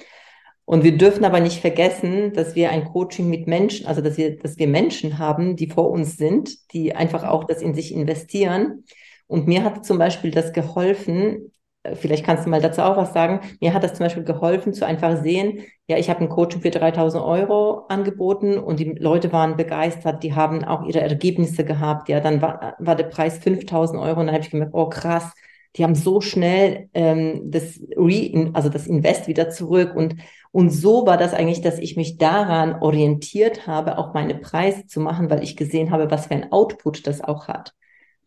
Und 0.65 0.83
wir 0.83 0.97
dürfen 0.97 1.25
aber 1.25 1.39
nicht 1.39 1.59
vergessen, 1.59 2.33
dass 2.33 2.55
wir 2.55 2.69
ein 2.69 2.85
Coaching 2.85 3.29
mit 3.29 3.47
Menschen, 3.47 3.87
also 3.87 4.01
dass 4.01 4.17
wir, 4.17 4.37
dass 4.37 4.57
wir 4.57 4.67
Menschen 4.67 5.17
haben, 5.17 5.55
die 5.55 5.67
vor 5.67 5.89
uns 5.89 6.17
sind, 6.17 6.71
die 6.71 6.95
einfach 6.95 7.23
auch 7.23 7.43
das 7.43 7.61
in 7.61 7.73
sich 7.73 7.93
investieren. 7.93 8.85
Und 9.27 9.47
mir 9.47 9.63
hat 9.63 9.85
zum 9.85 9.97
Beispiel 9.97 10.31
das 10.31 10.53
geholfen, 10.53 11.13
äh, 11.13 11.60
vielleicht 11.93 12.25
kannst 12.25 12.45
du 12.45 12.49
mal 12.49 12.61
dazu 12.61 12.81
auch 12.81 12.97
was 12.97 13.13
sagen. 13.13 13.41
Mir 13.59 13.73
hat 13.73 13.83
das 13.83 13.93
zum 13.93 14.05
Beispiel 14.05 14.23
geholfen, 14.23 14.73
zu 14.73 14.85
einfach 14.85 15.21
sehen, 15.21 15.63
ja, 15.87 15.97
ich 15.97 16.09
habe 16.09 16.21
ein 16.21 16.29
Coaching 16.29 16.61
für 16.61 16.69
3000 16.69 17.23
Euro 17.23 17.85
angeboten 17.89 18.57
und 18.57 18.79
die 18.79 18.93
Leute 18.93 19.31
waren 19.31 19.57
begeistert, 19.57 20.23
die 20.23 20.33
haben 20.33 20.63
auch 20.63 20.85
ihre 20.85 21.01
Ergebnisse 21.01 21.65
gehabt. 21.65 22.07
Ja, 22.09 22.19
dann 22.19 22.41
war, 22.41 22.75
war 22.79 22.95
der 22.95 23.05
Preis 23.05 23.39
5000 23.39 23.99
Euro 23.99 24.19
und 24.19 24.27
dann 24.27 24.35
habe 24.35 24.43
ich 24.43 24.51
gemerkt, 24.51 24.73
oh 24.73 24.89
krass, 24.89 25.33
die 25.75 25.83
haben 25.83 25.95
so 25.95 26.21
schnell 26.21 26.89
ähm, 26.93 27.43
das 27.45 27.79
Re, 27.95 28.51
also 28.53 28.69
das 28.69 28.87
Invest 28.87 29.27
wieder 29.27 29.49
zurück 29.49 29.95
und 29.95 30.15
und 30.53 30.69
so 30.69 31.05
war 31.05 31.15
das 31.15 31.33
eigentlich, 31.33 31.61
dass 31.61 31.79
ich 31.79 31.95
mich 31.95 32.17
daran 32.17 32.81
orientiert 32.81 33.67
habe, 33.67 33.97
auch 33.97 34.13
meine 34.13 34.35
Preise 34.35 34.85
zu 34.85 34.99
machen, 34.99 35.29
weil 35.29 35.43
ich 35.43 35.55
gesehen 35.55 35.91
habe, 35.91 36.11
was 36.11 36.25
für 36.25 36.33
ein 36.33 36.51
Output 36.51 37.07
das 37.07 37.21
auch 37.21 37.47
hat. 37.47 37.73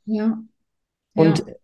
Ja. 0.07 0.39
Und 1.15 1.41
ja 1.41 1.55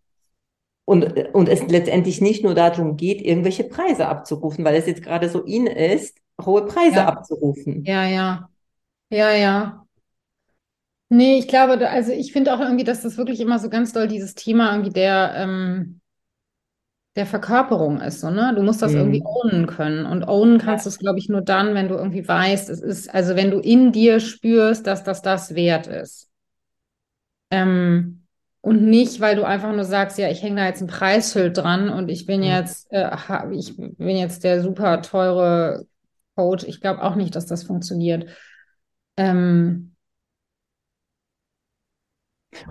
und, 0.85 1.33
und 1.33 1.47
es 1.49 1.61
letztendlich 1.67 2.21
nicht 2.21 2.43
nur 2.43 2.53
darum 2.53 2.97
geht, 2.97 3.21
irgendwelche 3.21 3.63
Preise 3.63 4.07
abzurufen, 4.07 4.65
weil 4.65 4.75
es 4.75 4.87
jetzt 4.87 5.03
gerade 5.03 5.29
so 5.29 5.43
in 5.43 5.67
ist, 5.67 6.17
hohe 6.43 6.65
Preise 6.65 6.97
ja. 6.97 7.07
abzurufen. 7.07 7.83
Ja, 7.85 8.05
ja. 8.05 8.49
Ja, 9.09 9.31
ja. 9.31 9.85
Nee, 11.09 11.37
ich 11.39 11.47
glaube, 11.49 11.89
also 11.89 12.13
ich 12.13 12.31
finde 12.31 12.53
auch 12.53 12.61
irgendwie, 12.61 12.85
dass 12.85 13.01
das 13.01 13.17
wirklich 13.17 13.41
immer 13.41 13.59
so 13.59 13.69
ganz 13.69 13.91
doll 13.91 14.07
dieses 14.07 14.33
Thema 14.33 14.71
irgendwie 14.71 14.93
der, 14.93 15.33
ähm, 15.35 15.99
der 17.17 17.25
Verkörperung 17.25 17.99
ist, 17.99 18.21
so, 18.21 18.29
ne? 18.29 18.53
Du 18.55 18.63
musst 18.63 18.81
das 18.81 18.93
mhm. 18.93 18.97
irgendwie 18.99 19.23
ownen 19.25 19.67
können. 19.67 20.05
Und 20.05 20.23
ownen 20.23 20.57
kannst 20.57 20.85
du 20.85 20.89
es, 20.89 20.99
glaube 20.99 21.19
ich, 21.19 21.27
nur 21.27 21.41
dann, 21.41 21.73
wenn 21.73 21.89
du 21.89 21.95
irgendwie 21.95 22.25
weißt, 22.25 22.69
es 22.69 22.81
ist, 22.81 23.13
also 23.13 23.35
wenn 23.35 23.51
du 23.51 23.59
in 23.59 23.91
dir 23.91 24.21
spürst, 24.21 24.87
dass 24.87 25.03
das 25.03 25.21
das 25.21 25.53
wert 25.53 25.87
ist. 25.87 26.29
Ähm, 27.49 28.20
und 28.61 28.83
nicht, 28.83 29.19
weil 29.21 29.35
du 29.35 29.43
einfach 29.43 29.71
nur 29.73 29.85
sagst, 29.85 30.17
ja, 30.17 30.29
ich 30.29 30.43
hänge 30.43 30.57
da 30.57 30.67
jetzt 30.67 30.81
ein 30.81 30.87
Preisschild 30.87 31.57
dran 31.57 31.89
und 31.89 32.09
ich 32.09 32.25
bin 32.27 32.43
jetzt, 32.43 32.91
äh, 32.91 33.09
ich 33.51 33.75
bin 33.77 34.17
jetzt 34.17 34.43
der 34.43 34.61
super 34.61 35.01
teure 35.01 35.85
Coach. 36.35 36.65
Ich 36.65 36.79
glaube 36.81 37.01
auch 37.03 37.15
nicht, 37.15 37.35
dass 37.35 37.47
das 37.47 37.63
funktioniert. 37.63 38.29
Ähm, 39.17 39.95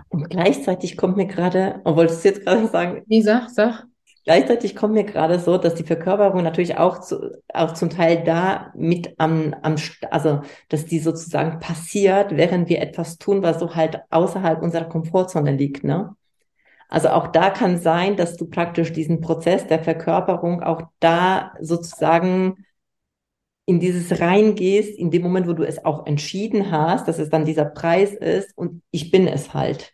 und 0.09 0.29
gleichzeitig 0.31 0.97
kommt 0.97 1.17
mir 1.17 1.27
gerade, 1.27 1.81
oh, 1.85 1.97
wolltest 1.97 2.25
du 2.25 2.29
jetzt 2.29 2.45
gerade 2.45 2.69
sagen? 2.69 3.03
Nee, 3.07 3.23
sag, 3.23 3.49
sag. 3.51 3.87
Gleichzeitig 4.31 4.77
kommt 4.77 4.95
mir 4.95 5.03
gerade 5.03 5.41
so, 5.41 5.59
dass 5.59 5.75
die 5.75 5.83
Verkörperung 5.83 6.45
natürlich 6.45 6.79
auch, 6.79 7.01
zu, 7.01 7.37
auch 7.53 7.75
zum 7.75 7.91
Teil 7.91 8.23
da 8.23 8.73
mit 8.77 9.13
am, 9.19 9.57
am, 9.63 9.75
also, 10.09 10.43
dass 10.69 10.87
die 10.87 11.01
sozusagen 11.01 11.59
passiert, 11.59 12.37
während 12.37 12.69
wir 12.69 12.81
etwas 12.81 13.19
tun, 13.19 13.43
was 13.43 13.59
so 13.59 13.75
halt 13.75 13.99
außerhalb 14.11 14.63
unserer 14.63 14.85
Komfortzone 14.85 15.51
liegt, 15.51 15.83
ne? 15.83 16.15
Also 16.89 17.09
auch 17.09 17.27
da 17.27 17.51
kann 17.51 17.79
sein, 17.79 18.17
dass 18.17 18.37
du 18.37 18.47
praktisch 18.47 18.93
diesen 18.93 19.21
Prozess 19.21 19.67
der 19.67 19.83
Verkörperung 19.83 20.63
auch 20.63 20.83
da 21.01 21.53
sozusagen 21.61 22.65
in 23.67 23.81
dieses 23.81 24.21
reingehst, 24.21 24.97
in 24.97 25.11
dem 25.11 25.23
Moment, 25.23 25.49
wo 25.49 25.55
du 25.55 25.65
es 25.65 25.85
auch 25.85 26.07
entschieden 26.07 26.71
hast, 26.71 27.09
dass 27.09 27.19
es 27.19 27.31
dann 27.31 27.47
dieser 27.47 27.65
Preis 27.65 28.13
ist 28.13 28.57
und 28.57 28.81
ich 28.93 29.11
bin 29.11 29.27
es 29.27 29.55
halt. 29.55 29.93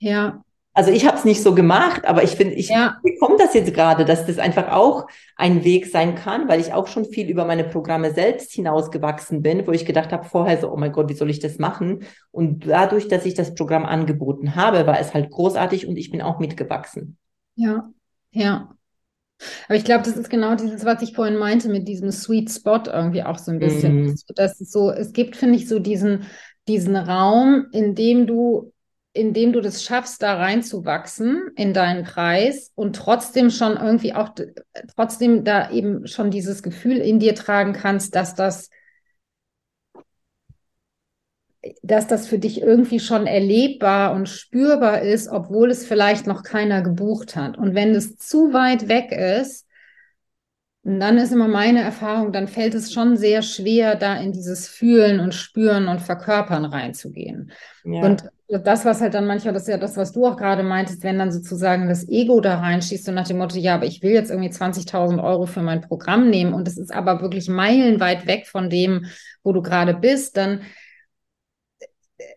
Ja, 0.00 0.42
also 0.72 0.92
ich 0.92 1.04
habe 1.06 1.16
es 1.16 1.24
nicht 1.24 1.42
so 1.42 1.54
gemacht, 1.54 2.04
aber 2.06 2.22
ich 2.22 2.30
finde, 2.30 2.54
ich 2.54 2.68
ja. 2.68 2.98
bekomme 3.02 3.36
das 3.38 3.54
jetzt 3.54 3.74
gerade, 3.74 4.04
dass 4.04 4.26
das 4.26 4.38
einfach 4.38 4.70
auch 4.70 5.06
ein 5.36 5.64
Weg 5.64 5.86
sein 5.86 6.14
kann, 6.14 6.48
weil 6.48 6.60
ich 6.60 6.72
auch 6.72 6.86
schon 6.86 7.04
viel 7.04 7.28
über 7.28 7.44
meine 7.44 7.64
Programme 7.64 8.12
selbst 8.12 8.52
hinausgewachsen 8.52 9.42
bin, 9.42 9.66
wo 9.66 9.72
ich 9.72 9.84
gedacht 9.84 10.12
habe 10.12 10.24
vorher 10.24 10.60
so, 10.60 10.70
oh 10.72 10.76
mein 10.76 10.92
Gott, 10.92 11.08
wie 11.08 11.14
soll 11.14 11.28
ich 11.28 11.40
das 11.40 11.58
machen? 11.58 12.04
Und 12.30 12.68
dadurch, 12.68 13.08
dass 13.08 13.26
ich 13.26 13.34
das 13.34 13.54
Programm 13.54 13.84
angeboten 13.84 14.54
habe, 14.54 14.86
war 14.86 15.00
es 15.00 15.12
halt 15.12 15.30
großartig 15.30 15.88
und 15.88 15.96
ich 15.96 16.12
bin 16.12 16.22
auch 16.22 16.38
mitgewachsen. 16.38 17.18
Ja, 17.56 17.90
ja. 18.30 18.70
Aber 19.66 19.76
ich 19.76 19.84
glaube, 19.84 20.04
das 20.04 20.16
ist 20.16 20.30
genau 20.30 20.54
dieses, 20.54 20.84
was 20.84 21.02
ich 21.02 21.14
vorhin 21.14 21.36
meinte, 21.36 21.68
mit 21.68 21.88
diesem 21.88 22.12
Sweet 22.12 22.50
Spot 22.50 22.82
irgendwie 22.86 23.24
auch 23.24 23.38
so 23.38 23.50
ein 23.50 23.58
bisschen. 23.58 24.04
Mhm. 24.04 24.16
Das 24.36 24.60
ist 24.60 24.70
so, 24.70 24.90
es 24.90 25.12
gibt, 25.12 25.34
finde 25.34 25.56
ich, 25.56 25.66
so 25.66 25.78
diesen, 25.78 26.26
diesen 26.68 26.94
Raum, 26.94 27.66
in 27.72 27.94
dem 27.94 28.26
du 28.26 28.72
indem 29.20 29.52
du 29.52 29.60
das 29.60 29.84
schaffst, 29.84 30.22
da 30.22 30.34
reinzuwachsen 30.34 31.50
in 31.54 31.72
deinen 31.74 32.04
Kreis 32.04 32.72
und 32.74 32.96
trotzdem 32.96 33.50
schon 33.50 33.76
irgendwie 33.76 34.14
auch, 34.14 34.30
trotzdem 34.96 35.44
da 35.44 35.70
eben 35.70 36.06
schon 36.06 36.30
dieses 36.30 36.62
Gefühl 36.62 36.96
in 36.96 37.18
dir 37.18 37.34
tragen 37.34 37.72
kannst, 37.72 38.14
dass 38.14 38.34
das, 38.34 38.70
dass 41.82 42.06
das 42.06 42.26
für 42.26 42.38
dich 42.38 42.62
irgendwie 42.62 43.00
schon 43.00 43.26
erlebbar 43.26 44.14
und 44.14 44.28
spürbar 44.28 45.02
ist, 45.02 45.28
obwohl 45.28 45.70
es 45.70 45.86
vielleicht 45.86 46.26
noch 46.26 46.42
keiner 46.42 46.80
gebucht 46.82 47.36
hat. 47.36 47.58
Und 47.58 47.74
wenn 47.74 47.94
es 47.94 48.16
zu 48.16 48.52
weit 48.54 48.88
weg 48.88 49.12
ist, 49.12 49.66
dann 50.82 51.18
ist 51.18 51.32
immer 51.32 51.48
meine 51.48 51.82
Erfahrung, 51.82 52.32
dann 52.32 52.48
fällt 52.48 52.74
es 52.74 52.92
schon 52.92 53.16
sehr 53.16 53.42
schwer, 53.42 53.96
da 53.96 54.16
in 54.16 54.32
dieses 54.32 54.66
Fühlen 54.66 55.20
und 55.20 55.34
Spüren 55.34 55.88
und 55.88 56.00
Verkörpern 56.00 56.64
reinzugehen. 56.64 57.52
Ja. 57.84 58.00
Und 58.00 58.24
das, 58.58 58.84
was 58.84 59.00
halt 59.00 59.14
dann 59.14 59.26
manchmal, 59.26 59.54
das 59.54 59.62
ist 59.62 59.68
ja 59.68 59.78
das, 59.78 59.96
was 59.96 60.12
du 60.12 60.26
auch 60.26 60.36
gerade 60.36 60.62
meintest, 60.62 61.02
wenn 61.04 61.18
dann 61.18 61.30
sozusagen 61.30 61.88
das 61.88 62.08
Ego 62.08 62.40
da 62.40 62.58
reinschießt 62.58 63.08
und 63.08 63.14
nach 63.14 63.26
dem 63.26 63.38
Motto, 63.38 63.56
ja, 63.58 63.74
aber 63.74 63.86
ich 63.86 64.02
will 64.02 64.12
jetzt 64.12 64.30
irgendwie 64.30 64.50
20.000 64.50 65.22
Euro 65.22 65.46
für 65.46 65.62
mein 65.62 65.80
Programm 65.82 66.30
nehmen 66.30 66.52
und 66.52 66.66
es 66.66 66.76
ist 66.78 66.92
aber 66.92 67.20
wirklich 67.22 67.48
meilenweit 67.48 68.26
weg 68.26 68.46
von 68.46 68.68
dem, 68.68 69.06
wo 69.42 69.52
du 69.52 69.62
gerade 69.62 69.94
bist, 69.94 70.36
dann 70.36 70.60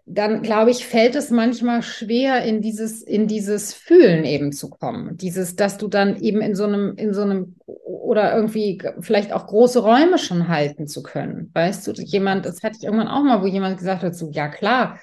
dann 0.06 0.42
glaube 0.42 0.72
ich, 0.72 0.86
fällt 0.86 1.16
es 1.16 1.30
manchmal 1.30 1.82
schwer, 1.82 2.44
in 2.44 2.62
dieses, 2.62 3.02
in 3.02 3.28
dieses 3.28 3.74
Fühlen 3.74 4.26
eben 4.26 4.52
zu 4.52 4.70
kommen. 4.70 5.18
Dieses, 5.18 5.56
dass 5.56 5.78
du 5.78 5.88
dann 5.88 6.18
eben 6.22 6.42
in 6.42 6.56
so 6.56 6.66
einem, 6.66 6.96
in 6.96 7.14
so 7.14 7.22
einem 7.22 7.56
oder 7.66 8.36
irgendwie 8.36 8.82
vielleicht 9.00 9.32
auch 9.34 9.48
große 9.48 9.80
Räume 9.80 10.18
schon 10.18 10.48
halten 10.48 10.88
zu 10.88 11.04
können. 11.04 11.50
Weißt 11.54 11.88
du, 11.88 11.92
jemand, 11.94 12.46
das 12.46 12.62
hatte 12.64 12.78
ich 12.78 12.84
irgendwann 12.84 13.08
auch 13.08 13.24
mal, 13.24 13.42
wo 13.42 13.48
jemand 13.48 13.78
gesagt 13.78 14.04
hat, 14.04 14.16
so, 14.16 14.30
ja 14.32 14.50
klar, 14.50 15.00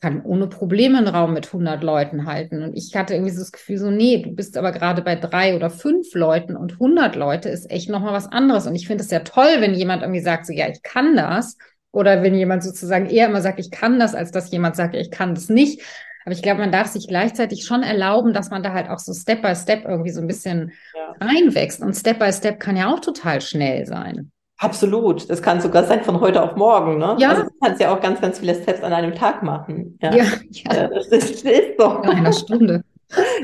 kann 0.00 0.22
ohne 0.22 0.46
Probleme 0.46 0.98
einen 0.98 1.08
Raum 1.08 1.34
mit 1.34 1.46
100 1.46 1.82
Leuten 1.82 2.26
halten. 2.26 2.62
Und 2.62 2.74
ich 2.74 2.96
hatte 2.96 3.14
irgendwie 3.14 3.32
so 3.32 3.40
das 3.40 3.52
Gefühl, 3.52 3.78
so, 3.78 3.90
nee, 3.90 4.22
du 4.22 4.30
bist 4.30 4.56
aber 4.56 4.72
gerade 4.72 5.02
bei 5.02 5.14
drei 5.14 5.54
oder 5.54 5.68
fünf 5.68 6.14
Leuten 6.14 6.56
und 6.56 6.72
100 6.72 7.16
Leute 7.16 7.50
ist 7.50 7.70
echt 7.70 7.90
nochmal 7.90 8.14
was 8.14 8.26
anderes. 8.32 8.66
Und 8.66 8.74
ich 8.74 8.86
finde 8.86 9.04
es 9.04 9.10
ja 9.10 9.20
toll, 9.20 9.56
wenn 9.58 9.74
jemand 9.74 10.02
irgendwie 10.02 10.22
sagt, 10.22 10.46
so, 10.46 10.52
ja, 10.52 10.68
ich 10.68 10.82
kann 10.82 11.16
das. 11.16 11.58
Oder 11.92 12.22
wenn 12.22 12.34
jemand 12.34 12.62
sozusagen 12.62 13.06
eher 13.06 13.26
immer 13.26 13.42
sagt, 13.42 13.60
ich 13.60 13.70
kann 13.70 13.98
das, 13.98 14.14
als 14.14 14.30
dass 14.30 14.50
jemand 14.50 14.76
sagt, 14.76 14.94
ich 14.94 15.10
kann 15.10 15.34
das 15.34 15.48
nicht. 15.48 15.82
Aber 16.24 16.32
ich 16.32 16.42
glaube, 16.42 16.60
man 16.60 16.72
darf 16.72 16.86
sich 16.86 17.08
gleichzeitig 17.08 17.64
schon 17.64 17.82
erlauben, 17.82 18.32
dass 18.32 18.50
man 18.50 18.62
da 18.62 18.72
halt 18.72 18.88
auch 18.88 18.98
so 18.98 19.12
Step 19.12 19.42
by 19.42 19.54
Step 19.54 19.84
irgendwie 19.84 20.10
so 20.10 20.20
ein 20.20 20.26
bisschen 20.26 20.72
ja. 20.94 21.26
reinwächst. 21.26 21.82
Und 21.82 21.94
Step 21.94 22.18
by 22.18 22.32
Step 22.32 22.60
kann 22.60 22.76
ja 22.76 22.92
auch 22.92 23.00
total 23.00 23.40
schnell 23.40 23.86
sein. 23.86 24.30
Absolut. 24.60 25.30
Das 25.30 25.40
kann 25.40 25.62
sogar 25.62 25.84
sein 25.84 26.04
von 26.04 26.20
heute 26.20 26.42
auf 26.42 26.54
morgen. 26.54 26.98
Ne? 26.98 27.16
Ja. 27.18 27.30
Also 27.30 27.42
du 27.44 27.50
kannst 27.62 27.80
ja 27.80 27.94
auch 27.94 28.00
ganz, 28.00 28.20
ganz 28.20 28.40
viele 28.40 28.54
Steps 28.54 28.82
an 28.82 28.92
einem 28.92 29.14
Tag 29.14 29.42
machen. 29.42 29.98
Ja, 30.02 30.14
ja, 30.14 30.24
ja. 30.50 30.88
das, 30.88 31.06
ist, 31.06 31.46
ist 31.46 31.78
so. 31.78 32.02
In 32.02 32.10
einer 32.10 32.32
Stunde. 32.32 32.84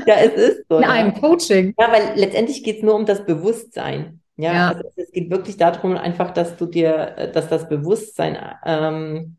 ja, 0.05 0.15
es 0.17 0.33
ist 0.33 0.65
so. 0.69 0.77
In 0.77 0.83
einem 0.83 1.15
Coaching. 1.15 1.73
Ja, 1.79 1.91
weil 1.91 2.19
letztendlich 2.19 2.63
geht 2.63 2.77
es 2.77 2.83
nur 2.83 2.93
um 2.93 3.07
das 3.07 3.25
Bewusstsein. 3.25 4.21
Ja, 4.35 4.53
ja. 4.53 4.67
Also 4.69 4.83
es 4.95 5.11
geht 5.11 5.31
wirklich 5.31 5.57
darum, 5.57 5.97
einfach, 5.97 6.29
dass 6.31 6.55
du 6.55 6.67
dir, 6.67 7.31
dass 7.33 7.49
das 7.49 7.67
Bewusstsein, 7.67 8.37
ähm, 8.63 9.37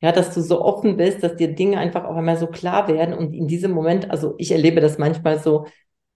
ja, 0.00 0.12
dass 0.12 0.32
du 0.32 0.40
so 0.40 0.62
offen 0.62 0.96
bist, 0.96 1.22
dass 1.22 1.36
dir 1.36 1.54
Dinge 1.54 1.76
einfach 1.76 2.04
auch 2.04 2.16
einmal 2.16 2.38
so 2.38 2.46
klar 2.46 2.88
werden. 2.88 3.12
Und 3.12 3.34
in 3.34 3.48
diesem 3.48 3.72
Moment, 3.72 4.10
also 4.10 4.34
ich 4.38 4.50
erlebe 4.50 4.80
das 4.80 4.96
manchmal 4.96 5.38
so, 5.38 5.66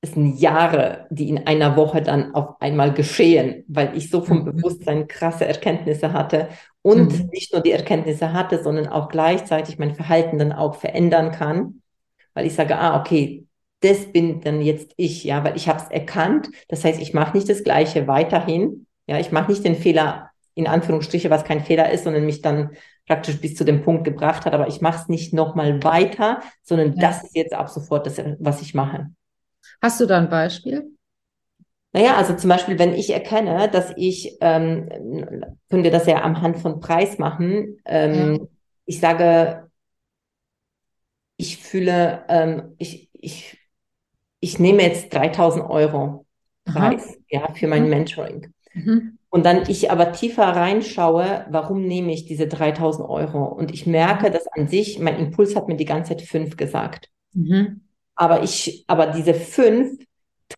es 0.07 0.15
sind 0.15 0.39
Jahre, 0.39 1.07
die 1.11 1.29
in 1.29 1.47
einer 1.47 1.77
Woche 1.77 2.01
dann 2.01 2.35
auf 2.35 2.61
einmal 2.61 2.95
geschehen, 2.95 3.65
weil 3.69 3.97
ich 3.97 4.09
so 4.11 4.23
vom 4.23 4.41
mhm. 4.41 4.45
Bewusstsein 4.45 5.09
krasse 5.09 5.47
Erkenntnisse 5.47 6.13
hatte 6.13 6.49
und 6.83 7.13
mhm. 7.13 7.31
nicht 7.33 7.53
nur 7.53 7.63
die 7.63 7.73
Erkenntnisse 7.73 8.33
hatte, 8.33 8.63
sondern 8.63 8.87
auch 8.87 9.09
gleichzeitig 9.09 9.79
mein 9.79 9.95
Verhalten 9.95 10.39
dann 10.39 10.53
auch 10.53 10.77
verändern 10.77 11.33
kann, 11.33 11.83
weil 12.35 12.47
ich 12.47 12.55
sage, 12.55 12.79
ah, 12.79 13.01
okay, 13.01 13.45
das 13.81 14.13
bin 14.13 14.41
dann 14.41 14.63
jetzt 14.63 14.93
ich, 14.97 15.25
ja, 15.25 15.45
weil 15.45 15.57
ich 15.57 15.69
habe 15.69 15.81
es 15.83 15.91
erkannt. 15.91 16.49
Das 16.69 16.85
heißt, 16.85 17.01
ich 17.01 17.13
mache 17.13 17.37
nicht 17.37 17.49
das 17.49 17.65
Gleiche 17.65 18.07
weiterhin, 18.07 18.87
ja, 19.07 19.19
ich 19.19 19.33
mache 19.33 19.51
nicht 19.51 19.65
den 19.65 19.77
Fehler 19.77 20.31
in 20.55 20.67
Anführungsstriche, 20.67 21.29
was 21.29 21.45
kein 21.45 21.61
Fehler 21.61 21.91
ist, 21.91 22.05
sondern 22.05 22.25
mich 22.25 22.41
dann 22.41 22.71
praktisch 23.07 23.41
bis 23.41 23.55
zu 23.55 23.65
dem 23.65 23.83
Punkt 23.83 24.05
gebracht 24.05 24.47
hat, 24.47 24.55
aber 24.55 24.69
ich 24.69 24.81
mache 24.81 25.03
es 25.03 25.09
nicht 25.09 25.35
nochmal 25.35 25.85
weiter, 25.85 26.41
sondern 26.63 26.95
ja. 26.95 27.01
das 27.01 27.25
ist 27.25 27.37
jetzt 27.37 27.53
ab 27.53 27.69
sofort 27.69 28.07
das, 28.07 28.21
was 28.39 28.63
ich 28.63 28.75
mache. 28.75 29.11
Hast 29.81 30.01
du 30.01 30.07
da 30.07 30.19
ein 30.19 30.29
Beispiel? 30.29 30.97
Naja, 31.93 32.17
also 32.17 32.35
zum 32.35 32.51
Beispiel, 32.51 32.79
wenn 32.79 32.93
ich 32.95 33.11
erkenne, 33.11 33.71
dass 33.71 33.93
ich, 33.97 34.37
ähm, 34.41 34.89
können 35.71 35.83
wir 35.83 35.91
das 35.91 36.07
ja 36.07 36.23
am 36.23 36.43
Hand 36.43 36.59
von 36.59 36.81
Preis 36.81 37.19
machen, 37.19 37.79
ähm, 37.87 38.35
ja. 38.35 38.47
ich 38.85 39.01
sage, 39.01 39.71
ich 41.39 41.57
fühle, 41.57 42.25
ähm, 42.29 42.75
ich, 42.79 43.09
ich, 43.15 43.59
ich 44.41 44.59
nehme 44.59 44.83
jetzt 44.83 45.15
3000 45.15 45.69
Euro 45.69 46.27
Preis, 46.65 47.09
Aha. 47.09 47.17
ja, 47.29 47.55
für 47.55 47.67
mein 47.67 47.85
mhm. 47.85 47.91
Mentoring. 47.91 48.53
Mhm. 48.75 49.19
Und 49.31 49.47
dann 49.47 49.69
ich 49.69 49.91
aber 49.91 50.13
tiefer 50.13 50.45
reinschaue, 50.45 51.47
warum 51.49 51.83
nehme 51.83 52.13
ich 52.13 52.27
diese 52.27 52.47
3000 52.47 53.09
Euro? 53.09 53.45
Und 53.45 53.73
ich 53.73 53.87
merke, 53.87 54.29
mhm. 54.29 54.33
dass 54.33 54.47
an 54.49 54.69
sich, 54.69 54.99
mein 54.99 55.19
Impuls 55.19 55.57
hat 55.57 55.69
mir 55.69 55.77
die 55.77 55.85
ganze 55.85 56.11
Zeit 56.11 56.23
fünf 56.23 56.57
gesagt. 56.57 57.11
Mhm. 57.33 57.86
Aber 58.17 58.43
ich, 58.43 58.85
aber 58.87 59.09
diese 59.09 59.35
fünf 59.35 59.99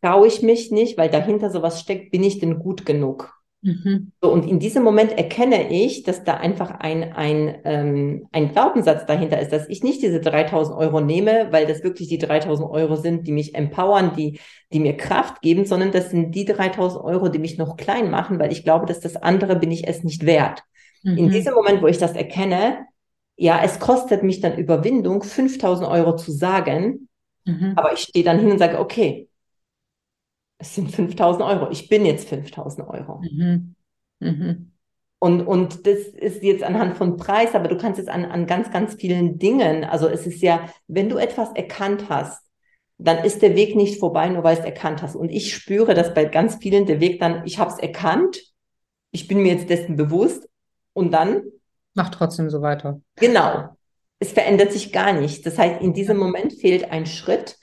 traue 0.01 0.27
ich 0.27 0.43
mich 0.43 0.71
nicht, 0.71 0.97
weil 0.97 1.11
dahinter 1.11 1.51
sowas 1.51 1.81
steckt, 1.81 2.11
bin 2.11 2.23
ich 2.23 2.39
denn 2.39 2.59
gut 2.59 2.87
genug? 2.87 3.39
Mhm. 3.61 4.13
So, 4.23 4.31
und 4.31 4.47
in 4.47 4.61
diesem 4.61 4.85
Moment 4.85 5.19
erkenne 5.19 5.73
ich, 5.73 6.05
dass 6.05 6.23
da 6.23 6.35
einfach 6.35 6.71
ein, 6.79 7.13
ein, 7.13 7.59
ähm, 7.65 8.29
ein 8.31 8.53
Glaubenssatz 8.53 9.05
dahinter 9.07 9.41
ist, 9.41 9.53
dass 9.53 9.69
ich 9.69 9.83
nicht 9.83 10.01
diese 10.01 10.21
3000 10.21 10.79
Euro 10.79 11.01
nehme, 11.01 11.49
weil 11.51 11.67
das 11.67 11.83
wirklich 11.83 12.09
die 12.09 12.19
3000 12.19 12.71
Euro 12.71 12.95
sind, 12.95 13.27
die 13.27 13.33
mich 13.33 13.57
empowern, 13.57 14.13
die, 14.17 14.39
die 14.73 14.79
mir 14.79 14.97
Kraft 14.97 15.43
geben, 15.43 15.65
sondern 15.65 15.91
das 15.91 16.11
sind 16.11 16.37
die 16.37 16.45
3000 16.45 17.03
Euro, 17.03 17.29
die 17.29 17.41
mich 17.41 17.59
noch 17.59 17.77
klein 17.77 18.11
machen, 18.11 18.39
weil 18.39 18.53
ich 18.53 18.63
glaube, 18.63 18.87
dass 18.87 19.01
das 19.01 19.17
andere 19.17 19.57
bin 19.57 19.73
ich 19.73 19.89
es 19.89 20.05
nicht 20.05 20.25
wert. 20.25 20.63
Mhm. 21.03 21.17
In 21.17 21.31
diesem 21.31 21.55
Moment, 21.55 21.83
wo 21.83 21.89
ich 21.89 21.99
das 21.99 22.13
erkenne, 22.13 22.87
ja, 23.37 23.61
es 23.65 23.81
kostet 23.81 24.23
mich 24.23 24.41
dann 24.41 24.57
Überwindung, 24.57 25.23
5000 25.23 25.89
Euro 25.89 26.15
zu 26.15 26.31
sagen, 26.31 27.08
Mhm. 27.49 27.73
Aber 27.77 27.93
ich 27.95 28.01
stehe 28.01 28.25
dann 28.25 28.39
hin 28.39 28.51
und 28.53 28.59
sage, 28.59 28.79
okay, 28.79 29.29
es 30.59 30.75
sind 30.75 30.91
5000 30.91 31.43
Euro. 31.43 31.71
Ich 31.71 31.89
bin 31.89 32.05
jetzt 32.05 32.29
5000 32.29 32.87
Euro. 32.89 33.21
Mhm. 33.23 33.75
Mhm. 34.21 34.73
Und, 35.21 35.43
und 35.43 35.87
das 35.87 35.99
ist 35.99 36.43
jetzt 36.43 36.63
anhand 36.63 36.97
von 36.97 37.17
Preis, 37.17 37.55
aber 37.55 37.69
du 37.69 37.79
kannst 37.79 37.99
es 37.99 38.07
an, 38.07 38.25
an 38.25 38.47
ganz, 38.47 38.71
ganz 38.71 38.95
vielen 38.95 39.39
Dingen. 39.39 39.85
Also 39.85 40.09
es 40.09 40.27
ist 40.27 40.43
ja, 40.43 40.69
wenn 40.87 41.09
du 41.09 41.17
etwas 41.17 41.51
erkannt 41.55 42.09
hast, 42.09 42.45
dann 42.99 43.25
ist 43.25 43.43
der 43.43 43.57
Weg 43.57 43.77
nicht 43.77 43.99
vorbei, 43.99 44.29
nur 44.29 44.45
weil 44.45 44.59
es 44.59 44.65
erkannt 44.65 45.03
hast. 45.03 45.17
Und 45.17 45.31
ich 45.31 45.55
spüre, 45.55 45.95
dass 45.95 46.15
bei 46.15 46.25
ganz 46.25 46.57
vielen 46.57 46.87
der 46.87 47.01
Weg 47.01 47.19
dann, 47.19 47.47
ich 47.47 47.59
habe 47.59 47.71
es 47.73 47.79
erkannt, 47.79 48.39
ich 49.11 49.27
bin 49.27 49.43
mir 49.43 49.55
jetzt 49.55 49.71
dessen 49.71 49.97
bewusst 49.97 50.49
und 50.93 51.13
dann. 51.13 51.45
Mach 51.95 52.11
trotzdem 52.11 52.51
so 52.51 52.61
weiter. 52.61 53.01
Genau 53.17 53.78
es 54.21 54.33
verändert 54.33 54.73
sich 54.73 54.93
gar 54.93 55.13
nichts. 55.13 55.43
Das 55.43 55.59
heißt, 55.59 55.81
in 55.81 55.93
diesem 55.93 56.17
Moment 56.17 56.55
fehlt 56.55 56.91
ein 56.91 57.07
Schritt, 57.07 57.57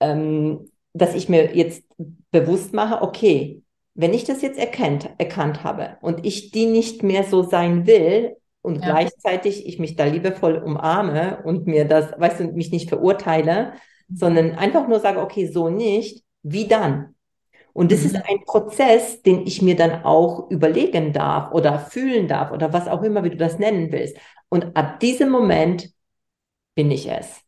ähm, 0.00 0.70
dass 0.92 1.14
ich 1.14 1.28
mir 1.28 1.56
jetzt 1.56 1.84
bewusst 2.30 2.72
mache, 2.72 3.02
okay, 3.02 3.62
wenn 3.94 4.14
ich 4.14 4.24
das 4.24 4.42
jetzt 4.42 4.58
erkennt, 4.58 5.08
erkannt 5.18 5.64
habe 5.64 5.98
und 6.00 6.24
ich 6.24 6.50
die 6.50 6.66
nicht 6.66 7.02
mehr 7.02 7.24
so 7.24 7.42
sein 7.42 7.86
will 7.86 8.36
und 8.62 8.76
ja. 8.76 8.86
gleichzeitig 8.86 9.66
ich 9.66 9.78
mich 9.78 9.96
da 9.96 10.04
liebevoll 10.04 10.56
umarme 10.56 11.42
und 11.44 11.66
mir 11.66 11.84
das, 11.84 12.12
weißt 12.18 12.40
du, 12.40 12.44
mich 12.52 12.70
nicht 12.70 12.88
verurteile, 12.88 13.74
sondern 14.12 14.52
einfach 14.52 14.88
nur 14.88 15.00
sage, 15.00 15.20
okay, 15.20 15.46
so 15.46 15.68
nicht, 15.68 16.24
wie 16.42 16.68
dann? 16.68 17.14
Und 17.72 17.90
das 17.90 18.00
mhm. 18.00 18.06
ist 18.06 18.16
ein 18.16 18.44
Prozess, 18.44 19.22
den 19.22 19.46
ich 19.46 19.62
mir 19.62 19.76
dann 19.76 20.04
auch 20.04 20.50
überlegen 20.50 21.12
darf 21.12 21.52
oder 21.52 21.78
fühlen 21.78 22.28
darf 22.28 22.52
oder 22.52 22.72
was 22.72 22.88
auch 22.88 23.02
immer, 23.02 23.24
wie 23.24 23.30
du 23.30 23.36
das 23.36 23.58
nennen 23.58 23.92
willst. 23.92 24.16
Und 24.48 24.76
ab 24.76 25.00
diesem 25.00 25.30
Moment 25.30 25.90
bin 26.74 26.90
ich 26.90 27.10
es. 27.10 27.40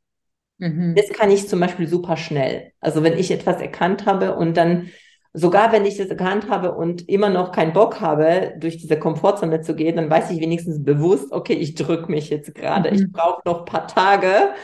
Mhm. 0.59 0.95
Das 0.97 1.09
kann 1.09 1.31
ich 1.31 1.49
zum 1.49 1.61
Beispiel 1.61 1.87
super 1.87 2.17
schnell. 2.17 2.73
Also 2.81 3.03
wenn 3.03 3.19
ich 3.19 3.31
etwas 3.31 3.61
erkannt 3.61 4.07
habe 4.07 4.37
und 4.37 4.57
dann, 4.57 4.91
sogar 5.33 5.73
wenn 5.73 5.85
ich 5.85 5.97
das 5.97 6.09
erkannt 6.09 6.49
habe 6.49 6.75
und 6.75 7.09
immer 7.09 7.29
noch 7.29 7.53
keinen 7.53 7.73
Bock 7.73 8.01
habe, 8.01 8.55
durch 8.59 8.79
diese 8.79 8.99
Komfortzone 8.99 9.61
zu 9.61 9.75
gehen, 9.75 9.97
dann 9.97 10.11
weiß 10.11 10.31
ich 10.31 10.41
wenigstens 10.41 10.83
bewusst, 10.83 11.33
okay, 11.33 11.55
ich 11.55 11.75
drücke 11.75 12.11
mich 12.11 12.31
jetzt 12.31 12.55
gerade. 12.55 12.91
Mhm. 12.91 12.97
Ich 12.97 13.13
brauche 13.13 13.43
noch 13.45 13.61
ein 13.61 13.65
paar 13.67 13.87
Tage. 13.87 14.55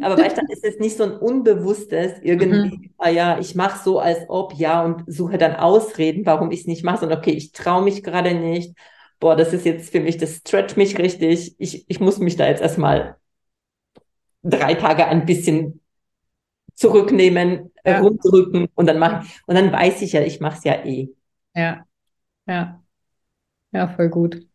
Aber 0.00 0.18
weißt, 0.18 0.36
dann 0.36 0.48
ist 0.48 0.64
es 0.64 0.78
nicht 0.78 0.96
so 0.96 1.04
ein 1.04 1.16
unbewusstes 1.16 2.20
irgendwie, 2.22 2.76
mhm. 2.76 2.90
ah 2.98 3.08
ja, 3.08 3.38
ich 3.38 3.54
mache 3.54 3.82
so, 3.82 3.98
als 3.98 4.18
ob, 4.28 4.54
ja, 4.54 4.84
und 4.84 5.04
suche 5.06 5.38
dann 5.38 5.56
Ausreden, 5.56 6.26
warum 6.26 6.50
ich 6.50 6.60
es 6.60 6.66
nicht 6.66 6.84
mache, 6.84 7.00
sondern 7.00 7.18
okay, 7.18 7.32
ich 7.32 7.52
traue 7.52 7.82
mich 7.82 8.02
gerade 8.02 8.34
nicht 8.34 8.74
boah, 9.20 9.36
das 9.36 9.52
ist 9.52 9.64
jetzt 9.64 9.90
für 9.90 10.00
mich, 10.00 10.16
das 10.16 10.36
stretcht 10.36 10.76
mich 10.76 10.98
richtig. 10.98 11.54
Ich, 11.58 11.88
ich 11.88 12.00
muss 12.00 12.18
mich 12.18 12.36
da 12.36 12.46
jetzt 12.46 12.62
erstmal 12.62 13.16
drei 14.42 14.74
Tage 14.74 15.06
ein 15.06 15.26
bisschen 15.26 15.80
zurücknehmen, 16.74 17.72
ja. 17.84 18.00
rumdrücken 18.00 18.68
und 18.74 18.86
dann 18.86 18.98
machen. 18.98 19.28
Und 19.46 19.54
dann 19.56 19.72
weiß 19.72 20.02
ich 20.02 20.12
ja, 20.12 20.22
ich 20.22 20.40
mache 20.40 20.58
es 20.58 20.64
ja 20.64 20.84
eh. 20.84 21.08
Ja, 21.54 21.84
ja. 22.46 22.82
Ja, 23.72 23.88
voll 23.88 24.08
gut. 24.08 24.47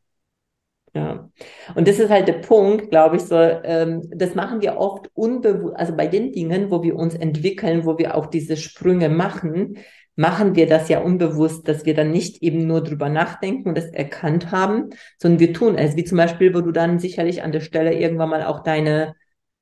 Ja, 0.95 1.27
und 1.73 1.87
das 1.87 1.97
ist 1.97 2.11
halt 2.11 2.27
der 2.27 2.33
Punkt, 2.33 2.91
glaube 2.91 3.15
ich, 3.15 3.23
so, 3.23 3.35
ähm, 3.35 4.07
das 4.13 4.35
machen 4.35 4.61
wir 4.61 4.77
oft 4.77 5.09
unbewusst, 5.15 5.75
also 5.75 5.95
bei 5.95 6.05
den 6.05 6.31
Dingen, 6.31 6.69
wo 6.69 6.83
wir 6.83 6.95
uns 6.95 7.15
entwickeln, 7.15 7.85
wo 7.85 7.97
wir 7.97 8.15
auch 8.15 8.27
diese 8.27 8.57
Sprünge 8.57 9.09
machen, 9.09 9.79
machen 10.15 10.55
wir 10.55 10.67
das 10.67 10.89
ja 10.89 10.99
unbewusst, 10.99 11.67
dass 11.67 11.85
wir 11.85 11.95
dann 11.95 12.11
nicht 12.11 12.43
eben 12.43 12.67
nur 12.67 12.83
drüber 12.83 13.09
nachdenken 13.09 13.69
und 13.69 13.77
es 13.77 13.89
erkannt 13.89 14.51
haben, 14.51 14.91
sondern 15.17 15.39
wir 15.39 15.53
tun 15.53 15.75
es. 15.75 15.95
Wie 15.95 16.03
zum 16.03 16.19
Beispiel, 16.19 16.53
wo 16.53 16.61
du 16.61 16.71
dann 16.71 16.99
sicherlich 16.99 17.41
an 17.41 17.51
der 17.51 17.61
Stelle 17.61 17.95
irgendwann 17.95 18.29
mal 18.29 18.43
auch 18.43 18.61
deine, 18.61 19.15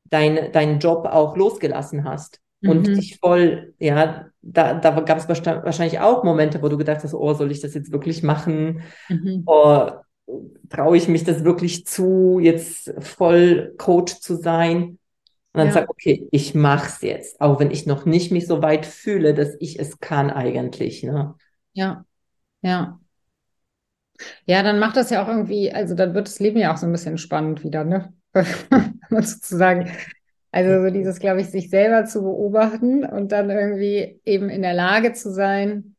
dein, 0.09 0.51
deinen 0.51 0.79
Job 0.79 1.05
auch 1.05 1.37
losgelassen 1.37 2.03
hast 2.03 2.41
und 2.61 2.87
mhm. 2.89 2.95
dich 2.95 3.17
voll, 3.19 3.73
ja, 3.79 4.27
da, 4.41 4.73
da 4.73 4.99
gab 4.99 5.17
es 5.17 5.29
wahrscheinlich 5.29 5.99
auch 5.99 6.23
Momente, 6.23 6.61
wo 6.61 6.67
du 6.67 6.77
gedacht 6.77 7.03
hast, 7.03 7.13
oh, 7.13 7.33
soll 7.33 7.51
ich 7.51 7.61
das 7.61 7.73
jetzt 7.73 7.93
wirklich 7.93 8.21
machen? 8.21 8.81
Mhm. 9.07 9.43
Oh, 9.45 9.89
traue 10.69 10.97
ich 10.97 11.07
mich 11.07 11.23
das 11.23 11.43
wirklich 11.43 11.85
zu, 11.85 12.39
jetzt 12.39 12.93
voll 12.99 13.73
Coach 13.77 14.19
zu 14.19 14.35
sein? 14.35 14.99
Und 15.53 15.57
dann 15.57 15.67
ja. 15.67 15.73
sag, 15.73 15.89
okay, 15.89 16.27
ich 16.31 16.55
mach's 16.55 17.01
jetzt, 17.01 17.41
auch 17.41 17.59
wenn 17.59 17.71
ich 17.71 17.85
noch 17.85 18.05
nicht 18.05 18.31
mich 18.31 18.47
so 18.47 18.61
weit 18.61 18.85
fühle, 18.85 19.33
dass 19.33 19.55
ich 19.59 19.79
es 19.79 19.99
kann 19.99 20.29
eigentlich. 20.29 21.03
Ne? 21.03 21.35
Ja, 21.73 22.05
ja. 22.61 22.99
Ja, 24.45 24.63
dann 24.63 24.79
macht 24.79 24.97
das 24.97 25.09
ja 25.09 25.23
auch 25.23 25.27
irgendwie, 25.27 25.71
also 25.71 25.95
dann 25.95 26.13
wird 26.13 26.27
das 26.27 26.39
Leben 26.39 26.59
ja 26.59 26.71
auch 26.71 26.77
so 26.77 26.85
ein 26.85 26.91
bisschen 26.91 27.17
spannend 27.17 27.63
wieder, 27.63 27.83
ne? 27.83 28.13
sozusagen. 29.09 29.91
Also 30.51 30.83
so 30.85 30.93
dieses, 30.93 31.19
glaube 31.19 31.41
ich, 31.41 31.47
sich 31.47 31.69
selber 31.69 32.05
zu 32.05 32.21
beobachten 32.21 33.05
und 33.05 33.31
dann 33.31 33.49
irgendwie 33.49 34.19
eben 34.25 34.49
in 34.49 34.61
der 34.61 34.73
Lage 34.73 35.13
zu 35.13 35.31
sein. 35.31 35.95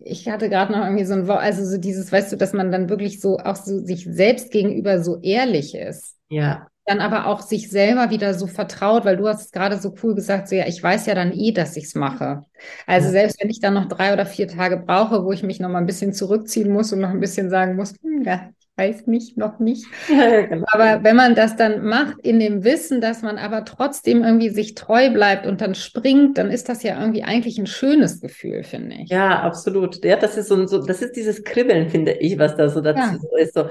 Ich 0.00 0.28
hatte 0.28 0.48
gerade 0.48 0.72
noch 0.72 0.84
irgendwie 0.84 1.04
so 1.04 1.14
ein 1.14 1.26
Wort, 1.26 1.40
also 1.40 1.64
so 1.64 1.78
dieses, 1.78 2.10
weißt 2.12 2.32
du, 2.32 2.36
dass 2.36 2.52
man 2.52 2.70
dann 2.70 2.88
wirklich 2.88 3.20
so 3.20 3.38
auch 3.38 3.56
so 3.56 3.78
sich 3.78 4.04
selbst 4.04 4.50
gegenüber 4.50 5.02
so 5.02 5.20
ehrlich 5.20 5.74
ist. 5.74 6.16
Ja 6.28 6.68
dann 6.88 7.00
aber 7.00 7.26
auch 7.26 7.42
sich 7.42 7.70
selber 7.70 8.10
wieder 8.10 8.34
so 8.34 8.46
vertraut, 8.46 9.04
weil 9.04 9.16
du 9.16 9.28
hast 9.28 9.52
gerade 9.52 9.76
so 9.76 9.94
cool 10.02 10.14
gesagt, 10.14 10.48
so 10.48 10.56
ja, 10.56 10.66
ich 10.66 10.82
weiß 10.82 11.06
ja 11.06 11.14
dann 11.14 11.32
eh, 11.32 11.52
dass 11.52 11.76
ich 11.76 11.84
es 11.84 11.94
mache. 11.94 12.44
Also 12.86 13.06
ja. 13.06 13.12
selbst 13.12 13.40
wenn 13.40 13.50
ich 13.50 13.60
dann 13.60 13.74
noch 13.74 13.88
drei 13.88 14.12
oder 14.12 14.26
vier 14.26 14.48
Tage 14.48 14.78
brauche, 14.78 15.24
wo 15.24 15.32
ich 15.32 15.42
mich 15.42 15.60
noch 15.60 15.68
mal 15.68 15.78
ein 15.78 15.86
bisschen 15.86 16.12
zurückziehen 16.12 16.72
muss 16.72 16.92
und 16.92 17.00
noch 17.00 17.10
ein 17.10 17.20
bisschen 17.20 17.50
sagen 17.50 17.76
muss, 17.76 17.94
hm, 18.02 18.22
ja, 18.24 18.48
weiß 18.78 19.06
nicht, 19.08 19.36
noch 19.36 19.58
nicht. 19.58 19.86
Ja, 20.08 20.42
genau. 20.42 20.64
Aber 20.72 21.04
wenn 21.04 21.16
man 21.16 21.34
das 21.34 21.56
dann 21.56 21.84
macht, 21.84 22.18
in 22.22 22.40
dem 22.40 22.64
Wissen, 22.64 23.00
dass 23.00 23.22
man 23.22 23.38
aber 23.38 23.64
trotzdem 23.64 24.24
irgendwie 24.24 24.48
sich 24.48 24.74
treu 24.74 25.10
bleibt 25.10 25.46
und 25.46 25.60
dann 25.60 25.74
springt, 25.74 26.38
dann 26.38 26.50
ist 26.50 26.68
das 26.68 26.82
ja 26.82 26.98
irgendwie 26.98 27.22
eigentlich 27.22 27.58
ein 27.58 27.66
schönes 27.66 28.20
Gefühl, 28.20 28.62
finde 28.64 28.96
ich. 29.02 29.10
Ja, 29.10 29.40
absolut. 29.42 30.04
Ja, 30.04 30.16
das 30.16 30.36
ist 30.36 30.48
so, 30.48 30.66
so 30.66 30.84
das 30.84 31.02
ist 31.02 31.12
dieses 31.12 31.44
Kribbeln, 31.44 31.88
finde 31.90 32.12
ich, 32.12 32.38
was 32.38 32.56
da 32.56 32.68
so 32.68 32.80
dazu 32.80 33.00
ja. 33.00 33.18
so 33.20 33.36
ist. 33.36 33.54
So, 33.54 33.68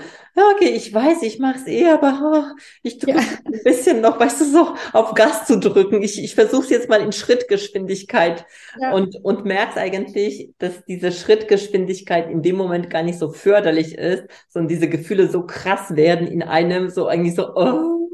okay, 0.54 0.70
ich 0.70 0.94
weiß, 0.94 1.24
ich 1.24 1.40
mache 1.40 1.58
es 1.58 1.68
eh, 1.68 1.88
aber 1.88 2.20
oh, 2.24 2.62
ich 2.84 3.00
drücke 3.00 3.18
ja. 3.18 3.24
ein 3.46 3.64
bisschen 3.64 4.02
noch, 4.02 4.20
weißt 4.20 4.42
du, 4.42 4.46
so 4.46 4.76
auf 4.94 5.14
Gas 5.16 5.46
zu 5.46 5.60
drücken. 5.60 6.02
Ich, 6.04 6.24
ich 6.24 6.36
versuche 6.36 6.64
es 6.64 6.70
jetzt 6.70 6.90
mal 6.90 7.02
in 7.02 7.12
Schrittgeschwindigkeit 7.12 8.46
ja. 8.80 8.94
und, 8.94 9.16
und 9.24 9.46
merke 9.46 9.80
eigentlich, 9.80 10.52
dass 10.60 10.86
diese 10.86 11.12
Schrittgeschwindigkeit 11.12 12.30
in 12.30 12.42
dem 12.42 12.56
Moment 12.56 12.90
gar 12.90 13.04
nicht 13.04 13.20
so 13.20 13.30
förderlich 13.30 13.98
ist, 13.98 14.26
sondern 14.50 14.68
diese 14.68 14.90
Gefühle 14.98 15.30
so 15.30 15.46
krass 15.46 15.96
werden 15.96 16.28
in 16.28 16.44
einem, 16.44 16.90
so 16.90 17.08
eigentlich 17.08 17.36
so, 17.36 17.56
oh. 17.56 18.10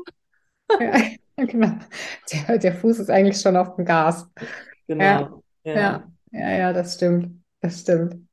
Ja, 0.80 1.02
genau. 1.46 1.72
Der, 2.32 2.58
der 2.58 2.74
Fuß 2.74 3.00
ist 3.00 3.10
eigentlich 3.10 3.42
schon 3.42 3.58
auf 3.58 3.76
dem 3.76 3.86
Gas. 3.86 4.30
Genau. 4.88 5.44
Ja, 5.64 5.74
ja, 5.74 6.04
ja, 6.32 6.52
ja, 6.52 6.74
das 6.74 6.96
stimmt. 6.96 7.44
Das 7.62 7.82
stimmt. 7.82 8.28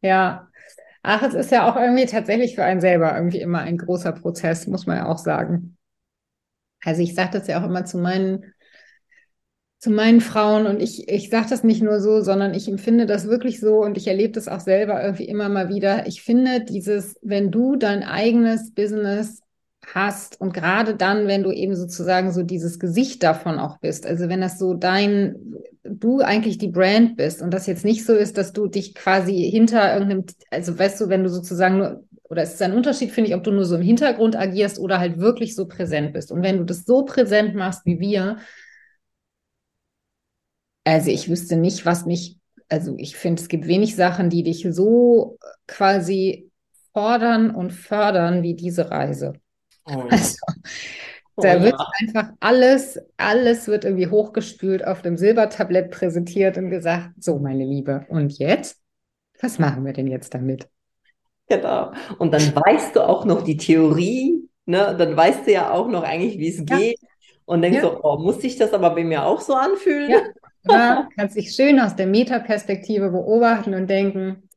Ja. 0.00 0.48
Ach, 1.02 1.22
es 1.22 1.34
ist 1.34 1.50
ja 1.50 1.70
auch 1.70 1.76
irgendwie 1.76 2.06
tatsächlich 2.06 2.54
für 2.54 2.64
einen 2.64 2.80
selber 2.80 3.14
irgendwie 3.14 3.40
immer 3.40 3.60
ein 3.60 3.76
großer 3.76 4.12
Prozess, 4.12 4.66
muss 4.66 4.86
man 4.86 4.96
ja 4.96 5.06
auch 5.06 5.18
sagen. 5.18 5.76
Also 6.82 7.02
ich 7.02 7.14
sage 7.14 7.32
das 7.32 7.46
ja 7.46 7.60
auch 7.60 7.68
immer 7.68 7.84
zu 7.84 7.98
meinen 7.98 8.53
zu 9.84 9.90
meinen 9.90 10.22
Frauen 10.22 10.66
und 10.66 10.80
ich, 10.80 11.10
ich 11.10 11.28
sage 11.28 11.48
das 11.50 11.62
nicht 11.62 11.82
nur 11.82 12.00
so, 12.00 12.22
sondern 12.22 12.54
ich 12.54 12.68
empfinde 12.68 13.04
das 13.04 13.28
wirklich 13.28 13.60
so 13.60 13.82
und 13.82 13.98
ich 13.98 14.06
erlebe 14.06 14.32
das 14.32 14.48
auch 14.48 14.60
selber 14.60 15.02
irgendwie 15.04 15.26
immer 15.26 15.50
mal 15.50 15.68
wieder. 15.68 16.06
Ich 16.06 16.22
finde 16.22 16.64
dieses, 16.64 17.16
wenn 17.20 17.50
du 17.50 17.76
dein 17.76 18.02
eigenes 18.02 18.72
Business 18.72 19.42
hast 19.92 20.40
und 20.40 20.54
gerade 20.54 20.94
dann, 20.94 21.26
wenn 21.26 21.42
du 21.42 21.52
eben 21.52 21.76
sozusagen 21.76 22.32
so 22.32 22.42
dieses 22.42 22.78
Gesicht 22.78 23.22
davon 23.22 23.58
auch 23.58 23.76
bist, 23.76 24.06
also 24.06 24.30
wenn 24.30 24.40
das 24.40 24.58
so 24.58 24.72
dein, 24.72 25.34
du 25.82 26.22
eigentlich 26.22 26.56
die 26.56 26.68
Brand 26.68 27.18
bist 27.18 27.42
und 27.42 27.52
das 27.52 27.66
jetzt 27.66 27.84
nicht 27.84 28.06
so 28.06 28.14
ist, 28.14 28.38
dass 28.38 28.54
du 28.54 28.68
dich 28.68 28.94
quasi 28.94 29.34
hinter 29.36 29.92
irgendeinem, 29.92 30.24
also 30.50 30.78
weißt 30.78 30.98
du, 31.02 31.10
wenn 31.10 31.24
du 31.24 31.28
sozusagen 31.28 31.76
nur, 31.76 32.04
oder 32.30 32.40
es 32.40 32.54
ist 32.54 32.62
ein 32.62 32.72
Unterschied, 32.72 33.10
finde 33.10 33.28
ich, 33.28 33.36
ob 33.36 33.44
du 33.44 33.50
nur 33.50 33.66
so 33.66 33.76
im 33.76 33.82
Hintergrund 33.82 34.34
agierst 34.34 34.78
oder 34.78 34.98
halt 34.98 35.18
wirklich 35.18 35.54
so 35.54 35.68
präsent 35.68 36.14
bist. 36.14 36.32
Und 36.32 36.42
wenn 36.42 36.56
du 36.56 36.64
das 36.64 36.86
so 36.86 37.04
präsent 37.04 37.54
machst 37.54 37.84
wie 37.84 38.00
wir, 38.00 38.38
also 40.84 41.10
ich 41.10 41.28
wüsste 41.28 41.56
nicht, 41.56 41.84
was 41.86 42.06
mich, 42.06 42.38
also 42.68 42.94
ich 42.98 43.16
finde, 43.16 43.42
es 43.42 43.48
gibt 43.48 43.66
wenig 43.66 43.96
Sachen, 43.96 44.30
die 44.30 44.42
dich 44.42 44.66
so 44.70 45.38
quasi 45.66 46.50
fordern 46.92 47.50
und 47.50 47.72
fördern 47.72 48.42
wie 48.42 48.54
diese 48.54 48.90
Reise. 48.90 49.34
Oh. 49.86 50.04
Also, 50.10 50.36
oh, 51.36 51.42
da 51.42 51.62
wird 51.62 51.74
ja. 51.78 51.86
einfach 52.00 52.32
alles, 52.40 52.98
alles 53.16 53.66
wird 53.66 53.84
irgendwie 53.84 54.08
hochgespült, 54.08 54.86
auf 54.86 55.02
dem 55.02 55.16
Silbertablett 55.16 55.90
präsentiert 55.90 56.56
und 56.56 56.70
gesagt, 56.70 57.10
so 57.22 57.38
meine 57.38 57.64
Liebe, 57.64 58.06
und 58.08 58.38
jetzt? 58.38 58.80
Was 59.40 59.58
machen 59.58 59.84
wir 59.84 59.92
denn 59.92 60.06
jetzt 60.06 60.32
damit? 60.32 60.68
Genau. 61.48 61.92
Und 62.18 62.32
dann 62.32 62.54
weißt 62.54 62.96
du 62.96 63.06
auch 63.06 63.24
noch 63.24 63.42
die 63.42 63.56
Theorie, 63.56 64.48
ne? 64.64 64.94
Dann 64.96 65.16
weißt 65.16 65.46
du 65.46 65.52
ja 65.52 65.70
auch 65.70 65.88
noch 65.88 66.04
eigentlich, 66.04 66.38
wie 66.38 66.48
es 66.48 66.58
ja. 66.58 66.78
geht. 66.78 66.98
Und 67.44 67.60
denkst 67.60 67.78
ja. 67.78 67.82
so, 67.82 68.00
oh, 68.02 68.18
muss 68.18 68.40
sich 68.40 68.56
das 68.56 68.72
aber 68.72 68.94
bei 68.94 69.04
mir 69.04 69.26
auch 69.26 69.40
so 69.40 69.54
anfühlen? 69.54 70.10
Ja, 70.10 70.22
ja, 70.68 71.08
kannst 71.16 71.36
dich 71.36 71.52
schön 71.52 71.80
aus 71.80 71.96
der 71.96 72.06
Metaperspektive 72.06 73.10
beobachten 73.10 73.74
und 73.74 73.88
denken, 73.88 74.48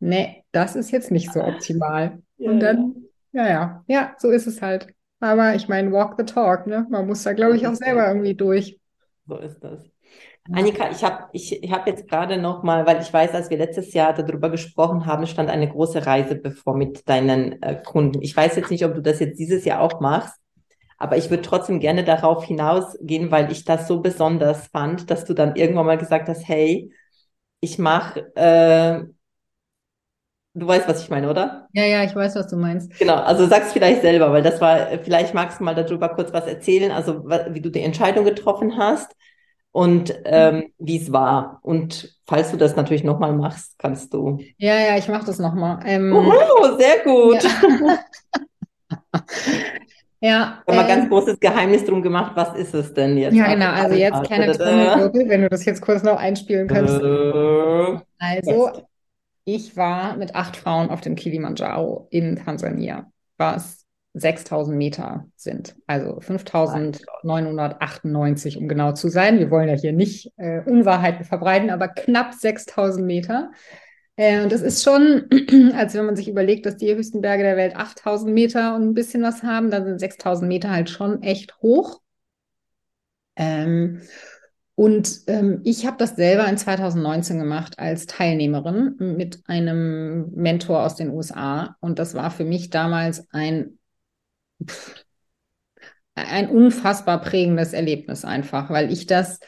nee, 0.00 0.44
das 0.52 0.76
ist 0.76 0.90
jetzt 0.90 1.10
nicht 1.10 1.32
so 1.32 1.42
optimal. 1.42 2.18
Ja. 2.36 2.50
Und 2.50 2.60
dann, 2.60 2.94
ja, 3.32 3.48
ja, 3.48 3.84
ja, 3.86 4.14
so 4.18 4.30
ist 4.30 4.46
es 4.46 4.62
halt. 4.62 4.88
Aber 5.20 5.54
ich 5.54 5.68
meine, 5.68 5.90
walk 5.92 6.14
the 6.18 6.24
talk, 6.24 6.66
ne? 6.66 6.86
Man 6.90 7.06
muss 7.06 7.22
da, 7.22 7.32
glaube 7.32 7.56
ich, 7.56 7.66
auch 7.66 7.74
selber 7.74 8.06
irgendwie 8.08 8.34
durch. 8.34 8.78
So 9.26 9.38
ist 9.38 9.58
das. 9.60 9.80
Annika, 10.52 10.90
ich 10.90 11.02
habe 11.02 11.24
ich, 11.32 11.62
ich 11.62 11.72
hab 11.72 11.86
jetzt 11.86 12.06
gerade 12.06 12.36
noch 12.36 12.62
mal, 12.62 12.84
weil 12.84 13.00
ich 13.00 13.10
weiß, 13.10 13.32
als 13.32 13.48
wir 13.48 13.56
letztes 13.56 13.94
Jahr 13.94 14.12
darüber 14.12 14.50
gesprochen 14.50 15.06
haben, 15.06 15.26
stand 15.26 15.48
eine 15.48 15.68
große 15.68 16.04
Reise 16.04 16.34
bevor 16.34 16.76
mit 16.76 17.08
deinen 17.08 17.62
äh, 17.62 17.80
Kunden. 17.82 18.20
Ich 18.20 18.36
weiß 18.36 18.56
jetzt 18.56 18.70
nicht, 18.70 18.84
ob 18.84 18.94
du 18.94 19.00
das 19.00 19.20
jetzt 19.20 19.38
dieses 19.38 19.64
Jahr 19.64 19.80
auch 19.80 20.00
machst, 20.00 20.38
aber 20.98 21.16
ich 21.16 21.30
würde 21.30 21.42
trotzdem 21.42 21.80
gerne 21.80 22.04
darauf 22.04 22.44
hinausgehen, 22.44 23.30
weil 23.30 23.50
ich 23.52 23.64
das 23.64 23.88
so 23.88 24.00
besonders 24.00 24.68
fand, 24.68 25.10
dass 25.10 25.24
du 25.24 25.34
dann 25.34 25.56
irgendwann 25.56 25.86
mal 25.86 25.98
gesagt 25.98 26.28
hast, 26.28 26.46
hey, 26.48 26.92
ich 27.60 27.78
mache, 27.78 28.34
äh, 28.36 29.04
du 30.54 30.66
weißt, 30.66 30.88
was 30.88 31.02
ich 31.02 31.10
meine, 31.10 31.28
oder? 31.30 31.68
Ja, 31.72 31.84
ja, 31.84 32.04
ich 32.04 32.14
weiß, 32.14 32.36
was 32.36 32.48
du 32.48 32.56
meinst. 32.56 32.96
Genau, 32.98 33.16
also 33.16 33.46
sag's 33.46 33.72
vielleicht 33.72 34.02
selber, 34.02 34.32
weil 34.32 34.42
das 34.42 34.60
war, 34.60 34.98
vielleicht 35.02 35.34
magst 35.34 35.60
du 35.60 35.64
mal 35.64 35.74
darüber 35.74 36.08
kurz 36.10 36.32
was 36.32 36.46
erzählen, 36.46 36.90
also 36.90 37.24
wie 37.24 37.60
du 37.60 37.70
die 37.70 37.82
Entscheidung 37.82 38.24
getroffen 38.24 38.76
hast 38.76 39.10
und 39.72 40.14
ähm, 40.24 40.72
wie 40.78 40.98
es 41.00 41.12
war. 41.12 41.58
Und 41.62 42.16
falls 42.26 42.52
du 42.52 42.56
das 42.56 42.76
natürlich 42.76 43.02
nochmal 43.02 43.32
machst, 43.32 43.74
kannst 43.78 44.14
du. 44.14 44.38
Ja, 44.56 44.76
ja, 44.78 44.96
ich 44.96 45.08
mache 45.08 45.26
das 45.26 45.38
nochmal. 45.38 45.80
Ähm, 45.84 46.12
oh, 46.14 46.76
sehr 46.78 47.00
gut. 47.00 47.42
Ja. 47.42 47.98
Ja. 50.24 50.62
Wir 50.66 50.74
haben 50.74 50.88
äh, 50.88 50.92
ein 50.92 50.98
ganz 50.98 51.08
großes 51.10 51.38
Geheimnis 51.38 51.84
drum 51.84 52.00
gemacht, 52.00 52.32
was 52.34 52.56
ist 52.56 52.72
es 52.74 52.94
denn 52.94 53.18
jetzt? 53.18 53.34
Ja, 53.34 53.52
genau, 53.52 53.70
also 53.70 53.94
jetzt 53.94 54.24
kleine 54.24 54.52
Trommelwirbel, 54.52 55.28
wenn 55.28 55.42
du 55.42 55.50
das 55.50 55.66
jetzt 55.66 55.82
kurz 55.82 56.02
noch 56.02 56.16
einspielen 56.16 56.66
kannst. 56.66 56.94
Äh, 56.94 57.98
also, 58.18 58.70
ich 59.44 59.76
war 59.76 60.16
mit 60.16 60.34
acht 60.34 60.56
Frauen 60.56 60.88
auf 60.88 61.02
dem 61.02 61.14
Kilimanjaro 61.14 62.08
in 62.10 62.36
Tansania, 62.36 63.10
was 63.36 63.84
6000 64.14 64.78
Meter 64.78 65.26
sind, 65.36 65.76
also 65.86 66.18
5998, 66.20 68.56
um 68.56 68.66
genau 68.66 68.92
zu 68.92 69.08
sein. 69.08 69.38
Wir 69.38 69.50
wollen 69.50 69.68
ja 69.68 69.74
hier 69.74 69.92
nicht 69.92 70.32
äh, 70.38 70.62
Unwahrheiten 70.62 71.26
verbreiten, 71.26 71.68
aber 71.68 71.88
knapp 71.88 72.32
6000 72.32 73.06
Meter. 73.06 73.50
Äh, 74.16 74.42
und 74.42 74.52
das 74.52 74.62
ist 74.62 74.82
schon, 74.84 75.28
als 75.74 75.94
wenn 75.94 76.06
man 76.06 76.16
sich 76.16 76.28
überlegt, 76.28 76.66
dass 76.66 76.76
die 76.76 76.94
höchsten 76.94 77.20
Berge 77.20 77.42
der 77.42 77.56
Welt 77.56 77.76
8000 77.76 78.32
Meter 78.32 78.74
und 78.76 78.82
ein 78.82 78.94
bisschen 78.94 79.22
was 79.22 79.42
haben, 79.42 79.70
dann 79.70 79.84
sind 79.84 79.98
6000 80.00 80.48
Meter 80.48 80.70
halt 80.70 80.90
schon 80.90 81.22
echt 81.22 81.56
hoch. 81.62 82.00
Ähm, 83.36 84.02
und 84.76 85.20
ähm, 85.28 85.60
ich 85.64 85.86
habe 85.86 85.96
das 85.98 86.16
selber 86.16 86.48
in 86.48 86.58
2019 86.58 87.38
gemacht 87.38 87.78
als 87.78 88.06
Teilnehmerin 88.06 88.96
mit 88.98 89.40
einem 89.46 90.30
Mentor 90.34 90.82
aus 90.82 90.96
den 90.96 91.10
USA. 91.10 91.76
Und 91.80 91.98
das 91.98 92.14
war 92.14 92.30
für 92.30 92.44
mich 92.44 92.70
damals 92.70 93.28
ein, 93.32 93.78
ein 96.14 96.48
unfassbar 96.48 97.20
prägendes 97.20 97.72
Erlebnis 97.72 98.24
einfach, 98.24 98.70
weil 98.70 98.92
ich 98.92 99.06
das, 99.06 99.40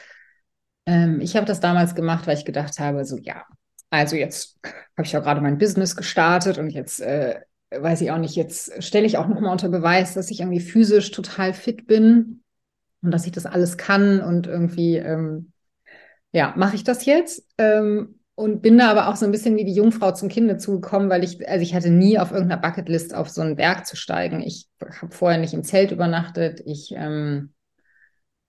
ähm, 0.85 1.21
ich 1.21 1.35
habe 1.35 1.45
das 1.45 1.59
damals 1.59 1.95
gemacht, 1.95 2.27
weil 2.27 2.37
ich 2.37 2.45
gedacht 2.45 2.79
habe, 2.79 3.05
so 3.05 3.17
ja, 3.17 3.45
also 3.89 4.15
jetzt 4.15 4.59
habe 4.63 5.05
ich 5.05 5.11
ja 5.11 5.19
gerade 5.19 5.41
mein 5.41 5.57
Business 5.57 5.95
gestartet 5.95 6.57
und 6.57 6.69
jetzt 6.69 6.99
äh, 7.01 7.41
weiß 7.71 8.01
ich 8.01 8.11
auch 8.11 8.17
nicht, 8.17 8.35
jetzt 8.35 8.83
stelle 8.83 9.05
ich 9.05 9.17
auch 9.17 9.27
nochmal 9.27 9.51
unter 9.51 9.69
Beweis, 9.69 10.13
dass 10.13 10.31
ich 10.31 10.39
irgendwie 10.39 10.59
physisch 10.59 11.11
total 11.11 11.53
fit 11.53 11.87
bin 11.87 12.43
und 13.01 13.11
dass 13.11 13.25
ich 13.25 13.31
das 13.31 13.45
alles 13.45 13.77
kann 13.77 14.21
und 14.21 14.47
irgendwie, 14.47 14.97
ähm, 14.97 15.51
ja, 16.31 16.53
mache 16.57 16.75
ich 16.75 16.83
das 16.83 17.05
jetzt. 17.05 17.47
Ähm, 17.57 18.19
und 18.35 18.61
bin 18.61 18.77
da 18.77 18.91
aber 18.91 19.07
auch 19.07 19.15
so 19.15 19.25
ein 19.25 19.31
bisschen 19.31 19.55
wie 19.57 19.65
die 19.65 19.73
Jungfrau 19.73 20.11
zum 20.11 20.29
Kinde 20.29 20.57
zugekommen, 20.57 21.09
weil 21.09 21.23
ich, 21.23 21.49
also 21.49 21.63
ich 21.63 21.73
hatte 21.73 21.89
nie 21.89 22.19
auf 22.19 22.31
irgendeiner 22.31 22.61
Bucketlist 22.61 23.15
auf 23.15 23.29
so 23.29 23.41
einen 23.41 23.55
Berg 23.55 23.87
zu 23.87 23.95
steigen. 23.95 24.43
Ich 24.43 24.67
habe 24.79 25.11
vorher 25.11 25.39
nicht 25.39 25.55
im 25.55 25.63
Zelt 25.63 25.91
übernachtet. 25.91 26.61
Ich 26.63 26.93
ähm, 26.95 27.53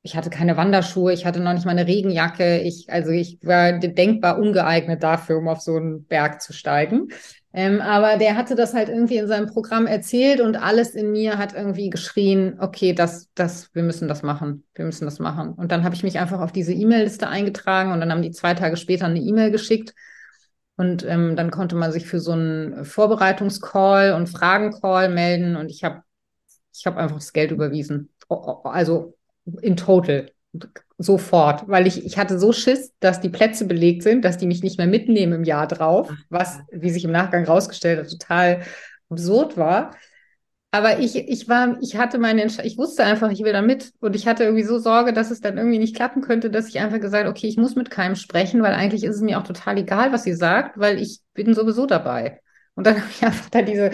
ich 0.09 0.16
hatte 0.16 0.31
keine 0.31 0.57
Wanderschuhe, 0.57 1.12
ich 1.12 1.27
hatte 1.27 1.38
noch 1.38 1.53
nicht 1.53 1.66
mal 1.66 1.73
eine 1.73 1.87
Regenjacke. 1.87 2.61
Ich, 2.61 2.90
also 2.90 3.11
ich 3.11 3.38
war 3.42 3.73
denkbar 3.73 4.38
ungeeignet 4.38 5.03
dafür, 5.03 5.37
um 5.37 5.49
auf 5.49 5.61
so 5.61 5.77
einen 5.77 6.07
Berg 6.07 6.40
zu 6.40 6.55
steigen. 6.55 7.09
Ähm, 7.53 7.83
aber 7.83 8.17
der 8.17 8.35
hatte 8.35 8.54
das 8.54 8.73
halt 8.73 8.88
irgendwie 8.88 9.19
in 9.19 9.29
seinem 9.29 9.48
Programm 9.48 9.87
erzählt 9.87 10.40
und 10.40 10.56
alles 10.56 10.94
in 10.94 11.13
mir 11.13 11.37
hat 11.37 11.52
irgendwie 11.54 11.90
geschrien, 11.90 12.56
okay, 12.59 12.94
das, 12.94 13.29
das, 13.35 13.69
wir 13.75 13.83
müssen 13.83 14.09
das 14.09 14.23
machen, 14.23 14.65
wir 14.75 14.87
müssen 14.87 15.04
das 15.04 15.19
machen. 15.19 15.52
Und 15.52 15.73
dann 15.73 15.85
habe 15.85 15.94
ich 15.94 16.02
mich 16.02 16.19
einfach 16.19 16.40
auf 16.40 16.52
diese 16.52 16.73
E-Mail-Liste 16.73 17.29
eingetragen 17.29 17.92
und 17.92 18.00
dann 18.00 18.11
haben 18.11 18.23
die 18.23 18.31
zwei 18.31 18.54
Tage 18.54 18.79
später 18.79 19.06
eine 19.06 19.21
E-Mail 19.21 19.50
geschickt. 19.50 19.94
Und 20.77 21.04
ähm, 21.04 21.37
dann 21.37 21.50
konnte 21.50 21.77
man 21.77 21.92
sich 21.92 22.06
für 22.06 22.21
so 22.21 22.33
einen 22.33 22.85
Vorbereitungscall 22.87 24.15
und 24.15 24.29
Fragencall 24.29 25.11
melden 25.11 25.56
und 25.56 25.71
ich 25.71 25.85
habe 25.85 26.02
ich 26.73 26.87
hab 26.87 26.96
einfach 26.96 27.17
das 27.17 27.35
Geld 27.35 27.50
überwiesen. 27.50 28.11
Also 28.29 29.17
in 29.61 29.77
total. 29.77 30.33
Sofort, 31.01 31.69
weil 31.69 31.87
ich, 31.87 32.05
ich 32.05 32.19
hatte 32.19 32.40
so 32.40 32.53
Schiss, 32.53 32.92
dass 32.99 33.21
die 33.21 33.29
Plätze 33.29 33.67
belegt 33.67 34.03
sind, 34.03 34.25
dass 34.25 34.37
die 34.37 34.46
mich 34.46 34.65
nicht 34.65 34.79
mehr 34.79 34.88
mitnehmen 34.88 35.33
im 35.33 35.44
Jahr 35.44 35.69
drauf, 35.69 36.11
was, 36.29 36.59
wie 36.73 36.90
sich 36.90 37.05
im 37.05 37.13
Nachgang 37.13 37.44
rausgestellt 37.44 38.01
hat, 38.01 38.11
total 38.11 38.63
absurd 39.09 39.57
war. 39.57 39.92
Aber 40.71 40.99
ich, 40.99 41.17
ich 41.17 41.49
war, 41.49 41.79
ich 41.81 41.96
hatte 41.96 42.19
meine 42.19 42.42
Entscheidung, 42.42 42.71
ich 42.71 42.77
wusste 42.77 43.05
einfach, 43.05 43.31
ich 43.31 43.42
will 43.42 43.53
da 43.53 43.63
mit. 43.63 43.92
Und 44.01 44.15
ich 44.15 44.27
hatte 44.27 44.44
irgendwie 44.44 44.65
so 44.65 44.79
Sorge, 44.79 45.13
dass 45.13 45.31
es 45.31 45.40
dann 45.40 45.57
irgendwie 45.57 45.79
nicht 45.79 45.96
klappen 45.96 46.21
könnte, 46.21 46.51
dass 46.51 46.69
ich 46.69 46.79
einfach 46.79 47.01
gesagt, 47.01 47.27
okay, 47.29 47.46
ich 47.46 47.57
muss 47.57 47.75
mit 47.75 47.90
keinem 47.90 48.17
sprechen, 48.17 48.63
weil 48.63 48.75
eigentlich 48.75 49.05
ist 49.05 49.17
es 49.17 49.23
mir 49.23 49.38
auch 49.38 49.44
total 49.44 49.79
egal, 49.79 50.13
was 50.13 50.25
sie 50.25 50.35
sagt, 50.35 50.79
weil 50.79 51.01
ich 51.01 51.21
bin 51.33 51.55
sowieso 51.55 51.87
dabei. 51.87 52.40
Und 52.75 52.87
dann 52.87 52.96
habe 53.01 53.11
ich 53.11 53.25
einfach 53.25 53.49
da 53.51 53.63
diese, 53.63 53.92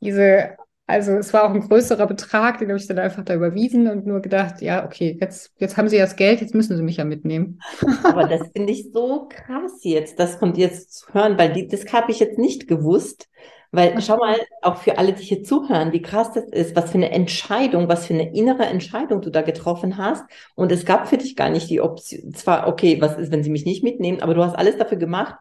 diese, 0.00 0.56
also 0.86 1.12
es 1.12 1.32
war 1.32 1.44
auch 1.44 1.54
ein 1.54 1.60
größerer 1.60 2.06
Betrag, 2.06 2.58
den 2.58 2.68
habe 2.68 2.78
ich 2.78 2.86
dann 2.86 2.98
einfach 2.98 3.24
da 3.24 3.34
überwiesen 3.34 3.88
und 3.88 4.06
nur 4.06 4.20
gedacht, 4.20 4.60
ja, 4.60 4.84
okay, 4.84 5.16
jetzt, 5.20 5.52
jetzt 5.56 5.76
haben 5.76 5.88
sie 5.88 5.98
das 5.98 6.16
Geld, 6.16 6.40
jetzt 6.40 6.54
müssen 6.54 6.76
sie 6.76 6.82
mich 6.82 6.96
ja 6.96 7.04
mitnehmen. 7.04 7.60
Aber 8.02 8.24
das 8.24 8.42
finde 8.54 8.72
ich 8.72 8.90
so 8.92 9.28
krass 9.28 9.80
jetzt, 9.82 10.18
das 10.18 10.36
von 10.36 10.52
dir 10.52 10.72
zu 10.72 11.12
hören, 11.12 11.38
weil 11.38 11.52
die, 11.52 11.68
das 11.68 11.90
habe 11.92 12.10
ich 12.10 12.20
jetzt 12.20 12.38
nicht 12.38 12.68
gewusst. 12.68 13.28
Weil 13.74 14.02
schau 14.02 14.18
mal, 14.18 14.36
auch 14.60 14.76
für 14.76 14.98
alle, 14.98 15.14
die 15.14 15.22
hier 15.22 15.44
zuhören, 15.44 15.92
wie 15.92 16.02
krass 16.02 16.32
das 16.32 16.44
ist, 16.50 16.76
was 16.76 16.90
für 16.90 16.98
eine 16.98 17.10
Entscheidung, 17.10 17.88
was 17.88 18.06
für 18.06 18.12
eine 18.12 18.34
innere 18.36 18.66
Entscheidung 18.66 19.22
du 19.22 19.30
da 19.30 19.40
getroffen 19.40 19.96
hast. 19.96 20.24
Und 20.54 20.70
es 20.72 20.84
gab 20.84 21.08
für 21.08 21.16
dich 21.16 21.36
gar 21.36 21.48
nicht 21.48 21.70
die 21.70 21.80
Option, 21.80 22.34
zwar, 22.34 22.68
okay, 22.68 23.00
was 23.00 23.16
ist, 23.16 23.32
wenn 23.32 23.42
sie 23.42 23.48
mich 23.50 23.64
nicht 23.64 23.82
mitnehmen, 23.82 24.20
aber 24.20 24.34
du 24.34 24.44
hast 24.44 24.56
alles 24.56 24.76
dafür 24.76 24.98
gemacht, 24.98 25.36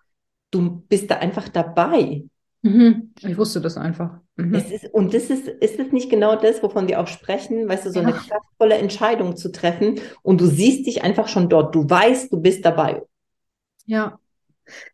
du 0.49 0.81
bist 0.87 1.11
da 1.11 1.17
einfach 1.17 1.49
dabei. 1.49 2.23
Mhm. 2.61 3.13
Ich 3.19 3.37
wusste 3.37 3.59
das 3.59 3.77
einfach. 3.77 4.19
Mhm. 4.35 4.53
Es 4.53 4.71
ist, 4.71 4.93
und 4.93 5.13
das 5.13 5.29
ist, 5.29 5.47
ist 5.47 5.79
es 5.79 5.91
nicht 5.91 6.09
genau 6.09 6.35
das, 6.35 6.61
wovon 6.61 6.87
wir 6.87 6.99
auch 6.99 7.07
sprechen, 7.07 7.67
weißt 7.67 7.85
du, 7.85 7.91
so 7.91 8.01
ja. 8.01 8.07
eine 8.07 8.15
kraftvolle 8.15 8.75
Entscheidung 8.75 9.35
zu 9.35 9.51
treffen 9.51 9.99
und 10.21 10.41
du 10.41 10.45
siehst 10.45 10.85
dich 10.85 11.03
einfach 11.03 11.27
schon 11.27 11.49
dort, 11.49 11.73
du 11.73 11.89
weißt, 11.89 12.31
du 12.31 12.39
bist 12.39 12.63
dabei. 12.63 13.01
Ja, 13.85 14.19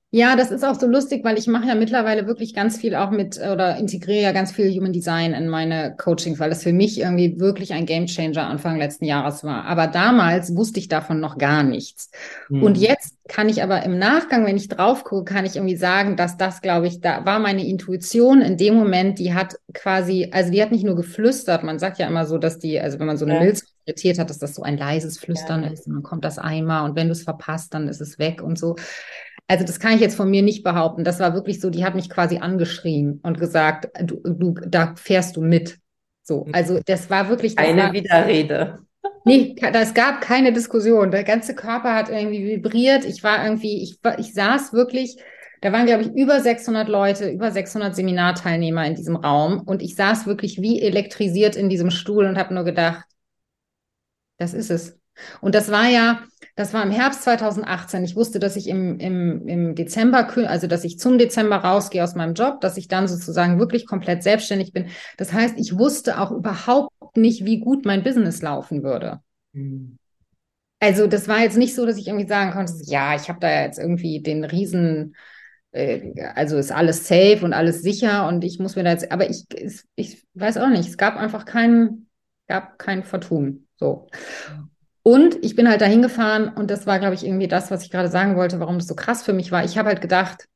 ja, 0.09 0.37
das 0.37 0.51
ist 0.51 0.63
auch 0.63 0.79
so 0.79 0.87
lustig, 0.87 1.25
weil 1.25 1.37
ich 1.37 1.47
mache 1.47 1.67
ja 1.67 1.75
mittlerweile 1.75 2.27
wirklich 2.27 2.53
ganz 2.53 2.77
viel 2.77 2.95
auch 2.95 3.11
mit 3.11 3.37
oder 3.37 3.75
integriere 3.75 4.23
ja 4.23 4.31
ganz 4.31 4.53
viel 4.53 4.73
Human 4.73 4.93
Design 4.93 5.33
in 5.33 5.49
meine 5.49 5.95
Coachings, 5.97 6.39
weil 6.39 6.49
das 6.49 6.63
für 6.63 6.71
mich 6.71 7.01
irgendwie 7.01 7.41
wirklich 7.41 7.73
ein 7.73 7.85
Game 7.85 8.05
Changer 8.05 8.47
Anfang 8.47 8.77
letzten 8.77 9.03
Jahres 9.03 9.43
war. 9.43 9.65
Aber 9.65 9.87
damals 9.87 10.55
wusste 10.55 10.79
ich 10.79 10.87
davon 10.87 11.19
noch 11.19 11.37
gar 11.37 11.63
nichts. 11.63 12.09
Hm. 12.47 12.63
Und 12.63 12.77
jetzt 12.77 13.17
kann 13.27 13.49
ich 13.49 13.61
aber 13.61 13.83
im 13.83 13.99
Nachgang, 13.99 14.45
wenn 14.45 14.55
ich 14.55 14.69
drauf 14.69 15.03
gucke, 15.03 15.33
kann 15.33 15.45
ich 15.45 15.57
irgendwie 15.57 15.75
sagen, 15.75 16.15
dass 16.15 16.37
das, 16.37 16.61
glaube 16.61 16.87
ich, 16.87 17.01
da 17.01 17.25
war 17.25 17.39
meine 17.39 17.67
Intuition 17.67 18.41
in 18.41 18.55
dem 18.55 18.75
Moment, 18.75 19.19
die 19.19 19.33
hat 19.33 19.55
quasi, 19.73 20.29
also 20.31 20.51
die 20.51 20.61
hat 20.61 20.71
nicht 20.71 20.85
nur 20.85 20.95
geflüstert, 20.95 21.63
man 21.63 21.79
sagt 21.79 21.99
ja 21.99 22.07
immer 22.07 22.25
so, 22.25 22.37
dass 22.37 22.59
die, 22.59 22.79
also 22.79 22.97
wenn 22.99 23.07
man 23.07 23.17
so 23.17 23.25
eine 23.25 23.33
ja. 23.35 23.41
Milzqualität 23.41 24.19
hat, 24.19 24.29
dass 24.29 24.39
das 24.39 24.55
so 24.55 24.63
ein 24.63 24.77
leises 24.77 25.19
Flüstern 25.19 25.63
ja. 25.63 25.69
ist 25.69 25.85
und 25.85 25.95
dann 25.95 26.03
kommt 26.03 26.23
das 26.23 26.39
einmal 26.39 26.89
und 26.89 26.95
wenn 26.95 27.07
du 27.07 27.11
es 27.11 27.23
verpasst, 27.23 27.73
dann 27.73 27.89
ist 27.89 27.99
es 27.99 28.17
weg 28.19 28.41
und 28.41 28.57
so. 28.57 28.77
Also 29.47 29.65
das 29.65 29.79
kann 29.79 29.93
ich 29.93 30.01
jetzt 30.01 30.15
von 30.15 30.29
mir 30.29 30.41
nicht 30.41 30.63
behaupten. 30.63 31.03
Das 31.03 31.19
war 31.19 31.33
wirklich 31.33 31.61
so, 31.61 31.69
die 31.69 31.85
hat 31.85 31.95
mich 31.95 32.09
quasi 32.09 32.37
angeschrien 32.37 33.19
und 33.23 33.39
gesagt, 33.39 33.89
du, 34.03 34.21
du 34.23 34.55
da 34.67 34.93
fährst 34.97 35.37
du 35.37 35.41
mit. 35.41 35.79
So, 36.23 36.45
also 36.51 36.81
das 36.85 37.09
war 37.09 37.29
wirklich 37.29 37.57
eine 37.57 37.83
war, 37.83 37.93
Widerrede. 37.93 38.79
Nee, 39.23 39.55
es 39.73 39.93
gab 39.93 40.19
keine 40.21 40.51
Diskussion. 40.51 41.11
Der 41.11 41.23
ganze 41.23 41.55
Körper 41.55 41.95
hat 41.95 42.09
irgendwie 42.09 42.45
vibriert. 42.45 43.05
Ich 43.05 43.23
war 43.23 43.43
irgendwie, 43.43 43.81
ich, 43.81 43.99
ich 44.17 44.33
saß 44.33 44.73
wirklich, 44.73 45.17
da 45.61 45.71
waren, 45.71 45.85
glaube 45.85 46.03
ich, 46.03 46.09
über 46.09 46.41
600 46.41 46.87
Leute, 46.89 47.29
über 47.29 47.51
600 47.51 47.95
Seminarteilnehmer 47.95 48.85
in 48.85 48.95
diesem 48.95 49.15
Raum. 49.15 49.61
Und 49.61 49.81
ich 49.81 49.95
saß 49.95 50.27
wirklich 50.27 50.61
wie 50.61 50.81
elektrisiert 50.81 51.55
in 51.55 51.69
diesem 51.69 51.91
Stuhl 51.91 52.25
und 52.25 52.37
habe 52.37 52.53
nur 52.53 52.63
gedacht, 52.63 53.05
das 54.37 54.53
ist 54.53 54.69
es. 54.69 54.99
Und 55.41 55.55
das 55.55 55.71
war 55.71 55.87
ja, 55.87 56.21
das 56.57 56.73
war 56.73 56.81
im 56.81 56.89
Herbst 56.89 57.21
2018. 57.21 58.03
Ich 58.03 58.15
wusste, 58.15 58.39
dass 58.39 58.55
ich 58.55 58.67
im, 58.67 58.99
im, 58.99 59.47
im 59.47 59.75
Dezember, 59.75 60.27
also 60.49 60.65
dass 60.65 60.83
ich 60.83 60.97
zum 60.97 61.19
Dezember 61.19 61.57
rausgehe 61.57 62.03
aus 62.03 62.15
meinem 62.15 62.33
Job, 62.33 62.61
dass 62.61 62.77
ich 62.77 62.87
dann 62.87 63.07
sozusagen 63.07 63.59
wirklich 63.59 63.85
komplett 63.85 64.23
selbstständig 64.23 64.73
bin. 64.73 64.87
Das 65.17 65.33
heißt, 65.33 65.53
ich 65.59 65.77
wusste 65.77 66.19
auch 66.19 66.31
überhaupt 66.31 67.15
nicht, 67.15 67.45
wie 67.45 67.59
gut 67.59 67.85
mein 67.85 68.03
Business 68.03 68.41
laufen 68.41 68.81
würde. 68.81 69.19
Mhm. 69.53 69.99
Also 70.79 71.05
das 71.05 71.27
war 71.27 71.41
jetzt 71.41 71.57
nicht 71.57 71.75
so, 71.75 71.85
dass 71.85 71.97
ich 71.97 72.07
irgendwie 72.07 72.27
sagen 72.27 72.51
konnte, 72.51 72.73
ja, 72.85 73.15
ich 73.15 73.29
habe 73.29 73.39
da 73.39 73.61
jetzt 73.61 73.77
irgendwie 73.77 74.23
den 74.23 74.43
riesen, 74.43 75.15
äh, 75.73 76.11
also 76.33 76.57
ist 76.57 76.71
alles 76.71 77.07
safe 77.07 77.41
und 77.43 77.53
alles 77.53 77.83
sicher 77.83 78.27
und 78.27 78.43
ich 78.43 78.57
muss 78.57 78.75
mir 78.75 78.83
da 78.83 78.91
jetzt, 78.91 79.11
aber 79.11 79.29
ich, 79.29 79.45
ich 79.95 80.25
weiß 80.33 80.57
auch 80.57 80.69
nicht, 80.69 80.89
es 80.89 80.97
gab 80.97 81.17
einfach 81.17 81.45
kein, 81.45 82.07
gab 82.47 82.79
kein 82.79 83.03
Vertun. 83.03 83.67
So. 83.75 84.09
Und 85.07 85.41
ich 85.41 85.55
bin 85.55 85.69
halt 85.69 85.79
dahin 85.79 86.01
gefahren 86.01 86.49
und 86.49 86.69
das 86.69 86.85
war, 86.85 86.99
glaube 86.99 87.15
ich, 87.15 87.25
irgendwie 87.25 87.47
das, 87.47 87.71
was 87.71 87.81
ich 87.81 87.91
gerade 87.91 88.09
sagen 88.09 88.35
wollte, 88.35 88.59
warum 88.59 88.77
das 88.77 88.87
so 88.87 88.93
krass 88.93 89.23
für 89.23 89.31
mich 89.31 89.53
war. 89.53 89.63
Ich 89.63 89.77
habe 89.77 89.87
halt 89.87 90.01
gedacht, 90.01 90.49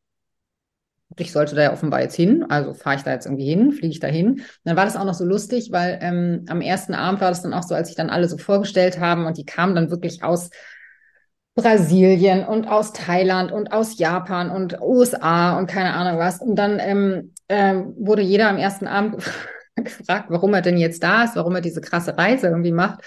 ich 1.16 1.32
sollte 1.32 1.56
da 1.56 1.62
ja 1.62 1.72
offenbar 1.72 2.02
jetzt 2.02 2.18
hin, 2.18 2.44
also 2.50 2.74
fahre 2.74 2.98
ich 2.98 3.04
da 3.04 3.14
jetzt 3.14 3.28
irgendwie 3.28 3.46
hin, 3.46 3.72
fliege 3.72 3.94
ich 3.94 4.02
da 4.02 4.08
hin. 4.08 4.42
Dann 4.66 4.76
war 4.76 4.84
das 4.84 4.98
auch 4.98 5.06
noch 5.06 5.14
so 5.14 5.24
lustig, 5.24 5.72
weil 5.72 6.00
ähm, 6.02 6.44
am 6.50 6.60
ersten 6.60 6.94
Abend 6.94 7.22
war 7.22 7.30
das 7.30 7.42
dann 7.42 7.54
auch 7.54 7.64
so, 7.64 7.76
als 7.76 7.88
sich 7.88 7.96
dann 7.96 8.10
alle 8.10 8.28
so 8.28 8.38
vorgestellt 8.38 9.00
haben 9.00 9.26
und 9.26 9.38
die 9.38 9.46
kamen 9.46 9.74
dann 9.74 9.90
wirklich 9.90 10.22
aus 10.22 10.50
Brasilien 11.56 12.44
und 12.44 12.68
aus 12.68 12.92
Thailand 12.92 13.54
und 13.54 13.72
aus 13.72 14.00
Japan 14.00 14.52
und 14.52 14.82
USA 14.82 15.58
und 15.60 15.68
keine 15.68 15.94
Ahnung 15.94 16.20
was. 16.20 16.42
Und 16.42 16.58
dann 16.58 16.78
ähm, 16.82 17.34
äh, 17.48 17.76
wurde 17.96 18.22
jeder 18.22 18.50
am 18.50 18.58
ersten 18.58 18.88
Abend 18.88 19.24
gefragt, 19.78 20.26
warum 20.28 20.54
er 20.54 20.62
denn 20.62 20.78
jetzt 20.78 21.04
da 21.04 21.24
ist, 21.24 21.38
warum 21.38 21.56
er 21.56 21.62
diese 21.62 21.80
krasse 21.80 22.18
Reise 22.18 22.48
irgendwie 22.48 22.74
macht. 22.74 23.00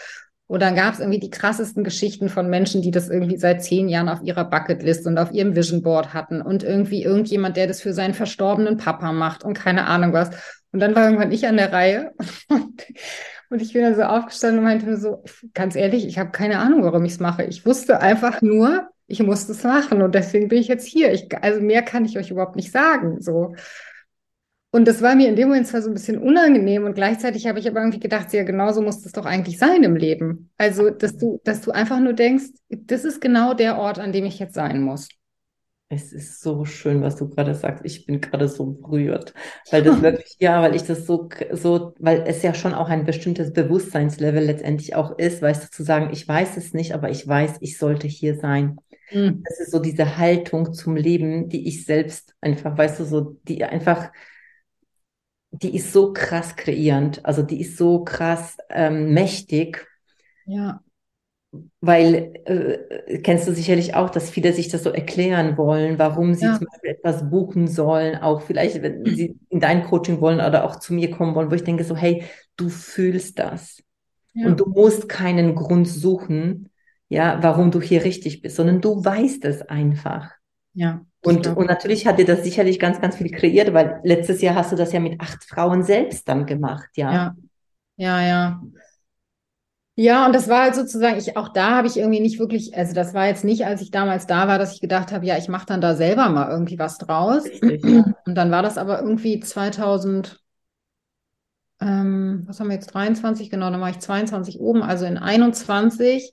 Und 0.46 0.60
dann 0.60 0.74
gab 0.74 0.92
es 0.92 1.00
irgendwie 1.00 1.20
die 1.20 1.30
krassesten 1.30 1.84
Geschichten 1.84 2.28
von 2.28 2.50
Menschen, 2.50 2.82
die 2.82 2.90
das 2.90 3.08
irgendwie 3.08 3.38
seit 3.38 3.62
zehn 3.62 3.88
Jahren 3.88 4.10
auf 4.10 4.22
ihrer 4.22 4.44
Bucketlist 4.44 5.06
und 5.06 5.16
auf 5.16 5.32
ihrem 5.32 5.56
Vision 5.56 5.82
Board 5.82 6.12
hatten 6.12 6.42
und 6.42 6.62
irgendwie 6.62 7.02
irgendjemand, 7.02 7.56
der 7.56 7.66
das 7.66 7.80
für 7.80 7.94
seinen 7.94 8.14
verstorbenen 8.14 8.76
Papa 8.76 9.12
macht 9.12 9.42
und 9.42 9.54
keine 9.54 9.86
Ahnung 9.86 10.12
was. 10.12 10.30
Und 10.72 10.80
dann 10.80 10.94
war 10.94 11.04
irgendwann 11.04 11.32
ich 11.32 11.46
an 11.46 11.56
der 11.56 11.72
Reihe 11.72 12.12
und, 12.48 12.84
und 13.48 13.62
ich 13.62 13.72
bin 13.72 13.82
dann 13.82 13.94
so 13.94 14.02
aufgestanden 14.02 14.58
und 14.58 14.64
meinte 14.64 14.86
mir 14.86 14.98
so, 14.98 15.24
ganz 15.54 15.76
ehrlich, 15.76 16.06
ich 16.06 16.18
habe 16.18 16.30
keine 16.30 16.58
Ahnung, 16.58 16.82
warum 16.82 17.04
ich 17.04 17.12
es 17.12 17.20
mache. 17.20 17.44
Ich 17.44 17.64
wusste 17.64 18.00
einfach 18.00 18.42
nur, 18.42 18.88
ich 19.06 19.22
musste 19.22 19.52
es 19.52 19.64
machen 19.64 20.02
und 20.02 20.14
deswegen 20.14 20.48
bin 20.48 20.58
ich 20.58 20.68
jetzt 20.68 20.86
hier. 20.86 21.12
Ich, 21.12 21.28
also 21.42 21.60
mehr 21.60 21.82
kann 21.82 22.04
ich 22.04 22.18
euch 22.18 22.30
überhaupt 22.30 22.56
nicht 22.56 22.70
sagen. 22.70 23.20
So. 23.20 23.54
Und 24.74 24.88
das 24.88 25.02
war 25.02 25.14
mir 25.14 25.28
in 25.28 25.36
dem 25.36 25.46
Moment 25.46 25.68
zwar 25.68 25.82
so 25.82 25.88
ein 25.88 25.94
bisschen 25.94 26.18
unangenehm 26.18 26.82
und 26.82 26.94
gleichzeitig 26.94 27.46
habe 27.46 27.60
ich 27.60 27.68
aber 27.68 27.78
irgendwie 27.78 28.00
gedacht, 28.00 28.32
ja, 28.32 28.42
genauso 28.42 28.82
muss 28.82 29.02
das 29.02 29.12
doch 29.12 29.24
eigentlich 29.24 29.56
sein 29.56 29.84
im 29.84 29.94
Leben. 29.94 30.50
Also, 30.58 30.90
dass 30.90 31.16
du, 31.16 31.40
dass 31.44 31.60
du 31.60 31.70
einfach 31.70 32.00
nur 32.00 32.12
denkst, 32.12 32.46
das 32.70 33.04
ist 33.04 33.20
genau 33.20 33.54
der 33.54 33.78
Ort, 33.78 34.00
an 34.00 34.10
dem 34.10 34.24
ich 34.24 34.40
jetzt 34.40 34.54
sein 34.54 34.82
muss. 34.82 35.08
Es 35.90 36.12
ist 36.12 36.40
so 36.40 36.64
schön, 36.64 37.02
was 37.02 37.14
du 37.14 37.28
gerade 37.28 37.54
sagst. 37.54 37.84
Ich 37.84 38.04
bin 38.04 38.20
gerade 38.20 38.48
so 38.48 38.72
berührt, 38.72 39.32
weil 39.70 39.84
das 39.84 40.02
wirklich, 40.02 40.34
ja, 40.40 40.60
weil 40.60 40.74
ich 40.74 40.82
das 40.82 41.06
so, 41.06 41.28
so, 41.52 41.94
weil 42.00 42.24
es 42.26 42.42
ja 42.42 42.52
schon 42.52 42.74
auch 42.74 42.88
ein 42.88 43.04
bestimmtes 43.04 43.52
Bewusstseinslevel 43.52 44.42
letztendlich 44.42 44.96
auch 44.96 45.16
ist, 45.18 45.40
weißt 45.40 45.66
du, 45.66 45.70
zu 45.70 45.84
sagen, 45.84 46.08
ich 46.12 46.26
weiß 46.26 46.56
es 46.56 46.74
nicht, 46.74 46.94
aber 46.94 47.10
ich 47.10 47.28
weiß, 47.28 47.58
ich 47.60 47.78
sollte 47.78 48.08
hier 48.08 48.34
sein. 48.34 48.78
Mhm. 49.12 49.44
Das 49.48 49.60
ist 49.60 49.70
so 49.70 49.78
diese 49.78 50.18
Haltung 50.18 50.72
zum 50.72 50.96
Leben, 50.96 51.48
die 51.48 51.68
ich 51.68 51.84
selbst 51.84 52.34
einfach, 52.40 52.76
weißt 52.76 52.98
du, 52.98 53.04
so, 53.04 53.36
die 53.46 53.62
einfach, 53.62 54.10
die 55.62 55.76
ist 55.76 55.92
so 55.92 56.12
krass 56.12 56.56
kreierend, 56.56 57.24
also 57.24 57.42
die 57.42 57.60
ist 57.60 57.76
so 57.76 58.04
krass 58.04 58.56
ähm, 58.70 59.12
mächtig. 59.14 59.86
Ja. 60.46 60.80
Weil, 61.80 62.34
äh, 62.46 63.18
kennst 63.18 63.46
du 63.46 63.52
sicherlich 63.52 63.94
auch, 63.94 64.10
dass 64.10 64.30
viele 64.30 64.52
sich 64.52 64.68
das 64.68 64.82
so 64.82 64.90
erklären 64.90 65.56
wollen, 65.56 66.00
warum 66.00 66.34
sie 66.34 66.46
ja. 66.46 66.58
zum 66.58 66.66
Beispiel 66.66 66.90
etwas 66.90 67.30
buchen 67.30 67.68
sollen, 67.68 68.16
auch 68.16 68.42
vielleicht, 68.42 68.82
wenn 68.82 69.02
mhm. 69.02 69.14
sie 69.14 69.38
in 69.50 69.60
dein 69.60 69.84
Coaching 69.84 70.20
wollen 70.20 70.40
oder 70.40 70.64
auch 70.64 70.80
zu 70.80 70.92
mir 70.92 71.12
kommen 71.12 71.36
wollen, 71.36 71.50
wo 71.50 71.54
ich 71.54 71.62
denke 71.62 71.84
so, 71.84 71.94
hey, 71.94 72.24
du 72.56 72.68
fühlst 72.68 73.38
das. 73.38 73.80
Ja. 74.32 74.48
Und 74.48 74.58
du 74.58 74.66
musst 74.66 75.08
keinen 75.08 75.54
Grund 75.54 75.86
suchen, 75.86 76.70
ja, 77.08 77.40
warum 77.42 77.70
du 77.70 77.80
hier 77.80 78.02
richtig 78.02 78.42
bist, 78.42 78.56
sondern 78.56 78.80
du 78.80 79.04
weißt 79.04 79.44
es 79.44 79.62
einfach. 79.62 80.32
Ja. 80.72 81.06
Und, 81.24 81.46
und 81.46 81.66
natürlich 81.66 82.06
hat 82.06 82.18
dir 82.18 82.24
das 82.24 82.44
sicherlich 82.44 82.78
ganz, 82.78 83.00
ganz 83.00 83.16
viel 83.16 83.30
kreiert, 83.30 83.72
weil 83.72 84.00
letztes 84.04 84.42
Jahr 84.42 84.54
hast 84.54 84.72
du 84.72 84.76
das 84.76 84.92
ja 84.92 85.00
mit 85.00 85.20
acht 85.20 85.42
Frauen 85.44 85.82
selbst 85.82 86.28
dann 86.28 86.46
gemacht, 86.46 86.90
ja. 86.94 87.12
Ja, 87.12 87.36
ja, 87.96 88.20
ja. 88.22 88.62
Ja, 89.96 90.26
und 90.26 90.34
das 90.34 90.48
war 90.48 90.62
halt 90.62 90.74
sozusagen, 90.74 91.18
ich 91.18 91.36
auch 91.36 91.48
da 91.48 91.76
habe 91.76 91.86
ich 91.86 91.96
irgendwie 91.96 92.18
nicht 92.18 92.40
wirklich, 92.40 92.76
also 92.76 92.94
das 92.94 93.14
war 93.14 93.28
jetzt 93.28 93.44
nicht, 93.44 93.64
als 93.64 93.80
ich 93.80 93.92
damals 93.92 94.26
da 94.26 94.48
war, 94.48 94.58
dass 94.58 94.74
ich 94.74 94.80
gedacht 94.80 95.12
habe, 95.12 95.24
ja, 95.24 95.38
ich 95.38 95.48
mache 95.48 95.66
dann 95.66 95.80
da 95.80 95.94
selber 95.94 96.28
mal 96.30 96.50
irgendwie 96.50 96.80
was 96.80 96.98
draus. 96.98 97.44
Richtig, 97.44 97.84
ja. 97.84 98.04
Und 98.26 98.34
dann 98.34 98.50
war 98.50 98.62
das 98.62 98.76
aber 98.76 99.00
irgendwie 99.00 99.38
2000, 99.38 100.42
ähm, 101.80 102.42
was 102.46 102.58
haben 102.58 102.68
wir 102.68 102.74
jetzt, 102.74 102.92
23, 102.92 103.50
genau, 103.50 103.70
dann 103.70 103.80
war 103.80 103.90
ich 103.90 104.00
22 104.00 104.58
oben, 104.58 104.82
also 104.82 105.04
in 105.04 105.16
21 105.16 106.32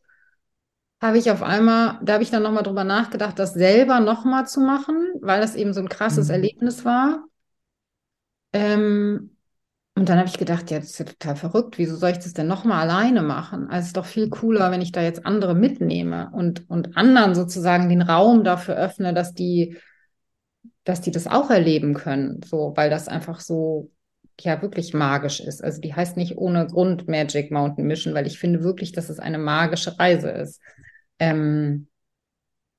habe 1.01 1.17
ich 1.17 1.31
auf 1.31 1.41
einmal, 1.41 1.99
da 2.03 2.13
habe 2.13 2.23
ich 2.23 2.29
dann 2.29 2.43
nochmal 2.43 2.63
drüber 2.63 2.83
nachgedacht, 2.83 3.39
das 3.39 3.53
selber 3.53 3.99
nochmal 3.99 4.45
zu 4.47 4.61
machen, 4.61 5.13
weil 5.19 5.41
das 5.41 5.55
eben 5.55 5.73
so 5.73 5.81
ein 5.81 5.89
krasses 5.89 6.27
mhm. 6.27 6.33
Erlebnis 6.35 6.85
war. 6.85 7.25
Ähm, 8.53 9.35
und 9.95 10.07
dann 10.07 10.17
habe 10.19 10.29
ich 10.29 10.37
gedacht, 10.37 10.71
ja, 10.71 10.79
das 10.79 10.91
ist 10.91 10.99
ja 10.99 11.05
total 11.05 11.35
verrückt. 11.35 11.77
Wieso 11.77 11.95
soll 11.95 12.11
ich 12.11 12.19
das 12.19 12.33
denn 12.33 12.47
nochmal 12.47 12.87
alleine 12.87 13.23
machen? 13.23 13.67
Also 13.67 13.79
es 13.79 13.85
ist 13.87 13.97
doch 13.97 14.05
viel 14.05 14.29
cooler, 14.29 14.71
wenn 14.71 14.81
ich 14.81 14.91
da 14.91 15.01
jetzt 15.01 15.25
andere 15.25 15.55
mitnehme 15.55 16.29
und, 16.33 16.69
und 16.69 16.95
anderen 16.95 17.35
sozusagen 17.35 17.89
den 17.89 18.01
Raum 18.01 18.43
dafür 18.43 18.75
öffne, 18.75 19.13
dass 19.13 19.33
die, 19.33 19.77
dass 20.83 21.01
die 21.01 21.11
das 21.11 21.27
auch 21.27 21.49
erleben 21.49 21.93
können. 21.93 22.41
So, 22.43 22.73
weil 22.75 22.89
das 22.89 23.07
einfach 23.07 23.39
so, 23.41 23.91
ja, 24.39 24.61
wirklich 24.61 24.93
magisch 24.93 25.39
ist. 25.39 25.63
Also 25.63 25.81
die 25.81 25.93
heißt 25.93 26.15
nicht 26.15 26.37
ohne 26.37 26.67
Grund 26.67 27.07
Magic 27.07 27.51
Mountain 27.51 27.85
Mission, 27.85 28.13
weil 28.13 28.27
ich 28.27 28.39
finde 28.39 28.63
wirklich, 28.63 28.91
dass 28.93 29.09
es 29.09 29.19
eine 29.19 29.39
magische 29.39 29.99
Reise 29.99 30.29
ist. 30.29 30.61
Ähm, 31.21 31.87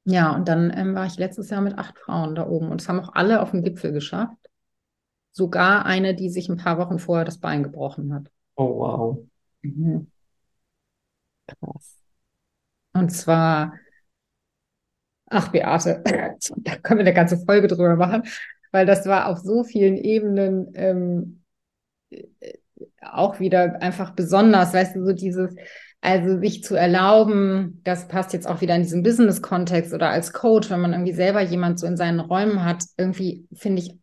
ja, 0.04 0.32
und 0.34 0.48
dann 0.48 0.72
ähm, 0.76 0.94
war 0.96 1.06
ich 1.06 1.16
letztes 1.16 1.50
Jahr 1.50 1.60
mit 1.60 1.78
acht 1.78 1.98
Frauen 1.98 2.34
da 2.34 2.46
oben 2.46 2.70
und 2.70 2.80
es 2.80 2.88
haben 2.88 3.00
auch 3.00 3.14
alle 3.14 3.40
auf 3.40 3.52
den 3.52 3.62
Gipfel 3.62 3.92
geschafft. 3.92 4.36
sogar 5.32 5.86
eine, 5.86 6.14
die 6.14 6.30
sich 6.30 6.48
ein 6.48 6.56
paar 6.56 6.78
Wochen 6.78 6.98
vorher 6.98 7.24
das 7.24 7.38
Bein 7.38 7.62
gebrochen 7.62 8.14
hat. 8.14 8.30
Oh, 8.56 8.78
wow. 8.78 9.18
Mhm. 9.62 10.10
Krass. 11.46 11.98
Und 12.94 13.10
zwar, 13.10 13.74
ach 15.26 15.48
Beate, 15.48 16.02
da 16.56 16.76
können 16.76 16.98
wir 16.98 17.06
eine 17.06 17.14
ganze 17.14 17.38
Folge 17.38 17.68
drüber 17.68 17.96
machen, 17.96 18.24
weil 18.70 18.86
das 18.86 19.06
war 19.06 19.28
auf 19.28 19.38
so 19.38 19.64
vielen 19.64 19.96
Ebenen 19.96 20.72
ähm, 20.74 21.42
auch 23.00 23.40
wieder 23.40 23.80
einfach 23.82 24.12
besonders, 24.12 24.72
weißt 24.72 24.96
du, 24.96 25.04
so 25.04 25.12
dieses, 25.12 25.54
also 26.02 26.40
sich 26.40 26.64
zu 26.64 26.74
erlauben, 26.74 27.80
das 27.84 28.08
passt 28.08 28.32
jetzt 28.32 28.48
auch 28.48 28.60
wieder 28.60 28.74
in 28.74 28.82
diesem 28.82 29.04
Business-Kontext 29.04 29.94
oder 29.94 30.10
als 30.10 30.32
Coach, 30.32 30.68
wenn 30.68 30.80
man 30.80 30.92
irgendwie 30.92 31.12
selber 31.12 31.40
jemand 31.40 31.78
so 31.78 31.86
in 31.86 31.96
seinen 31.96 32.18
Räumen 32.18 32.64
hat, 32.64 32.84
irgendwie 32.98 33.46
finde 33.54 33.82
ich, 33.82 33.94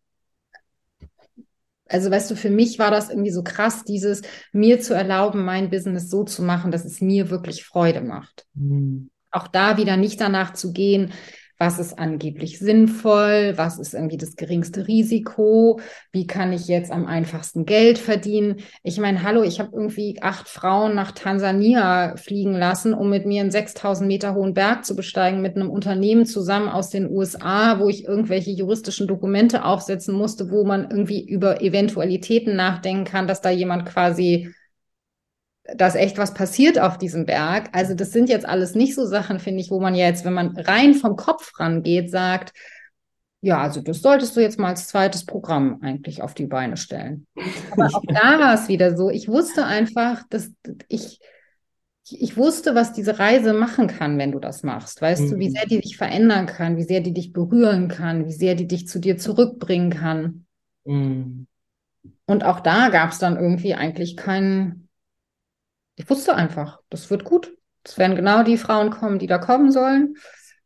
also 1.88 2.10
weißt 2.10 2.32
du, 2.32 2.36
für 2.36 2.50
mich 2.50 2.80
war 2.80 2.90
das 2.90 3.10
irgendwie 3.10 3.32
so 3.32 3.44
krass, 3.44 3.84
dieses 3.84 4.22
mir 4.54 4.80
zu 4.80 4.94
erlauben, 4.94 5.44
mein 5.44 5.70
Business 5.70 6.10
so 6.10 6.24
zu 6.24 6.42
machen, 6.42 6.72
dass 6.72 6.86
es 6.86 7.02
mir 7.02 7.30
wirklich 7.30 7.66
Freude 7.66 8.00
macht. 8.00 8.46
Mhm. 8.54 9.10
Auch 9.30 9.48
da 9.48 9.76
wieder 9.76 9.98
nicht 9.98 10.22
danach 10.22 10.54
zu 10.54 10.72
gehen, 10.72 11.12
was 11.60 11.78
ist 11.78 12.00
angeblich 12.00 12.58
sinnvoll, 12.58 13.54
was 13.58 13.80
ist 13.80 13.94
irgendwie 13.94 14.16
das 14.16 14.38
geringste 14.38 14.88
Risiko, 14.88 15.82
wie 16.14 16.26
kann 16.26 16.54
ich 16.54 16.70
jetzt 16.70 16.90
am 16.90 17.06
einfachsten 17.06 17.66
Geld 17.66 17.98
verdienen. 17.98 18.62
Ich 18.82 18.98
meine, 18.98 19.24
hallo, 19.24 19.44
ich 19.44 19.60
habe 19.60 19.72
irgendwie 19.74 20.20
acht 20.22 20.48
Frauen 20.48 20.96
nach 20.96 21.12
Tansania 21.12 22.16
fliegen 22.16 22.54
lassen, 22.54 22.94
um 22.94 23.10
mit 23.10 23.26
mir 23.26 23.42
einen 23.42 23.52
6000 23.52 24.08
Meter 24.08 24.36
hohen 24.36 24.54
Berg 24.54 24.86
zu 24.86 24.96
besteigen, 24.96 25.42
mit 25.42 25.58
einem 25.58 25.70
Unternehmen 25.70 26.26
zusammen 26.26 26.70
aus 26.70 26.92
den 26.92 27.12
USA, 27.12 27.80
wo 27.80 27.90
ich 27.90 28.06
irgendwelche 28.06 28.52
juristischen 28.52 29.08
Dokumente 29.08 29.66
aufsetzen 29.66 30.16
musste, 30.16 30.52
wo 30.52 30.64
man 30.64 30.90
irgendwie 30.90 31.28
über 31.28 31.62
Eventualitäten 31.62 32.56
nachdenken 32.56 33.04
kann, 33.04 33.28
dass 33.28 33.42
da 33.42 33.50
jemand 33.50 33.86
quasi 33.86 34.50
dass 35.76 35.96
echt 35.96 36.18
was 36.18 36.34
passiert 36.34 36.80
auf 36.80 36.98
diesem 36.98 37.26
Berg. 37.26 37.70
Also 37.74 37.94
das 37.94 38.12
sind 38.12 38.30
jetzt 38.30 38.48
alles 38.48 38.76
nicht 38.76 38.96
so 38.96 39.06
Sachen, 39.06 39.40
finde 39.40 39.62
ich, 39.62 39.72
wo 39.72 39.80
man 39.80 39.96
jetzt, 39.96 40.26
wenn 40.26 40.34
man 40.34 40.56
rein 40.58 40.94
vom 40.94 41.16
Kopf 41.16 41.60
rangeht, 41.60 42.12
sagt, 42.12 42.54
ja, 43.42 43.62
also 43.62 43.82
das 43.82 44.02
solltest 44.02 44.36
du 44.36 44.42
jetzt 44.42 44.60
mal 44.60 44.70
als 44.70 44.88
zweites 44.88 45.26
Programm 45.26 45.80
eigentlich 45.82 46.22
auf 46.22 46.34
die 46.34 46.46
Beine 46.46 46.76
stellen. 46.76 47.26
Aber 47.72 47.86
auch 47.86 48.04
da 48.06 48.40
war 48.40 48.54
es 48.54 48.68
wieder 48.68 48.98
so, 48.98 49.10
ich 49.10 49.30
wusste 49.30 49.66
einfach, 49.66 50.24
dass 50.30 50.52
ich, 50.90 51.22
ich 52.04 52.36
wusste, 52.36 52.76
was 52.76 52.92
diese 52.92 53.18
Reise 53.18 53.54
machen 53.54 53.88
kann, 53.88 54.18
wenn 54.18 54.34
du 54.34 54.40
das 54.40 54.64
machst. 54.64 55.02
Weißt 55.02 55.22
mhm. 55.22 55.30
du, 55.30 55.40
wie 55.40 55.50
mhm. 55.50 55.54
sehr 55.54 55.66
die 55.68 55.80
dich 55.80 55.96
verändern 55.96 56.48
kann, 56.48 56.76
wie 56.76 56.84
sehr 56.84 57.00
die 57.00 57.14
dich 57.14 57.32
berühren 57.32 57.88
kann, 57.88 58.26
wie 58.26 58.34
sehr 58.34 58.56
die 58.56 58.68
dich 58.68 58.88
zu 58.88 59.00
dir 59.00 59.18
zurückbringen 59.18 59.92
kann. 59.92 60.46
Mhm. 60.84 61.48
Und 62.26 62.44
auch 62.44 62.60
da 62.60 62.90
gab 62.90 63.12
es 63.12 63.20
dann 63.20 63.38
irgendwie 63.38 63.74
eigentlich 63.74 64.18
keinen 64.18 64.89
ich 66.00 66.10
wusste 66.10 66.34
einfach, 66.34 66.80
das 66.90 67.10
wird 67.10 67.26
gut. 67.26 67.54
Es 67.84 67.98
werden 67.98 68.16
genau 68.16 68.44
die 68.44 68.58
Frauen 68.58 68.90
kommen, 68.90 69.20
die 69.20 69.28
da 69.28 69.38
kommen 69.38 69.70
sollen. 69.70 70.16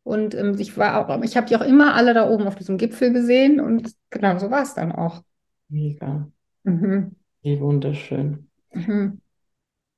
Und 0.03 0.36
ähm, 0.36 0.55
ich 0.59 0.77
war 0.77 1.09
auch, 1.09 1.23
ich 1.23 1.36
habe 1.36 1.47
die 1.47 1.55
auch 1.55 1.61
immer 1.61 1.95
alle 1.95 2.13
da 2.13 2.29
oben 2.29 2.45
auf 2.45 2.55
diesem 2.55 2.77
Gipfel 2.77 3.11
gesehen 3.11 3.59
und 3.59 3.91
genau 4.11 4.38
so 4.38 4.51
war 4.51 4.61
es 4.61 4.75
dann 4.75 4.91
auch. 4.91 5.23
Mega. 5.69 6.29
Mhm. 6.63 7.15
Wie 7.41 7.59
wunderschön. 7.59 8.47
Mhm. 8.73 9.21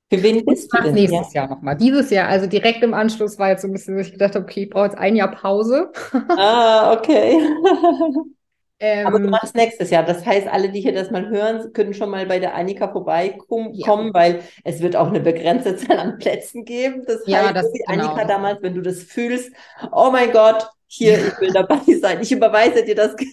Für 0.08 0.22
wen 0.22 0.42
bist 0.46 0.72
du 0.72 0.82
denn? 0.82 0.94
Nächstes 0.94 1.34
ja? 1.34 1.42
Jahr 1.42 1.50
nochmal. 1.50 1.76
Dieses 1.76 2.10
Jahr, 2.10 2.28
also 2.28 2.46
direkt 2.46 2.82
im 2.82 2.94
Anschluss 2.94 3.38
war 3.38 3.50
jetzt 3.50 3.62
so 3.62 3.68
ein 3.68 3.72
bisschen, 3.72 3.96
dass 3.96 4.06
ich 4.06 4.12
gedacht 4.12 4.36
habe, 4.36 4.44
okay, 4.44 4.62
ich 4.64 4.70
brauche 4.70 4.86
jetzt 4.86 4.96
ein 4.96 5.16
Jahr 5.16 5.32
Pause. 5.32 5.92
ah, 6.12 6.94
okay. 6.94 7.38
Ähm, 8.78 9.06
Aber 9.06 9.18
du 9.18 9.28
machst 9.28 9.54
nächstes 9.54 9.90
Jahr. 9.90 10.04
Das 10.04 10.24
heißt, 10.26 10.46
alle, 10.48 10.70
die 10.70 10.80
hier 10.80 10.92
das 10.92 11.10
mal 11.10 11.28
hören, 11.28 11.72
können 11.72 11.94
schon 11.94 12.10
mal 12.10 12.26
bei 12.26 12.38
der 12.38 12.54
Annika 12.54 12.88
vorbeikommen, 12.88 13.72
ja. 13.72 13.86
weil 14.12 14.42
es 14.64 14.80
wird 14.80 14.96
auch 14.96 15.08
eine 15.08 15.20
begrenzte 15.20 15.76
Zahl 15.76 15.98
an 15.98 16.18
Plätzen 16.18 16.64
geben. 16.64 17.04
Das 17.06 17.22
ja, 17.26 17.44
heißt, 17.44 17.56
das, 17.56 17.72
die 17.72 17.82
genau. 17.86 18.08
Annika 18.08 18.24
damals, 18.26 18.62
wenn 18.62 18.74
du 18.74 18.82
das 18.82 19.02
fühlst, 19.02 19.50
oh 19.92 20.10
mein 20.10 20.30
Gott, 20.30 20.68
hier, 20.88 21.14
ich 21.26 21.40
will 21.40 21.52
dabei 21.52 21.80
sein, 22.00 22.20
ich 22.20 22.30
überweise 22.30 22.84
dir 22.84 22.94
das 22.94 23.16
Geld. 23.16 23.32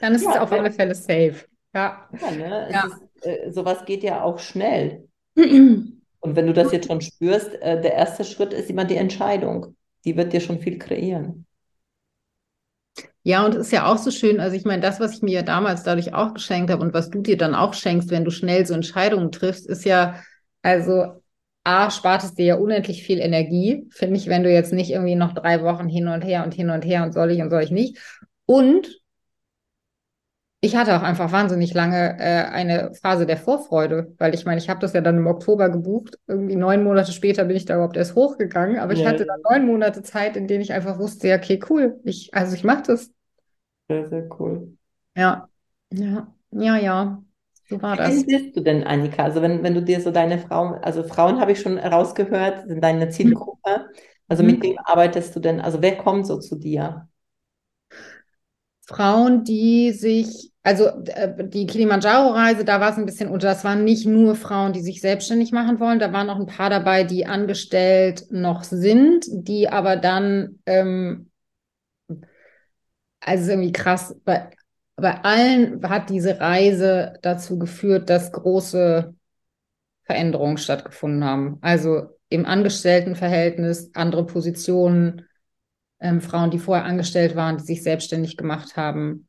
Dann 0.00 0.14
ist 0.14 0.24
ja, 0.24 0.32
es 0.32 0.38
auf 0.38 0.52
alle 0.52 0.70
Fälle 0.70 0.94
safe. 0.94 1.46
Ja. 1.74 2.08
ja, 2.20 2.30
ne? 2.30 2.68
ja. 2.70 2.86
Ist, 2.86 3.26
äh, 3.26 3.50
sowas 3.50 3.84
geht 3.84 4.02
ja 4.02 4.22
auch 4.22 4.38
schnell. 4.38 5.08
Und 5.34 6.36
wenn 6.36 6.46
du 6.46 6.52
das 6.52 6.72
jetzt 6.72 6.88
schon 6.88 7.00
spürst, 7.00 7.54
äh, 7.60 7.80
der 7.80 7.94
erste 7.94 8.24
Schritt 8.24 8.52
ist 8.52 8.70
immer 8.70 8.84
die 8.84 8.96
Entscheidung. 8.96 9.76
Die 10.04 10.16
wird 10.16 10.32
dir 10.32 10.40
schon 10.40 10.60
viel 10.60 10.78
kreieren. 10.78 11.46
Ja, 13.28 13.44
und 13.44 13.54
es 13.54 13.66
ist 13.66 13.72
ja 13.72 13.84
auch 13.84 13.98
so 13.98 14.10
schön, 14.10 14.40
also 14.40 14.56
ich 14.56 14.64
meine, 14.64 14.80
das, 14.80 15.00
was 15.00 15.12
ich 15.12 15.20
mir 15.20 15.34
ja 15.34 15.42
damals 15.42 15.82
dadurch 15.82 16.14
auch 16.14 16.32
geschenkt 16.32 16.70
habe 16.70 16.80
und 16.82 16.94
was 16.94 17.10
du 17.10 17.20
dir 17.20 17.36
dann 17.36 17.54
auch 17.54 17.74
schenkst, 17.74 18.08
wenn 18.10 18.24
du 18.24 18.30
schnell 18.30 18.64
so 18.64 18.72
Entscheidungen 18.72 19.30
triffst, 19.30 19.68
ist 19.68 19.84
ja, 19.84 20.14
also 20.62 21.20
A, 21.62 21.90
spart 21.90 22.24
es 22.24 22.32
dir 22.32 22.46
ja 22.46 22.54
unendlich 22.54 23.02
viel 23.02 23.18
Energie, 23.18 23.86
finde 23.90 24.16
ich, 24.16 24.28
wenn 24.28 24.44
du 24.44 24.50
jetzt 24.50 24.72
nicht 24.72 24.90
irgendwie 24.90 25.14
noch 25.14 25.34
drei 25.34 25.62
Wochen 25.62 25.88
hin 25.88 26.08
und 26.08 26.22
her 26.22 26.42
und 26.42 26.54
hin 26.54 26.70
und 26.70 26.86
her 26.86 27.02
und 27.02 27.12
soll 27.12 27.30
ich 27.30 27.42
und 27.42 27.50
soll 27.50 27.62
ich 27.62 27.70
nicht. 27.70 27.98
Und 28.46 28.98
ich 30.62 30.74
hatte 30.74 30.96
auch 30.96 31.02
einfach 31.02 31.30
wahnsinnig 31.30 31.74
lange 31.74 32.18
äh, 32.18 32.44
eine 32.46 32.94
Phase 32.94 33.26
der 33.26 33.36
Vorfreude, 33.36 34.14
weil 34.16 34.34
ich 34.34 34.46
meine, 34.46 34.58
ich 34.58 34.70
habe 34.70 34.80
das 34.80 34.94
ja 34.94 35.02
dann 35.02 35.18
im 35.18 35.26
Oktober 35.26 35.68
gebucht. 35.68 36.18
Irgendwie 36.26 36.56
neun 36.56 36.82
Monate 36.82 37.12
später 37.12 37.44
bin 37.44 37.58
ich 37.58 37.66
da 37.66 37.74
überhaupt 37.74 37.98
erst 37.98 38.14
hochgegangen, 38.14 38.78
aber 38.78 38.94
ja. 38.94 39.00
ich 39.00 39.06
hatte 39.06 39.26
dann 39.26 39.42
neun 39.50 39.66
Monate 39.66 40.02
Zeit, 40.02 40.34
in 40.34 40.48
denen 40.48 40.62
ich 40.62 40.72
einfach 40.72 40.98
wusste, 40.98 41.28
ja, 41.28 41.36
okay, 41.36 41.60
cool, 41.68 42.00
ich, 42.04 42.32
also 42.32 42.54
ich 42.54 42.64
mache 42.64 42.84
das. 42.86 43.12
Sehr, 43.88 44.06
sehr 44.08 44.28
cool. 44.38 44.76
Ja, 45.16 45.48
ja, 45.92 46.32
ja, 46.50 46.76
ja. 46.76 47.22
So 47.68 47.82
war 47.82 47.96
das. 47.96 48.10
Wie 48.10 48.24
bist 48.24 48.56
du 48.56 48.60
denn, 48.60 48.84
Annika? 48.84 49.24
Also 49.24 49.42
wenn, 49.42 49.62
wenn 49.62 49.74
du 49.74 49.82
dir 49.82 50.00
so 50.00 50.10
deine 50.10 50.38
Frauen, 50.38 50.74
also 50.82 51.02
Frauen 51.02 51.40
habe 51.40 51.52
ich 51.52 51.60
schon 51.60 51.78
rausgehört, 51.78 52.68
sind 52.68 52.82
deine 52.82 53.08
Zielgruppe. 53.10 53.90
Also 54.28 54.42
mhm. 54.42 54.50
mit 54.52 54.62
wem 54.62 54.78
arbeitest 54.84 55.34
du 55.36 55.40
denn? 55.40 55.60
Also 55.60 55.82
wer 55.82 55.96
kommt 55.96 56.26
so 56.26 56.38
zu 56.38 56.56
dir? 56.56 57.08
Frauen, 58.86 59.44
die 59.44 59.92
sich, 59.92 60.50
also 60.62 60.86
äh, 60.86 61.46
die 61.46 61.66
Kilimanjaro-Reise, 61.66 62.64
da 62.64 62.80
war 62.80 62.90
es 62.90 62.96
ein 62.96 63.04
bisschen 63.04 63.28
unter, 63.28 63.48
das 63.48 63.62
waren 63.62 63.84
nicht 63.84 64.06
nur 64.06 64.34
Frauen, 64.34 64.72
die 64.72 64.80
sich 64.80 65.02
selbstständig 65.02 65.52
machen 65.52 65.78
wollen, 65.78 65.98
da 65.98 66.10
waren 66.14 66.26
noch 66.26 66.40
ein 66.40 66.46
paar 66.46 66.70
dabei, 66.70 67.04
die 67.04 67.26
angestellt 67.26 68.24
noch 68.30 68.64
sind, 68.64 69.26
die 69.28 69.68
aber 69.68 69.96
dann 69.96 70.60
ähm, 70.64 71.27
also 73.28 73.50
irgendwie 73.50 73.72
krass. 73.72 74.16
Bei, 74.24 74.50
bei 74.96 75.22
allen 75.22 75.88
hat 75.88 76.10
diese 76.10 76.40
Reise 76.40 77.14
dazu 77.22 77.58
geführt, 77.58 78.10
dass 78.10 78.32
große 78.32 79.14
Veränderungen 80.04 80.58
stattgefunden 80.58 81.24
haben. 81.24 81.58
Also 81.60 82.08
im 82.30 82.46
Angestelltenverhältnis, 82.46 83.90
andere 83.94 84.26
Positionen, 84.26 85.26
ähm, 86.00 86.20
Frauen, 86.20 86.50
die 86.50 86.58
vorher 86.58 86.84
angestellt 86.84 87.36
waren, 87.36 87.58
die 87.58 87.64
sich 87.64 87.82
selbstständig 87.82 88.36
gemacht 88.36 88.76
haben, 88.76 89.26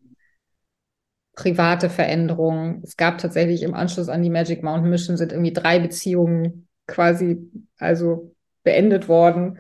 private 1.36 1.90
Veränderungen. 1.90 2.82
Es 2.84 2.98
gab 2.98 3.18
tatsächlich 3.18 3.64
im 3.64 3.74
Anschluss 3.74 4.10
an 4.10 4.22
die 4.22 4.30
Magic 4.30 4.62
Mountain 4.64 4.90
Mission 4.90 5.18
sind 5.18 5.32
irgendwie 5.32 5.54
drei 5.54 5.80
Beziehungen 5.80 6.68
quasi 6.86 7.38
also 7.78 8.36
beendet 8.64 9.08
worden. 9.08 9.60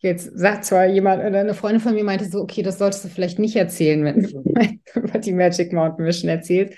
Jetzt 0.00 0.38
sagt 0.38 0.64
zwar 0.64 0.86
jemand 0.86 1.22
oder 1.22 1.40
eine 1.40 1.54
Freundin 1.54 1.80
von 1.80 1.94
mir 1.94 2.04
meinte 2.04 2.24
so, 2.24 2.40
okay, 2.40 2.62
das 2.62 2.78
solltest 2.78 3.04
du 3.04 3.08
vielleicht 3.08 3.38
nicht 3.38 3.56
erzählen, 3.56 4.02
wenn 4.04 4.22
du 4.22 4.42
über 4.94 5.18
die 5.18 5.32
Magic 5.32 5.72
Mountain 5.72 6.04
Mission 6.04 6.30
erzählst. 6.30 6.74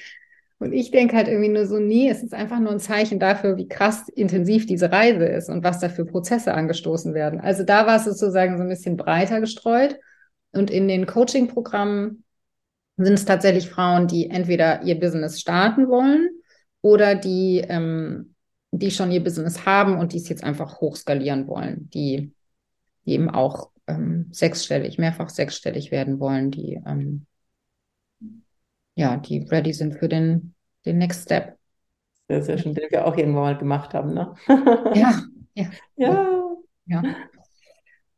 Und 0.58 0.72
ich 0.72 0.90
denke 0.90 1.16
halt 1.16 1.28
irgendwie 1.28 1.48
nur 1.48 1.66
so, 1.66 1.78
nee, 1.78 2.08
es 2.08 2.22
ist 2.22 2.34
einfach 2.34 2.58
nur 2.58 2.70
ein 2.70 2.80
Zeichen 2.80 3.18
dafür, 3.18 3.56
wie 3.56 3.68
krass 3.68 4.08
intensiv 4.08 4.66
diese 4.66 4.92
Reise 4.92 5.24
ist 5.24 5.48
und 5.48 5.64
was 5.64 5.80
da 5.80 5.88
für 5.88 6.04
Prozesse 6.04 6.54
angestoßen 6.54 7.14
werden. 7.14 7.40
Also 7.40 7.64
da 7.64 7.86
war 7.86 7.96
es 7.96 8.04
sozusagen 8.04 8.56
so 8.56 8.62
ein 8.62 8.68
bisschen 8.68 8.96
breiter 8.96 9.40
gestreut. 9.40 9.96
Und 10.52 10.70
in 10.70 10.86
den 10.86 11.06
Coaching-Programmen 11.06 12.24
sind 12.96 13.14
es 13.14 13.24
tatsächlich 13.24 13.70
Frauen, 13.70 14.06
die 14.06 14.30
entweder 14.30 14.82
ihr 14.82 14.98
Business 14.98 15.40
starten 15.40 15.88
wollen 15.88 16.28
oder 16.80 17.14
die, 17.14 17.64
ähm, 17.68 18.34
die 18.70 18.90
schon 18.90 19.10
ihr 19.10 19.22
Business 19.22 19.64
haben 19.64 19.96
und 19.98 20.12
die 20.12 20.18
es 20.18 20.28
jetzt 20.28 20.44
einfach 20.44 20.80
hochskalieren 20.80 21.46
wollen, 21.46 21.88
die 21.90 22.32
die 23.04 23.12
eben 23.12 23.30
auch 23.30 23.70
ähm, 23.86 24.28
sechsstellig, 24.30 24.98
mehrfach 24.98 25.28
sechsstellig 25.28 25.90
werden 25.90 26.20
wollen, 26.20 26.50
die 26.50 26.80
ähm, 26.86 27.26
ja, 28.94 29.16
die 29.16 29.46
ready 29.50 29.72
sind 29.72 29.94
für 29.94 30.08
den, 30.08 30.54
den 30.84 30.98
Next 30.98 31.22
Step. 31.24 31.56
Sehr, 32.28 32.42
sehr 32.42 32.58
schön, 32.58 32.74
den 32.74 32.90
wir 32.90 33.06
auch 33.06 33.16
irgendwann 33.16 33.42
mal 33.42 33.58
gemacht 33.58 33.94
haben, 33.94 34.14
ne? 34.14 34.34
ja, 34.94 35.22
ja. 35.54 35.70
Ja. 35.96 36.56
Ja. 36.86 37.02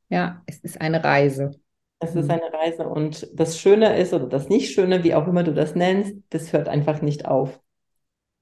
Ja, 0.09 0.43
es 0.47 0.61
ist 0.61 0.81
eine 0.81 1.03
Reise. 1.03 1.51
Es 1.99 2.15
ist 2.15 2.29
eine 2.29 2.53
Reise 2.53 2.87
und 2.87 3.29
das 3.33 3.59
Schöne 3.59 3.99
ist 3.99 4.13
oder 4.13 4.27
das 4.27 4.49
Nicht-Schöne, 4.49 5.05
wie 5.05 5.15
auch 5.15 5.27
immer 5.27 5.43
du 5.43 5.55
das 5.55 5.75
nennst, 5.75 6.15
das 6.31 6.53
hört 6.53 6.69
einfach 6.69 7.01
nicht 7.01 7.25
auf. 7.25 7.61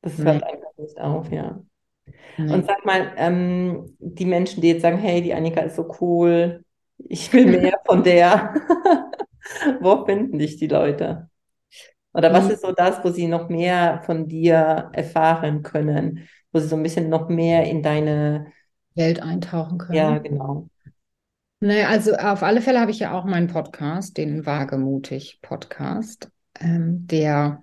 Das 0.00 0.18
hört 0.18 0.42
nee. 0.42 0.50
einfach 0.52 0.76
nicht 0.78 1.00
auf, 1.00 1.30
ja. 1.30 1.62
Nee. 2.38 2.52
Und 2.52 2.66
sag 2.66 2.84
mal, 2.84 3.12
ähm, 3.16 3.96
die 3.98 4.24
Menschen, 4.24 4.60
die 4.60 4.68
jetzt 4.68 4.82
sagen, 4.82 4.98
hey, 4.98 5.22
die 5.22 5.34
Annika 5.34 5.60
ist 5.60 5.76
so 5.76 5.90
cool, 6.00 6.64
ich 6.98 7.32
will 7.32 7.46
mehr 7.60 7.78
von 7.86 8.02
der, 8.02 8.54
wo 9.80 10.04
finden 10.04 10.38
dich 10.38 10.56
die 10.56 10.68
Leute? 10.68 11.28
Oder 12.14 12.32
was 12.32 12.50
ist 12.50 12.62
so 12.62 12.72
das, 12.72 13.02
wo 13.04 13.10
sie 13.10 13.26
noch 13.26 13.48
mehr 13.48 14.02
von 14.04 14.28
dir 14.28 14.90
erfahren 14.92 15.62
können, 15.62 16.28
wo 16.52 16.58
sie 16.58 16.68
so 16.68 16.76
ein 16.76 16.82
bisschen 16.82 17.08
noch 17.08 17.28
mehr 17.28 17.64
in 17.64 17.82
deine 17.82 18.52
Welt 18.94 19.22
eintauchen 19.22 19.78
können? 19.78 19.96
Ja, 19.96 20.18
genau. 20.18 20.68
Naja, 21.60 21.88
also 21.88 22.14
auf 22.14 22.42
alle 22.42 22.60
Fälle 22.60 22.80
habe 22.80 22.90
ich 22.90 22.98
ja 22.98 23.12
auch 23.12 23.24
meinen 23.24 23.46
Podcast, 23.46 24.18
den 24.18 24.44
Wagemutig 24.44 25.38
Podcast, 25.42 26.28
ähm, 26.60 27.06
der, 27.06 27.62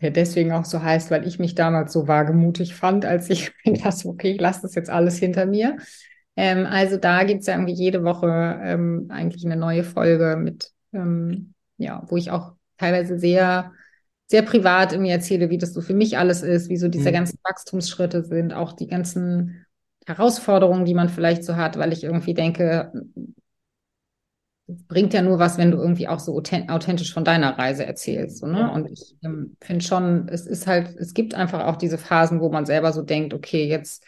der 0.00 0.10
deswegen 0.10 0.52
auch 0.52 0.64
so 0.64 0.82
heißt, 0.82 1.10
weil 1.10 1.26
ich 1.26 1.38
mich 1.38 1.54
damals 1.54 1.92
so 1.92 2.08
wagemutig 2.08 2.74
fand, 2.74 3.04
als 3.04 3.28
ich 3.30 3.52
dachte, 3.64 4.08
okay, 4.08 4.32
ich 4.32 4.40
lasse 4.40 4.62
das 4.62 4.74
jetzt 4.74 4.90
alles 4.90 5.18
hinter 5.18 5.46
mir. 5.46 5.76
Ähm, 6.36 6.66
also 6.66 6.96
da 6.96 7.24
gibt 7.24 7.40
es 7.40 7.46
ja 7.46 7.54
irgendwie 7.54 7.74
jede 7.74 8.04
Woche 8.04 8.60
ähm, 8.62 9.06
eigentlich 9.10 9.44
eine 9.44 9.56
neue 9.56 9.84
Folge 9.84 10.36
mit, 10.38 10.72
ähm, 10.92 11.54
ja, 11.76 12.02
wo 12.08 12.16
ich 12.16 12.30
auch 12.30 12.52
teilweise 12.78 13.18
sehr, 13.18 13.72
sehr 14.26 14.42
privat 14.42 14.92
irgendwie 14.92 15.10
erzähle, 15.10 15.50
wie 15.50 15.58
das 15.58 15.74
so 15.74 15.80
für 15.80 15.94
mich 15.94 16.16
alles 16.16 16.42
ist, 16.42 16.70
wie 16.70 16.76
so 16.76 16.88
diese 16.88 17.10
mhm. 17.10 17.14
ganzen 17.14 17.38
Wachstumsschritte 17.42 18.22
sind, 18.22 18.52
auch 18.52 18.72
die 18.72 18.86
ganzen 18.86 19.66
Herausforderungen, 20.06 20.84
die 20.84 20.94
man 20.94 21.08
vielleicht 21.08 21.44
so 21.44 21.56
hat, 21.56 21.78
weil 21.78 21.92
ich 21.92 22.04
irgendwie 22.04 22.34
denke, 22.34 22.92
bringt 24.88 25.14
ja 25.14 25.22
nur 25.22 25.38
was, 25.38 25.58
wenn 25.58 25.70
du 25.70 25.78
irgendwie 25.78 26.08
auch 26.08 26.20
so 26.20 26.36
authentisch 26.36 27.12
von 27.12 27.24
deiner 27.24 27.58
Reise 27.58 27.84
erzählst. 27.86 28.38
So, 28.38 28.46
ne? 28.46 28.70
Und 28.70 28.90
ich 28.90 29.16
ähm, 29.22 29.56
finde 29.60 29.84
schon, 29.84 30.28
es 30.28 30.46
ist 30.46 30.66
halt, 30.66 30.96
es 30.96 31.14
gibt 31.14 31.34
einfach 31.34 31.66
auch 31.66 31.76
diese 31.76 31.98
Phasen, 31.98 32.40
wo 32.40 32.50
man 32.50 32.66
selber 32.66 32.92
so 32.92 33.02
denkt, 33.02 33.34
okay, 33.34 33.66
jetzt 33.66 34.04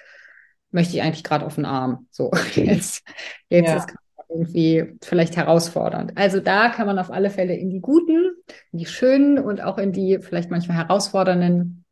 möchte 0.71 0.97
ich 0.97 1.03
eigentlich 1.03 1.25
gerade 1.25 1.47
auf 1.47 1.55
den 1.55 1.65
Arm. 1.65 2.07
So, 2.11 2.31
jetzt, 2.55 3.05
jetzt 3.49 3.69
ja. 3.69 3.77
ist 3.77 3.89
irgendwie 4.29 4.97
vielleicht 5.03 5.37
herausfordernd. 5.37 6.17
Also 6.17 6.41
da 6.41 6.71
kann 6.71 6.87
man 6.87 6.99
auf 6.99 7.11
alle 7.11 7.31
Fälle 7.31 7.55
in 7.55 7.71
die 7.71 7.81
guten, 7.81 8.33
in 8.73 8.79
die 8.79 8.87
schönen 8.87 9.39
und 9.39 9.63
auch 9.63 9.79
in 9.79 9.93
die 9.93 10.19
vielleicht 10.21 10.51
manchmal 10.51 10.79
herausfordernden 10.79 11.85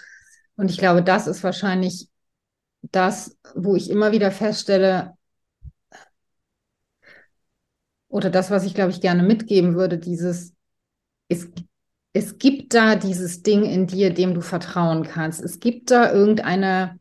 Und 0.57 0.72
ich 0.72 0.78
glaube, 0.78 1.05
das 1.05 1.28
ist 1.28 1.45
wahrscheinlich 1.45 2.09
das, 2.82 3.39
wo 3.55 3.76
ich 3.76 3.89
immer 3.89 4.11
wieder 4.11 4.32
feststelle, 4.32 5.12
oder 8.09 8.28
das, 8.28 8.51
was 8.51 8.64
ich, 8.64 8.74
glaube 8.74 8.91
ich, 8.91 9.01
gerne 9.01 9.22
mitgeben 9.22 9.76
würde, 9.76 9.99
dieses, 9.99 10.53
es, 11.28 11.47
es 12.12 12.39
gibt 12.39 12.74
da 12.74 12.97
dieses 12.97 13.45
Ding 13.45 13.62
in 13.62 13.87
dir, 13.87 14.12
dem 14.12 14.35
du 14.35 14.41
vertrauen 14.41 15.05
kannst. 15.05 15.41
Es 15.41 15.61
gibt 15.61 15.93
da 15.93 16.12
irgendeine, 16.12 16.99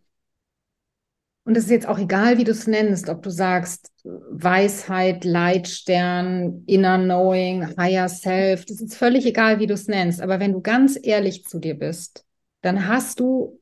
und 1.46 1.58
es 1.58 1.66
ist 1.66 1.72
jetzt 1.72 1.88
auch 1.88 2.00
egal, 2.00 2.38
wie 2.38 2.46
du 2.46 2.52
es 2.52 2.68
nennst, 2.68 3.10
ob 3.10 3.22
du 3.22 3.30
sagst 3.30 3.92
Weisheit, 4.04 5.26
Leitstern, 5.26 6.64
Inner 6.68 6.98
Knowing, 6.98 7.76
Higher 7.78 8.08
Self, 8.08 8.66
das 8.66 8.80
ist 8.80 8.96
völlig 8.96 9.26
egal, 9.26 9.60
wie 9.60 9.68
du 9.68 9.74
es 9.74 9.88
nennst. 9.88 10.22
Aber 10.22 10.40
wenn 10.40 10.54
du 10.54 10.62
ganz 10.62 10.98
ehrlich 11.02 11.44
zu 11.46 11.60
dir 11.60 11.78
bist, 11.78 12.26
dann 12.62 12.88
hast 12.88 13.20
du, 13.20 13.60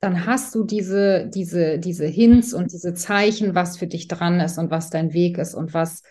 dann 0.00 0.26
hast 0.26 0.54
du 0.54 0.64
diese, 0.64 1.28
diese, 1.28 1.78
diese 1.78 2.06
Hints 2.06 2.52
und 2.52 2.72
diese 2.72 2.92
Zeichen, 2.92 3.54
was 3.54 3.78
für 3.78 3.86
dich 3.86 4.08
dran 4.08 4.38
ist 4.40 4.58
und 4.58 4.70
was 4.70 4.90
dein 4.90 5.14
Weg 5.14 5.38
ist 5.38 5.54
und 5.54 5.72
was, 5.72 6.02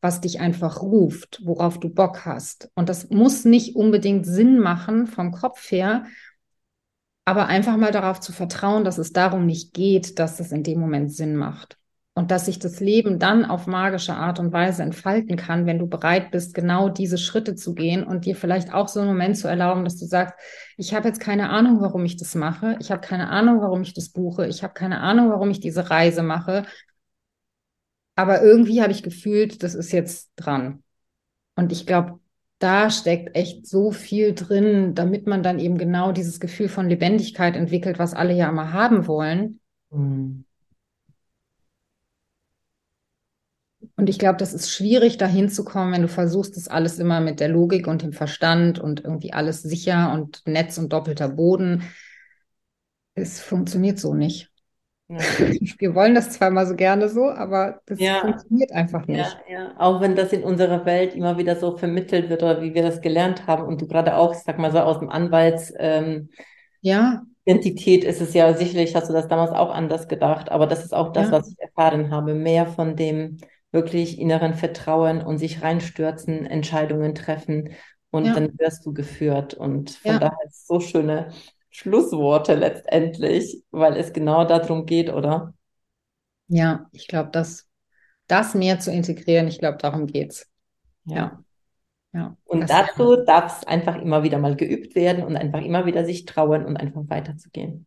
was 0.00 0.22
dich 0.22 0.40
einfach 0.40 0.80
ruft, 0.80 1.42
worauf 1.44 1.78
du 1.78 1.90
Bock 1.90 2.24
hast. 2.24 2.70
Und 2.74 2.88
das 2.88 3.10
muss 3.10 3.44
nicht 3.44 3.76
unbedingt 3.76 4.24
Sinn 4.24 4.58
machen 4.58 5.06
vom 5.06 5.32
Kopf 5.32 5.70
her, 5.70 6.06
aber 7.26 7.46
einfach 7.46 7.76
mal 7.76 7.90
darauf 7.90 8.20
zu 8.20 8.32
vertrauen, 8.32 8.84
dass 8.84 8.98
es 8.98 9.12
darum 9.12 9.44
nicht 9.46 9.74
geht, 9.74 10.18
dass 10.18 10.38
es 10.40 10.52
in 10.52 10.62
dem 10.62 10.80
Moment 10.80 11.12
Sinn 11.12 11.36
macht. 11.36 11.76
Und 12.14 12.30
dass 12.30 12.46
sich 12.46 12.58
das 12.58 12.80
Leben 12.80 13.18
dann 13.18 13.44
auf 13.44 13.66
magische 13.66 14.14
Art 14.14 14.38
und 14.38 14.52
Weise 14.52 14.82
entfalten 14.82 15.36
kann, 15.36 15.66
wenn 15.66 15.78
du 15.78 15.86
bereit 15.86 16.30
bist, 16.30 16.54
genau 16.54 16.88
diese 16.88 17.18
Schritte 17.18 17.56
zu 17.56 17.74
gehen 17.74 18.04
und 18.04 18.24
dir 18.24 18.36
vielleicht 18.36 18.72
auch 18.72 18.88
so 18.88 19.00
einen 19.00 19.10
Moment 19.10 19.36
zu 19.36 19.48
erlauben, 19.48 19.84
dass 19.84 19.98
du 19.98 20.06
sagst, 20.06 20.34
ich 20.78 20.94
habe 20.94 21.08
jetzt 21.08 21.20
keine 21.20 21.50
Ahnung, 21.50 21.82
warum 21.82 22.06
ich 22.06 22.16
das 22.16 22.34
mache, 22.34 22.78
ich 22.80 22.90
habe 22.90 23.02
keine 23.02 23.28
Ahnung, 23.28 23.60
warum 23.60 23.82
ich 23.82 23.92
das 23.92 24.08
buche, 24.08 24.46
ich 24.46 24.62
habe 24.62 24.72
keine 24.72 25.00
Ahnung, 25.00 25.28
warum 25.28 25.50
ich 25.50 25.60
diese 25.60 25.90
Reise 25.90 26.22
mache, 26.22 26.64
aber 28.14 28.42
irgendwie 28.42 28.80
habe 28.80 28.92
ich 28.92 29.02
gefühlt, 29.02 29.62
das 29.62 29.74
ist 29.74 29.92
jetzt 29.92 30.30
dran. 30.36 30.82
Und 31.54 31.70
ich 31.70 31.86
glaube, 31.86 32.18
da 32.58 32.90
steckt 32.90 33.36
echt 33.36 33.66
so 33.66 33.90
viel 33.90 34.34
drin, 34.34 34.94
damit 34.94 35.26
man 35.26 35.42
dann 35.42 35.58
eben 35.58 35.76
genau 35.76 36.12
dieses 36.12 36.40
Gefühl 36.40 36.68
von 36.68 36.88
Lebendigkeit 36.88 37.54
entwickelt, 37.54 37.98
was 37.98 38.14
alle 38.14 38.34
ja 38.34 38.48
immer 38.48 38.72
haben 38.72 39.06
wollen. 39.06 39.60
Mhm. 39.90 40.44
Und 43.96 44.08
ich 44.08 44.18
glaube, 44.18 44.38
das 44.38 44.52
ist 44.52 44.70
schwierig, 44.70 45.16
da 45.16 45.26
hinzukommen, 45.26 45.92
wenn 45.92 46.02
du 46.02 46.08
versuchst, 46.08 46.56
das 46.56 46.68
alles 46.68 46.98
immer 46.98 47.20
mit 47.20 47.40
der 47.40 47.48
Logik 47.48 47.86
und 47.86 48.02
dem 48.02 48.12
Verstand 48.12 48.78
und 48.78 49.04
irgendwie 49.04 49.32
alles 49.32 49.62
sicher 49.62 50.12
und 50.12 50.42
Netz 50.46 50.76
und 50.78 50.92
doppelter 50.92 51.28
Boden. 51.28 51.82
Es 53.14 53.40
funktioniert 53.40 53.98
so 53.98 54.14
nicht. 54.14 54.50
Ja. 55.08 55.18
Wir 55.78 55.94
wollen 55.94 56.14
das 56.14 56.30
zwar 56.30 56.50
mal 56.50 56.66
so 56.66 56.74
gerne 56.74 57.08
so, 57.08 57.30
aber 57.30 57.80
das 57.86 58.00
ja. 58.00 58.20
funktioniert 58.20 58.72
einfach 58.72 59.06
nicht. 59.06 59.38
Ja, 59.48 59.52
ja, 59.52 59.74
auch 59.78 60.00
wenn 60.00 60.16
das 60.16 60.32
in 60.32 60.42
unserer 60.42 60.84
Welt 60.84 61.14
immer 61.14 61.38
wieder 61.38 61.56
so 61.56 61.76
vermittelt 61.76 62.28
wird 62.28 62.42
oder 62.42 62.60
wie 62.60 62.74
wir 62.74 62.82
das 62.82 63.00
gelernt 63.00 63.46
haben 63.46 63.64
und 63.66 63.80
du 63.80 63.86
gerade 63.86 64.16
auch, 64.16 64.32
ich 64.32 64.40
sag 64.40 64.58
mal 64.58 64.72
so 64.72 64.78
aus 64.78 64.98
dem 64.98 65.08
Anwalts 65.08 65.72
ähm, 65.78 66.30
ja. 66.80 67.22
Identität 67.44 68.02
ist 68.02 68.20
es 68.20 68.34
ja 68.34 68.52
sicherlich, 68.54 68.96
hast 68.96 69.08
du 69.08 69.12
das 69.12 69.28
damals 69.28 69.52
auch 69.52 69.70
anders 69.70 70.08
gedacht, 70.08 70.50
aber 70.50 70.66
das 70.66 70.84
ist 70.84 70.92
auch 70.92 71.12
das, 71.12 71.30
was 71.30 71.48
ich 71.48 71.58
erfahren 71.60 72.10
habe, 72.10 72.34
mehr 72.34 72.66
von 72.66 72.96
dem 72.96 73.36
wirklich 73.70 74.18
inneren 74.18 74.54
Vertrauen 74.54 75.22
und 75.22 75.38
sich 75.38 75.62
reinstürzen, 75.62 76.44
Entscheidungen 76.46 77.14
treffen 77.14 77.70
und 78.10 78.26
dann 78.26 78.58
wirst 78.58 78.84
du 78.84 78.92
geführt 78.92 79.54
und 79.54 79.90
von 79.90 80.18
daher 80.18 80.38
ist 80.46 80.62
es 80.62 80.66
so 80.66 80.80
schöne 80.80 81.28
Schlussworte 81.76 82.54
letztendlich, 82.54 83.62
weil 83.70 83.98
es 83.98 84.14
genau 84.14 84.46
darum 84.46 84.86
geht, 84.86 85.12
oder? 85.12 85.52
Ja, 86.48 86.88
ich 86.92 87.06
glaube, 87.06 87.28
das, 87.32 87.68
das 88.28 88.54
mehr 88.54 88.80
zu 88.80 88.90
integrieren, 88.90 89.46
ich 89.46 89.58
glaube, 89.58 89.76
darum 89.76 90.06
geht's. 90.06 90.50
Ja. 91.04 91.44
ja. 92.14 92.34
Und 92.44 92.70
dazu 92.70 93.16
darf 93.16 93.58
es 93.58 93.66
einfach 93.66 93.96
immer 93.96 94.22
wieder 94.22 94.38
mal 94.38 94.56
geübt 94.56 94.94
werden 94.94 95.22
und 95.22 95.36
einfach 95.36 95.60
immer 95.60 95.84
wieder 95.84 96.06
sich 96.06 96.24
trauen 96.24 96.64
und 96.64 96.78
einfach 96.78 97.02
weiterzugehen. 97.08 97.86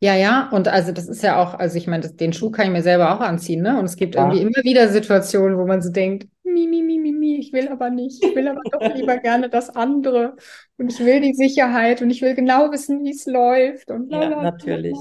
Ja, 0.00 0.14
ja, 0.14 0.48
und 0.50 0.68
also 0.68 0.92
das 0.92 1.08
ist 1.08 1.22
ja 1.22 1.40
auch, 1.42 1.54
also 1.54 1.76
ich 1.76 1.86
meine, 1.86 2.08
den 2.08 2.32
Schuh 2.32 2.50
kann 2.50 2.66
ich 2.66 2.72
mir 2.72 2.82
selber 2.82 3.14
auch 3.14 3.20
anziehen, 3.20 3.62
ne? 3.62 3.78
Und 3.78 3.84
es 3.84 3.96
gibt 3.96 4.14
ja. 4.14 4.22
irgendwie 4.22 4.42
immer 4.42 4.64
wieder 4.64 4.88
Situationen, 4.88 5.58
wo 5.58 5.66
man 5.66 5.82
so 5.82 5.90
denkt, 5.90 6.28
mi, 6.44 6.66
mi, 6.66 6.82
mi, 6.82 6.98
mi, 6.98 7.12
mi, 7.12 7.38
ich 7.38 7.52
will 7.52 7.68
aber 7.68 7.90
nicht, 7.90 8.22
ich 8.24 8.34
will 8.34 8.48
aber 8.48 8.60
doch 8.70 8.94
lieber 8.94 9.18
gerne 9.18 9.48
das 9.48 9.70
andere 9.70 10.36
und 10.78 10.92
ich 10.92 10.98
will 11.00 11.20
die 11.20 11.34
Sicherheit 11.34 12.02
und 12.02 12.10
ich 12.10 12.22
will 12.22 12.34
genau 12.34 12.70
wissen, 12.72 13.04
wie 13.04 13.10
es 13.10 13.26
läuft 13.26 13.90
und 13.90 14.10
ja, 14.10 14.42
natürlich. 14.42 14.96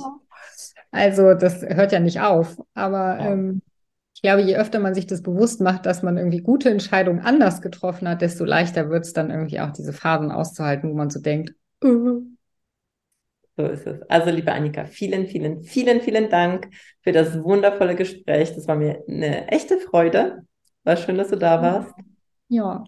Also 0.92 1.34
das 1.34 1.62
hört 1.62 1.92
ja 1.92 2.00
nicht 2.00 2.22
auf, 2.22 2.58
aber 2.74 3.20
ja. 3.20 3.32
ähm, 3.32 3.62
ich 4.16 4.24
glaube, 4.24 4.42
je 4.42 4.58
öfter 4.58 4.80
man 4.80 4.96
sich 4.96 5.08
das 5.08 5.22
bewusst 5.22 5.62
macht, 5.62 5.86
dass 5.86 6.04
man 6.04 6.18
irgendwie 6.18 6.42
gute 6.42 6.70
Entscheidungen 6.70 7.22
anders 7.22 7.62
getroffen 7.62 8.10
hat, 8.10 8.22
desto 8.22 8.44
leichter 8.44 8.90
wird 8.90 9.06
es 9.06 9.14
dann 9.14 9.30
irgendwie 9.30 9.62
auch 9.62 9.72
diese 9.72 9.94
Phasen 9.94 10.32
auszuhalten, 10.32 10.90
wo 10.90 10.94
man 10.94 11.10
so 11.10 11.22
denkt, 11.22 11.54
uh, 11.84 12.22
so 13.60 13.68
ist 13.68 13.86
es. 13.86 14.02
Also, 14.04 14.30
liebe 14.30 14.54
Annika, 14.54 14.86
vielen, 14.86 15.28
vielen, 15.28 15.64
vielen, 15.64 16.00
vielen 16.00 16.30
Dank 16.30 16.70
für 17.02 17.12
das 17.12 17.44
wundervolle 17.44 17.96
Gespräch. 17.96 18.56
Das 18.56 18.68
war 18.70 18.78
mir 18.78 19.04
eine 19.08 19.50
echte 19.50 19.80
Freude. 19.80 20.46
War 20.86 20.96
schön, 20.96 21.18
dass 21.18 21.28
du 21.28 21.36
da 21.36 21.62
warst. 21.62 21.94
Ja, 22.48 22.86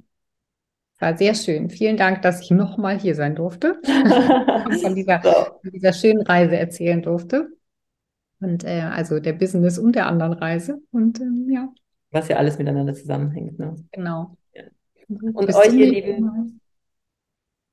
war 1.01 1.17
sehr 1.17 1.33
schön. 1.35 1.69
Vielen 1.69 1.97
Dank, 1.97 2.21
dass 2.21 2.41
ich 2.41 2.51
nochmal 2.51 2.97
hier 2.97 3.15
sein 3.15 3.35
durfte. 3.35 3.81
von, 4.81 4.95
dieser, 4.95 5.19
so. 5.21 5.31
von 5.61 5.71
dieser 5.73 5.91
schönen 5.91 6.21
Reise 6.21 6.55
erzählen 6.55 7.01
durfte. 7.01 7.49
Und 8.39 8.63
äh, 8.63 8.81
also 8.81 9.19
der 9.19 9.33
Business 9.33 9.77
und 9.77 9.95
der 9.95 10.05
anderen 10.05 10.33
Reise. 10.33 10.79
Und 10.91 11.19
ähm, 11.19 11.49
ja. 11.49 11.73
Was 12.11 12.27
ja 12.27 12.37
alles 12.37 12.57
miteinander 12.57 12.93
zusammenhängt. 12.93 13.59
Ne? 13.59 13.75
Genau. 13.91 14.37
Ja. 14.53 14.63
Und 15.09 15.45
Bis 15.45 15.55
euch, 15.55 15.73
ihr 15.73 15.91
Lieben, 15.91 16.60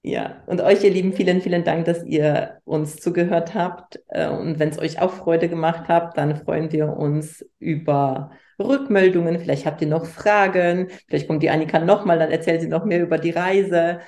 ja, 0.09 0.43
und 0.47 0.63
euch, 0.63 0.83
ihr 0.85 0.91
Lieben, 0.91 1.13
vielen, 1.13 1.43
vielen 1.43 1.65
Dank, 1.65 1.85
dass 1.85 2.03
ihr 2.03 2.61
uns 2.65 2.97
zugehört 2.97 3.55
habt. 3.55 4.01
Äh, 4.09 4.31
und 4.31 4.59
wenn 4.59 4.71
es 4.71 4.79
euch 4.79 5.03
auch 5.03 5.13
Freude 5.13 5.51
gemacht 5.51 5.85
habt, 5.89 6.17
dann 6.17 6.35
freuen 6.35 6.73
wir 6.73 6.97
uns 6.97 7.45
über 7.59 8.31
Rückmeldungen. 8.59 9.39
Vielleicht 9.39 9.67
habt 9.67 9.83
ihr 9.83 9.89
noch 9.89 10.07
Fragen. 10.07 10.89
Vielleicht 11.09 11.29
kommt 11.29 11.43
die 11.43 11.51
Annika 11.51 11.79
nochmal, 11.79 12.19
dann 12.19 12.31
erzählt 12.31 12.63
sie 12.63 12.69
noch 12.69 12.87
mehr 12.87 13.03
über 13.03 13.19
die 13.19 13.33
Reise. 13.33 14.01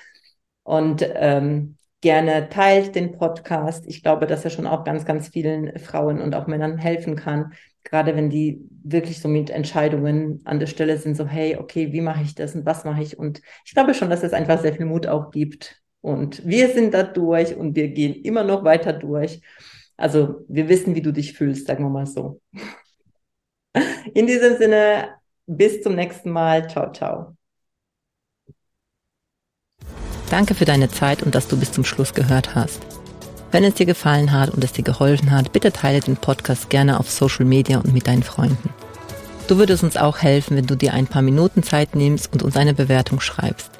Und 0.63 1.07
ähm, 1.15 1.77
gerne 2.01 2.49
teilt 2.49 2.95
den 2.95 3.13
Podcast. 3.13 3.85
Ich 3.87 4.03
glaube, 4.03 4.27
dass 4.27 4.45
er 4.45 4.51
schon 4.51 4.67
auch 4.67 4.85
ganz, 4.85 5.05
ganz 5.05 5.29
vielen 5.29 5.79
Frauen 5.79 6.23
und 6.23 6.35
auch 6.35 6.47
Männern 6.47 6.79
helfen 6.79 7.15
kann. 7.15 7.53
Gerade 7.85 8.17
wenn 8.17 8.31
die 8.31 8.67
wirklich 8.83 9.21
so 9.21 9.29
mit 9.29 9.51
Entscheidungen 9.51 10.41
an 10.45 10.61
der 10.61 10.67
Stelle 10.67 10.97
sind, 10.97 11.15
so, 11.15 11.27
hey, 11.27 11.57
okay, 11.57 11.93
wie 11.93 12.01
mache 12.01 12.23
ich 12.23 12.35
das 12.35 12.55
und 12.55 12.65
was 12.65 12.85
mache 12.85 13.03
ich? 13.03 13.19
Und 13.19 13.43
ich 13.67 13.75
glaube 13.75 13.93
schon, 13.93 14.09
dass 14.09 14.23
es 14.23 14.33
einfach 14.33 14.61
sehr 14.61 14.73
viel 14.73 14.87
Mut 14.87 15.07
auch 15.07 15.31
gibt, 15.31 15.80
und 16.01 16.47
wir 16.47 16.69
sind 16.71 16.95
da 16.95 17.03
durch 17.03 17.55
und 17.55 17.77
wir 17.77 17.89
gehen 17.89 18.15
immer 18.23 18.45
noch 18.45 18.65
weiter 18.65 18.93
durch. 18.93 19.41
Also 19.97 20.45
wir 20.49 20.69
wissen, 20.69 20.95
wie 20.95 21.03
du 21.03 21.13
dich 21.13 21.35
fühlst, 21.35 21.67
sagen 21.67 21.85
wir 21.85 21.91
mal 21.91 22.07
so. 22.07 22.41
In 24.15 24.27
diesem 24.27 24.57
Sinne, 24.57 25.11
bis 25.47 25.83
zum 25.83 25.95
nächsten 25.95 26.31
Mal. 26.31 26.69
Ciao, 26.69 26.93
ciao. 26.93 27.37
Danke 30.31 30.55
für 30.55 30.65
deine 30.65 30.89
Zeit 30.89 31.23
und 31.23 31.35
dass 31.35 31.49
du 31.49 31.59
bis 31.59 31.73
zum 31.73 31.85
Schluss 31.85 32.15
gehört 32.15 32.55
hast. 32.55 32.81
Wenn 33.51 33.65
es 33.65 33.75
dir 33.75 33.87
gefallen 33.87 34.31
hat 34.31 34.51
und 34.51 34.63
es 34.63 34.73
dir 34.73 34.85
geholfen 34.85 35.33
hat, 35.33 35.53
bitte 35.53 35.73
teile 35.73 36.01
den 36.01 36.17
Podcast 36.17 36.71
gerne 36.71 37.01
auf 37.01 37.11
Social 37.11 37.45
Media 37.45 37.79
und 37.79 37.93
mit 37.93 38.07
deinen 38.07 38.23
Freunden. 38.23 38.71
Du 39.49 39.59
würdest 39.59 39.83
uns 39.83 39.97
auch 39.97 40.19
helfen, 40.19 40.57
wenn 40.57 40.67
du 40.67 40.77
dir 40.77 40.95
ein 40.95 41.09
paar 41.09 41.23
Minuten 41.23 41.65
Zeit 41.65 41.97
nimmst 41.97 42.33
und 42.33 42.45
uns 42.45 42.57
eine 42.57 42.75
Bewertung 42.75 43.19
schreibst. 43.19 43.80